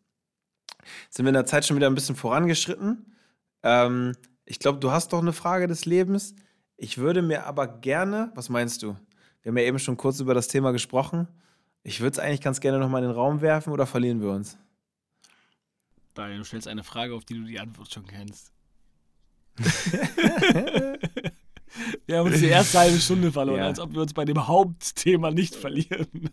Sind 1.09 1.25
wir 1.25 1.29
in 1.29 1.35
der 1.35 1.45
Zeit 1.45 1.65
schon 1.65 1.77
wieder 1.77 1.87
ein 1.87 1.95
bisschen 1.95 2.15
vorangeschritten? 2.15 3.13
Ähm, 3.63 4.13
ich 4.45 4.59
glaube, 4.59 4.79
du 4.79 4.91
hast 4.91 5.13
doch 5.13 5.21
eine 5.21 5.33
Frage 5.33 5.67
des 5.67 5.85
Lebens. 5.85 6.35
Ich 6.83 6.97
würde 6.97 7.21
mir 7.21 7.45
aber 7.45 7.67
gerne, 7.67 8.31
was 8.33 8.49
meinst 8.49 8.81
du? 8.81 8.97
Wir 9.43 9.51
haben 9.51 9.57
ja 9.59 9.65
eben 9.65 9.77
schon 9.77 9.97
kurz 9.97 10.19
über 10.19 10.33
das 10.33 10.47
Thema 10.47 10.71
gesprochen. 10.71 11.27
Ich 11.83 12.01
würde 12.01 12.13
es 12.13 12.19
eigentlich 12.19 12.41
ganz 12.41 12.59
gerne 12.59 12.79
nochmal 12.79 13.03
in 13.03 13.09
den 13.09 13.15
Raum 13.15 13.41
werfen 13.41 13.71
oder 13.71 13.85
verlieren 13.85 14.19
wir 14.19 14.31
uns? 14.31 14.57
Daniel, 16.15 16.39
du 16.39 16.43
stellst 16.43 16.67
eine 16.67 16.83
Frage, 16.83 17.13
auf 17.13 17.23
die 17.23 17.35
du 17.35 17.43
die 17.43 17.59
Antwort 17.59 17.93
schon 17.93 18.07
kennst. 18.07 18.51
Wir 22.07 22.17
haben 22.17 22.31
uns 22.31 22.39
die 22.39 22.47
erste 22.47 22.79
halbe 22.79 22.97
Stunde 22.99 23.31
verloren, 23.31 23.59
ja. 23.59 23.67
als 23.67 23.79
ob 23.79 23.93
wir 23.93 24.01
uns 24.01 24.13
bei 24.13 24.25
dem 24.25 24.47
Hauptthema 24.47 25.29
nicht 25.29 25.55
verlieren. 25.55 26.31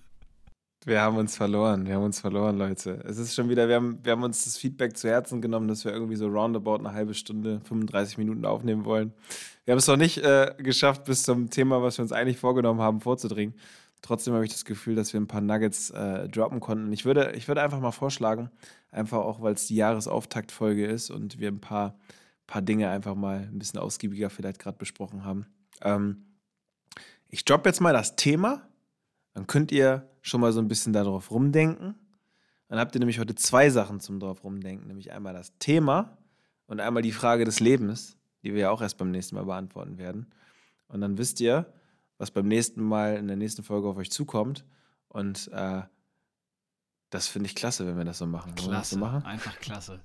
Wir 0.85 1.03
haben 1.03 1.17
uns 1.17 1.37
verloren, 1.37 1.87
wir 1.87 1.97
haben 1.97 2.05
uns 2.05 2.21
verloren, 2.21 2.57
Leute. 2.57 3.03
Es 3.05 3.19
ist 3.19 3.35
schon 3.35 3.49
wieder, 3.49 3.69
wir 3.69 3.75
haben, 3.77 3.99
wir 4.03 4.13
haben 4.13 4.23
uns 4.23 4.45
das 4.45 4.57
Feedback 4.57 4.97
zu 4.97 5.09
Herzen 5.09 5.43
genommen, 5.43 5.69
dass 5.69 5.85
wir 5.85 5.93
irgendwie 5.93 6.17
so 6.17 6.29
roundabout 6.29 6.77
eine 6.77 6.93
halbe 6.93 7.15
Stunde, 7.15 7.61
35 7.65 8.17
Minuten 8.19 8.45
aufnehmen 8.45 8.85
wollen. 8.85 9.13
Wir 9.65 9.73
haben 9.73 9.79
es 9.79 9.87
noch 9.87 9.97
nicht 9.97 10.19
äh, 10.19 10.55
geschafft, 10.59 11.05
bis 11.05 11.25
zum 11.25 11.51
Thema, 11.51 11.83
was 11.83 11.99
wir 11.99 12.03
uns 12.03 12.13
eigentlich 12.13 12.39
vorgenommen 12.39 12.81
haben, 12.81 13.01
vorzudringen. 13.01 13.55
Trotzdem 14.03 14.35
habe 14.35 14.45
ich 14.45 14.53
das 14.53 14.65
Gefühl, 14.65 14.95
dass 14.95 15.13
wir 15.13 15.21
ein 15.21 15.27
paar 15.27 15.41
Nuggets 15.41 15.91
äh, 15.91 16.29
droppen 16.29 16.61
konnten. 16.61 16.93
Ich 16.93 17.05
würde, 17.05 17.33
ich 17.35 17.49
würde 17.49 17.63
einfach 17.63 17.81
mal 17.81 17.91
vorschlagen, 17.91 18.51
einfach 18.93 19.19
auch, 19.19 19.43
weil 19.43 19.55
es 19.55 19.67
die 19.67 19.75
Jahresauftaktfolge 19.75 20.87
ist 20.87 21.11
und 21.11 21.41
wir 21.41 21.49
ein 21.49 21.61
paar 21.61 21.99
paar 22.49 22.63
Dinge 22.63 22.91
einfach 22.91 23.15
mal 23.15 23.49
ein 23.53 23.59
bisschen 23.61 23.79
ausgiebiger 23.79 24.31
vielleicht 24.31 24.59
gerade 24.59 24.79
besprochen 24.79 25.25
haben. 25.25 25.47
Ähm, 25.83 26.25
ich 27.29 27.45
droppe 27.45 27.69
jetzt 27.69 27.81
mal 27.81 27.93
das 27.93 28.17
Thema, 28.17 28.67
dann 29.35 29.47
könnt 29.47 29.71
ihr 29.71 30.11
schon 30.29 30.41
mal 30.41 30.53
so 30.53 30.61
ein 30.61 30.69
bisschen 30.69 30.93
darauf 30.93 31.31
rumdenken. 31.31 31.95
Dann 32.69 32.79
habt 32.79 32.95
ihr 32.95 32.99
nämlich 32.99 33.19
heute 33.19 33.35
zwei 33.35 33.71
Sachen 33.71 34.01
zum 34.01 34.21
drauf 34.21 34.45
rumdenken, 34.45 34.87
nämlich 34.87 35.13
einmal 35.13 35.33
das 35.33 35.57
Thema 35.59 36.19
und 36.67 36.81
einmal 36.81 37.03
die 37.03 37.13
Frage 37.13 37.45
des 37.45 37.61
Lebens, 37.61 38.17
die 38.43 38.53
wir 38.53 38.61
ja 38.61 38.71
auch 38.71 38.83
erst 38.83 38.99
beim 38.99 39.11
nächsten 39.11 39.37
Mal 39.37 39.45
beantworten 39.45 39.99
werden. 39.99 40.27
Und 40.89 41.01
dann 41.01 41.19
wisst 41.19 41.41
ihr, 41.41 41.73
was 42.19 42.31
beim 42.31 42.47
nächsten 42.47 42.83
Mal 42.83 43.17
in 43.17 43.27
der 43.27 43.37
nächsten 43.37 43.63
Folge 43.63 43.89
auf 43.89 43.97
euch 43.97 44.11
zukommt. 44.11 44.65
Und 45.09 45.49
äh, 45.53 45.83
das 47.11 47.27
finde 47.27 47.47
ich 47.47 47.55
klasse, 47.55 47.87
wenn 47.87 47.97
wir 47.97 48.05
das 48.05 48.19
so 48.19 48.27
machen. 48.27 48.55
Klasse, 48.55 48.97
so 48.97 49.01
machen? 49.01 49.25
einfach 49.25 49.59
klasse. 49.61 50.01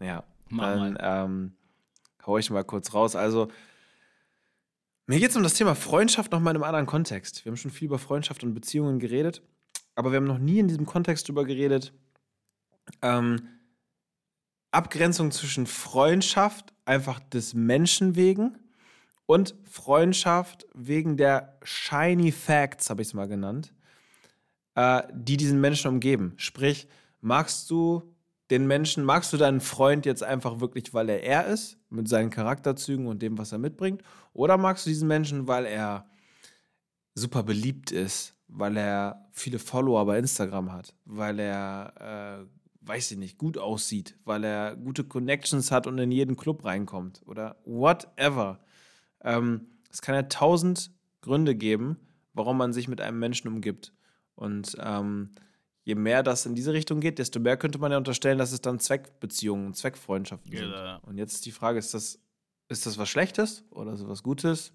Ja, 0.00 0.22
dann 0.50 0.96
ähm, 1.00 1.56
hau 2.24 2.38
ich 2.38 2.48
mal 2.50 2.64
kurz 2.64 2.94
raus. 2.94 3.16
Also, 3.16 3.48
mir 5.08 5.18
geht 5.18 5.30
es 5.30 5.36
um 5.36 5.42
das 5.42 5.54
Thema 5.54 5.74
Freundschaft 5.74 6.32
nochmal 6.32 6.52
in 6.52 6.58
einem 6.58 6.64
anderen 6.64 6.86
Kontext. 6.86 7.44
Wir 7.44 7.50
haben 7.50 7.56
schon 7.56 7.70
viel 7.70 7.86
über 7.86 7.98
Freundschaft 7.98 8.44
und 8.44 8.52
Beziehungen 8.52 8.98
geredet, 8.98 9.42
aber 9.94 10.12
wir 10.12 10.18
haben 10.18 10.26
noch 10.26 10.38
nie 10.38 10.58
in 10.58 10.68
diesem 10.68 10.84
Kontext 10.84 11.26
darüber 11.26 11.46
geredet. 11.46 11.94
Ähm, 13.00 13.48
Abgrenzung 14.70 15.30
zwischen 15.30 15.66
Freundschaft, 15.66 16.74
einfach 16.84 17.20
des 17.20 17.54
Menschen 17.54 18.16
wegen, 18.16 18.58
und 19.24 19.54
Freundschaft 19.64 20.66
wegen 20.74 21.16
der 21.16 21.58
Shiny 21.62 22.30
Facts, 22.30 22.90
habe 22.90 23.00
ich 23.00 23.08
es 23.08 23.14
mal 23.14 23.28
genannt, 23.28 23.72
äh, 24.74 25.02
die 25.14 25.38
diesen 25.38 25.60
Menschen 25.60 25.88
umgeben. 25.88 26.34
Sprich, 26.36 26.86
magst 27.22 27.70
du 27.70 28.14
den 28.50 28.66
Menschen, 28.66 29.04
magst 29.04 29.32
du 29.32 29.36
deinen 29.36 29.60
Freund 29.60 30.06
jetzt 30.06 30.22
einfach 30.22 30.60
wirklich, 30.60 30.94
weil 30.94 31.08
er 31.10 31.22
er 31.22 31.46
ist, 31.46 31.78
mit 31.90 32.08
seinen 32.08 32.30
Charakterzügen 32.30 33.06
und 33.06 33.20
dem, 33.20 33.36
was 33.38 33.52
er 33.52 33.58
mitbringt? 33.58 34.02
Oder 34.32 34.56
magst 34.56 34.86
du 34.86 34.90
diesen 34.90 35.08
Menschen, 35.08 35.48
weil 35.48 35.66
er 35.66 36.06
super 37.14 37.42
beliebt 37.42 37.90
ist, 37.90 38.34
weil 38.48 38.76
er 38.76 39.28
viele 39.32 39.58
Follower 39.58 40.04
bei 40.06 40.18
Instagram 40.18 40.72
hat, 40.72 40.94
weil 41.04 41.38
er, 41.38 41.92
äh, 42.40 42.86
weiß 42.86 43.10
ich 43.10 43.18
nicht, 43.18 43.36
gut 43.36 43.58
aussieht, 43.58 44.16
weil 44.24 44.44
er 44.44 44.76
gute 44.76 45.04
Connections 45.04 45.70
hat 45.70 45.86
und 45.86 45.98
in 45.98 46.10
jeden 46.10 46.36
Club 46.36 46.64
reinkommt 46.64 47.20
oder 47.26 47.56
whatever. 47.64 48.60
Ähm, 49.22 49.66
es 49.90 50.00
kann 50.00 50.14
ja 50.14 50.22
tausend 50.22 50.90
Gründe 51.20 51.54
geben, 51.54 51.98
warum 52.32 52.56
man 52.56 52.72
sich 52.72 52.88
mit 52.88 53.00
einem 53.00 53.18
Menschen 53.18 53.48
umgibt. 53.48 53.92
Und 54.34 54.76
ähm, 54.80 55.30
je 55.88 55.94
mehr 55.94 56.22
das 56.22 56.44
in 56.44 56.54
diese 56.54 56.74
Richtung 56.74 57.00
geht, 57.00 57.18
desto 57.18 57.40
mehr 57.40 57.56
könnte 57.56 57.78
man 57.78 57.90
ja 57.90 57.96
unterstellen, 57.96 58.36
dass 58.36 58.52
es 58.52 58.60
dann 58.60 58.78
Zweckbeziehungen, 58.78 59.72
Zweckfreundschaften 59.72 60.54
sind. 60.54 60.70
Ja. 60.70 60.96
Und 60.96 61.16
jetzt 61.16 61.36
ist 61.36 61.46
die 61.46 61.50
Frage, 61.50 61.78
ist 61.78 61.94
das, 61.94 62.20
ist 62.68 62.84
das 62.84 62.98
was 62.98 63.08
Schlechtes 63.08 63.64
oder 63.70 63.94
ist 63.94 64.02
das 64.02 64.08
was 64.08 64.22
Gutes? 64.22 64.74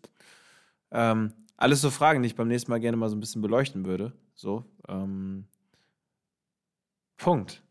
Ähm, 0.89 1.31
alles 1.55 1.81
so 1.81 1.91
Fragen, 1.91 2.23
die 2.23 2.27
ich 2.27 2.35
beim 2.35 2.47
nächsten 2.47 2.71
Mal 2.71 2.79
gerne 2.79 2.97
mal 2.97 3.09
so 3.09 3.15
ein 3.15 3.19
bisschen 3.19 3.43
beleuchten 3.43 3.85
würde. 3.85 4.11
So. 4.33 4.65
Ähm, 4.87 5.45
Punkt. 7.17 7.61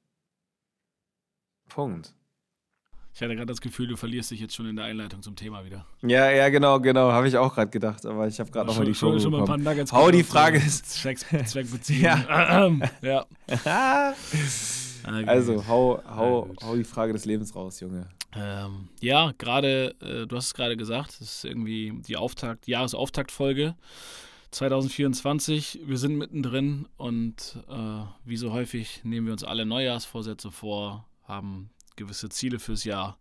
Punkt. 1.68 2.14
Ich 3.15 3.21
hatte 3.21 3.35
gerade 3.35 3.47
das 3.47 3.61
Gefühl, 3.61 3.89
du 3.89 3.97
verlierst 3.97 4.31
dich 4.31 4.41
jetzt 4.41 4.55
schon 4.55 4.67
in 4.67 4.77
der 4.77 4.87
Einleitung 4.87 5.21
zum 5.21 5.37
Thema 5.37 5.65
wieder. 5.67 5.85
Ja, 6.01 6.31
ja, 6.31 6.49
genau, 6.49 6.81
genau. 6.81 7.13
Habe 7.13 7.29
ich 7.29 7.37
auch 7.37 7.55
gerade 7.55 7.71
gedacht. 7.71 8.07
Aber 8.07 8.27
ich 8.27 8.41
habe 8.41 8.51
gerade 8.51 8.69
nochmal 8.69 8.87
die 8.87 8.95
Frage. 8.95 9.21
schon 9.21 9.33
mal 9.33 9.41
ein 9.41 9.45
paar 9.45 9.59
Nuggets 9.59 9.93
Hau 9.93 10.11
die 10.11 10.23
Frage 10.23 10.57
ist. 10.57 10.87
Zweckbeziehung. 10.87 12.03
ja. 13.03 13.27
ja. 13.65 14.15
also, 15.27 15.67
hau, 15.69 16.03
hau, 16.09 16.49
hau 16.63 16.75
die 16.75 16.85
Frage 16.85 17.13
des 17.13 17.27
Lebens 17.27 17.55
raus, 17.55 17.81
Junge. 17.81 18.09
Ähm, 18.35 18.89
ja, 19.01 19.33
gerade, 19.37 19.95
äh, 20.01 20.27
du 20.27 20.37
hast 20.37 20.47
es 20.47 20.55
gerade 20.55 20.79
gesagt, 20.79 21.21
das 21.21 21.37
ist 21.37 21.45
irgendwie 21.45 21.93
die 22.07 22.17
Auftakt, 22.17 22.67
Jahresauftaktfolge 22.67 23.75
2024. 24.53 25.81
Wir 25.85 25.99
sind 25.99 26.17
mittendrin 26.17 26.89
und 26.97 27.59
äh, 27.69 28.05
wie 28.25 28.39
so 28.39 28.53
häufig 28.53 29.03
nehmen 29.05 29.27
wir 29.27 29.35
uns 29.35 29.45
alle 29.45 29.67
Neujahrsvorsätze 29.67 30.51
vor, 30.51 31.07
haben 31.25 31.69
gewisse 32.03 32.28
Ziele 32.28 32.59
fürs 32.59 32.84
Jahr. 32.84 33.18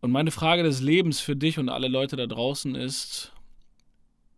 Und 0.00 0.12
meine 0.12 0.30
Frage 0.30 0.62
des 0.62 0.80
Lebens 0.80 1.20
für 1.20 1.36
dich 1.36 1.58
und 1.58 1.68
alle 1.68 1.88
Leute 1.88 2.16
da 2.16 2.26
draußen 2.26 2.74
ist, 2.74 3.32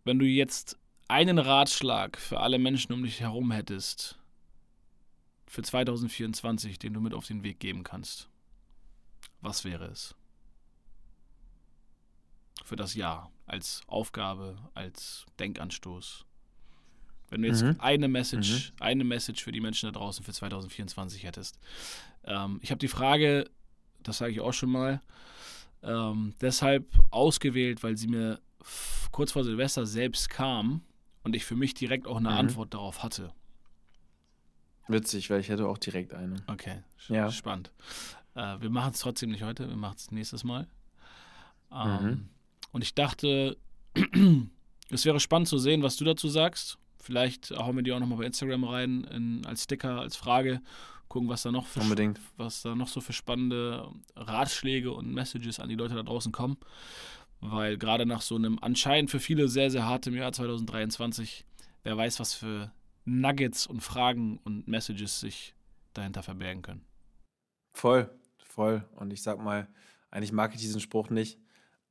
wenn 0.05 0.19
du 0.19 0.25
jetzt 0.25 0.77
einen 1.07 1.37
Ratschlag 1.37 2.17
für 2.17 2.39
alle 2.39 2.57
Menschen 2.57 2.93
um 2.93 3.03
dich 3.03 3.19
herum 3.19 3.51
hättest, 3.51 4.17
für 5.47 5.61
2024, 5.61 6.79
den 6.79 6.93
du 6.93 7.01
mit 7.01 7.13
auf 7.13 7.27
den 7.27 7.43
Weg 7.43 7.59
geben 7.59 7.83
kannst, 7.83 8.29
was 9.41 9.65
wäre 9.65 9.85
es? 9.85 10.15
Für 12.63 12.75
das 12.75 12.93
Jahr, 12.93 13.31
als 13.45 13.81
Aufgabe, 13.87 14.57
als 14.73 15.25
Denkanstoß. 15.39 16.25
Wenn 17.29 17.41
du 17.41 17.47
jetzt 17.47 17.63
mhm. 17.63 17.75
eine 17.79 18.07
Message, 18.07 18.71
mhm. 18.71 18.81
eine 18.81 19.03
Message 19.03 19.43
für 19.43 19.51
die 19.51 19.61
Menschen 19.61 19.91
da 19.91 19.97
draußen 19.97 20.23
für 20.23 20.33
2024 20.33 21.23
hättest. 21.23 21.59
Ähm, 22.23 22.59
ich 22.61 22.71
habe 22.71 22.79
die 22.79 22.87
Frage, 22.87 23.49
das 24.03 24.17
sage 24.17 24.31
ich 24.31 24.39
auch 24.39 24.53
schon 24.53 24.71
mal, 24.71 25.01
ähm, 25.83 26.33
deshalb 26.41 26.85
ausgewählt, 27.11 27.83
weil 27.83 27.97
sie 27.97 28.07
mir 28.07 28.39
kurz 29.11 29.31
vor 29.31 29.43
Silvester 29.43 29.85
selbst 29.85 30.29
kam 30.29 30.81
und 31.23 31.35
ich 31.35 31.45
für 31.45 31.55
mich 31.55 31.73
direkt 31.73 32.07
auch 32.07 32.17
eine 32.17 32.29
mhm. 32.29 32.37
Antwort 32.37 32.73
darauf 32.73 33.03
hatte. 33.03 33.33
Witzig, 34.87 35.29
weil 35.29 35.39
ich 35.39 35.49
hätte 35.49 35.67
auch 35.67 35.77
direkt 35.77 36.13
eine. 36.13 36.37
Okay, 36.47 36.81
ja. 37.09 37.31
spannend. 37.31 37.71
Äh, 38.33 38.59
wir 38.59 38.69
machen 38.69 38.91
es 38.93 38.99
trotzdem 38.99 39.29
nicht 39.29 39.43
heute, 39.43 39.69
wir 39.69 39.75
machen 39.75 39.95
es 39.97 40.11
nächstes 40.11 40.43
Mal. 40.43 40.67
Ähm, 41.71 42.03
mhm. 42.03 42.29
Und 42.71 42.81
ich 42.81 42.95
dachte, 42.95 43.57
es 44.89 45.05
wäre 45.05 45.19
spannend 45.19 45.47
zu 45.47 45.57
sehen, 45.57 45.83
was 45.83 45.95
du 45.97 46.05
dazu 46.05 46.27
sagst. 46.27 46.77
Vielleicht 47.01 47.51
hauen 47.51 47.75
wir 47.75 47.83
die 47.83 47.91
auch 47.91 47.99
nochmal 47.99 48.19
bei 48.19 48.25
Instagram 48.25 48.63
rein 48.63 49.03
in, 49.05 49.45
als 49.45 49.63
Sticker, 49.63 49.99
als 49.99 50.15
Frage. 50.15 50.61
Gucken, 51.07 51.27
was 51.27 51.41
da 51.41 51.51
noch 51.51 51.65
für 51.65 51.79
Unbedingt. 51.79 52.19
was 52.37 52.61
da 52.61 52.75
noch 52.75 52.87
so 52.87 53.01
für 53.01 53.13
spannende 53.13 53.89
Ratschläge 54.15 54.91
und 54.91 55.11
Messages 55.11 55.59
an 55.59 55.69
die 55.69 55.75
Leute 55.75 55.95
da 55.95 56.03
draußen 56.03 56.31
kommen. 56.31 56.57
Weil 57.41 57.77
gerade 57.77 58.05
nach 58.05 58.21
so 58.21 58.35
einem 58.35 58.59
anscheinend 58.61 59.09
für 59.09 59.19
viele 59.19 59.47
sehr, 59.47 59.71
sehr 59.71 59.85
hartem 59.85 60.13
Jahr 60.13 60.31
2023, 60.31 61.45
wer 61.83 61.97
weiß, 61.97 62.19
was 62.19 62.33
für 62.33 62.71
Nuggets 63.05 63.65
und 63.65 63.81
Fragen 63.81 64.37
und 64.43 64.67
Messages 64.67 65.19
sich 65.19 65.55
dahinter 65.93 66.21
verbergen 66.21 66.61
können. 66.61 66.85
Voll, 67.73 68.09
voll. 68.43 68.87
Und 68.95 69.11
ich 69.11 69.23
sag 69.23 69.39
mal, 69.41 69.67
eigentlich 70.11 70.31
mag 70.31 70.53
ich 70.53 70.61
diesen 70.61 70.81
Spruch 70.81 71.09
nicht, 71.09 71.39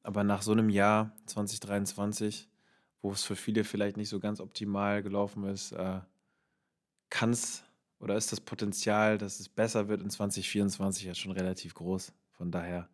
aber 0.02 0.22
nach 0.22 0.42
so 0.42 0.52
einem 0.52 0.70
Jahr 0.70 1.16
2023, 1.26 2.47
wo 3.02 3.12
es 3.12 3.22
für 3.22 3.36
viele 3.36 3.64
vielleicht 3.64 3.96
nicht 3.96 4.08
so 4.08 4.20
ganz 4.20 4.40
optimal 4.40 5.02
gelaufen 5.02 5.44
ist, 5.44 5.72
äh, 5.72 6.00
kann 7.10 7.30
es 7.30 7.64
oder 8.00 8.16
ist 8.16 8.30
das 8.30 8.40
Potenzial, 8.40 9.18
dass 9.18 9.40
es 9.40 9.48
besser 9.48 9.88
wird 9.88 10.02
in 10.02 10.10
2024 10.10 11.04
ja 11.04 11.14
schon 11.14 11.32
relativ 11.32 11.74
groß. 11.74 12.12
Von 12.32 12.52
daher 12.52 12.88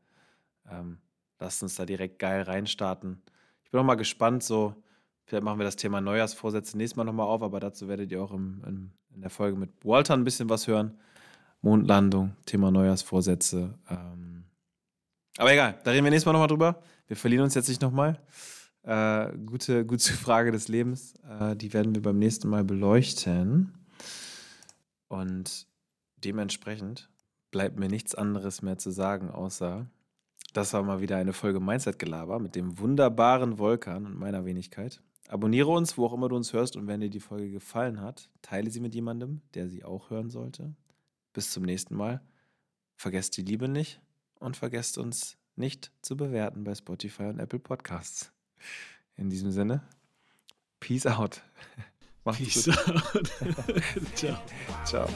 ähm, 0.71 0.99
lasst 1.39 1.63
uns 1.63 1.75
da 1.75 1.85
direkt 1.85 2.19
geil 2.19 2.43
reinstarten. 2.43 3.23
Ich 3.65 3.71
bin 3.71 3.81
auch 3.81 3.85
mal 3.85 3.97
gespannt, 3.97 4.43
so 4.43 4.83
Vielleicht 5.27 5.45
machen 5.45 5.59
wir 5.59 5.65
das 5.65 5.77
Thema 5.77 6.01
Neujahrsvorsätze 6.01 6.77
nächstes 6.77 6.97
Mal 6.97 7.05
nochmal 7.05 7.27
auf, 7.27 7.43
aber 7.43 7.59
dazu 7.59 7.89
werdet 7.89 8.13
ihr 8.13 8.23
auch 8.23 8.33
im, 8.33 8.63
im, 8.67 8.91
in 9.15 9.23
der 9.23 9.31
Folge 9.31 9.57
mit 9.57 9.71
Walter 9.83 10.15
ein 10.15 10.25
bisschen 10.25 10.51
was 10.51 10.67
hören. 10.67 10.99
Mondlandung, 11.63 12.37
Thema 12.45 12.71
Neujahrsvorsätze. 12.71 13.79
Ähm. 13.89 14.45
Aber 15.39 15.53
egal, 15.53 15.79
da 15.83 15.93
reden 15.93 16.05
wir 16.05 16.11
nächstes 16.11 16.27
Mal 16.27 16.33
nochmal 16.33 16.49
drüber. 16.49 16.83
Wir 17.07 17.17
verlieren 17.17 17.45
uns 17.45 17.55
jetzt 17.55 17.69
nicht 17.69 17.81
nochmal. 17.81 18.21
Äh, 18.85 19.37
gute, 19.47 19.87
gute 19.87 20.12
Frage 20.12 20.53
des 20.53 20.68
Lebens. 20.68 21.14
Äh, 21.41 21.57
die 21.57 21.72
werden 21.72 21.95
wir 21.95 22.03
beim 22.03 22.18
nächsten 22.18 22.49
Mal 22.49 22.64
beleuchten. 22.64 23.72
Und 25.09 25.66
dementsprechend 26.18 27.11
bleibt 27.51 27.78
mir 27.78 27.89
nichts 27.89 28.14
anderes 28.14 28.62
mehr 28.62 28.78
zu 28.78 28.91
sagen, 28.91 29.30
außer 29.30 29.87
das 30.53 30.72
war 30.72 30.82
mal 30.82 31.01
wieder 31.01 31.16
eine 31.16 31.32
Folge 31.32 31.61
Mindset-Gelaber 31.61 32.39
mit 32.39 32.55
dem 32.55 32.78
wunderbaren 32.78 33.59
Volkan 33.59 34.07
und 34.07 34.18
meiner 34.18 34.45
Wenigkeit. 34.45 35.01
Abonniere 35.28 35.70
uns, 35.70 35.97
wo 35.97 36.07
auch 36.07 36.12
immer 36.12 36.28
du 36.28 36.37
uns 36.37 36.53
hörst 36.53 36.76
und 36.76 36.87
wenn 36.87 37.01
dir 37.01 37.11
die 37.11 37.20
Folge 37.20 37.51
gefallen 37.51 38.01
hat, 38.01 38.30
teile 38.43 38.70
sie 38.70 38.80
mit 38.80 38.95
jemandem, 38.95 39.41
der 39.55 39.68
sie 39.68 39.85
auch 39.85 40.11
hören 40.11 40.30
sollte. 40.30 40.74
Bis 41.32 41.51
zum 41.51 41.64
nächsten 41.64 41.97
Mal. 41.97 42.20
Vergesst 42.97 43.37
die 43.37 43.43
Liebe 43.43 43.68
nicht 43.68 44.01
und 44.39 44.57
vergesst 44.57 44.99
uns 44.99 45.39
nicht 45.57 45.93
zu 46.03 46.16
bewerten 46.16 46.64
bei 46.64 46.74
Spotify 46.74 47.24
und 47.24 47.41
Apple 47.41 47.59
Podcasts. 47.59 48.34
In 49.17 49.31
diesem 49.31 49.51
Sinne, 49.51 49.83
Peace 50.81 51.07
out. 51.07 51.43
Macht's 52.25 52.39
Peace 52.43 52.65
gut. 52.65 52.79
out. 52.89 54.15
Ciao. 54.15 54.43
Ciao. 54.85 55.09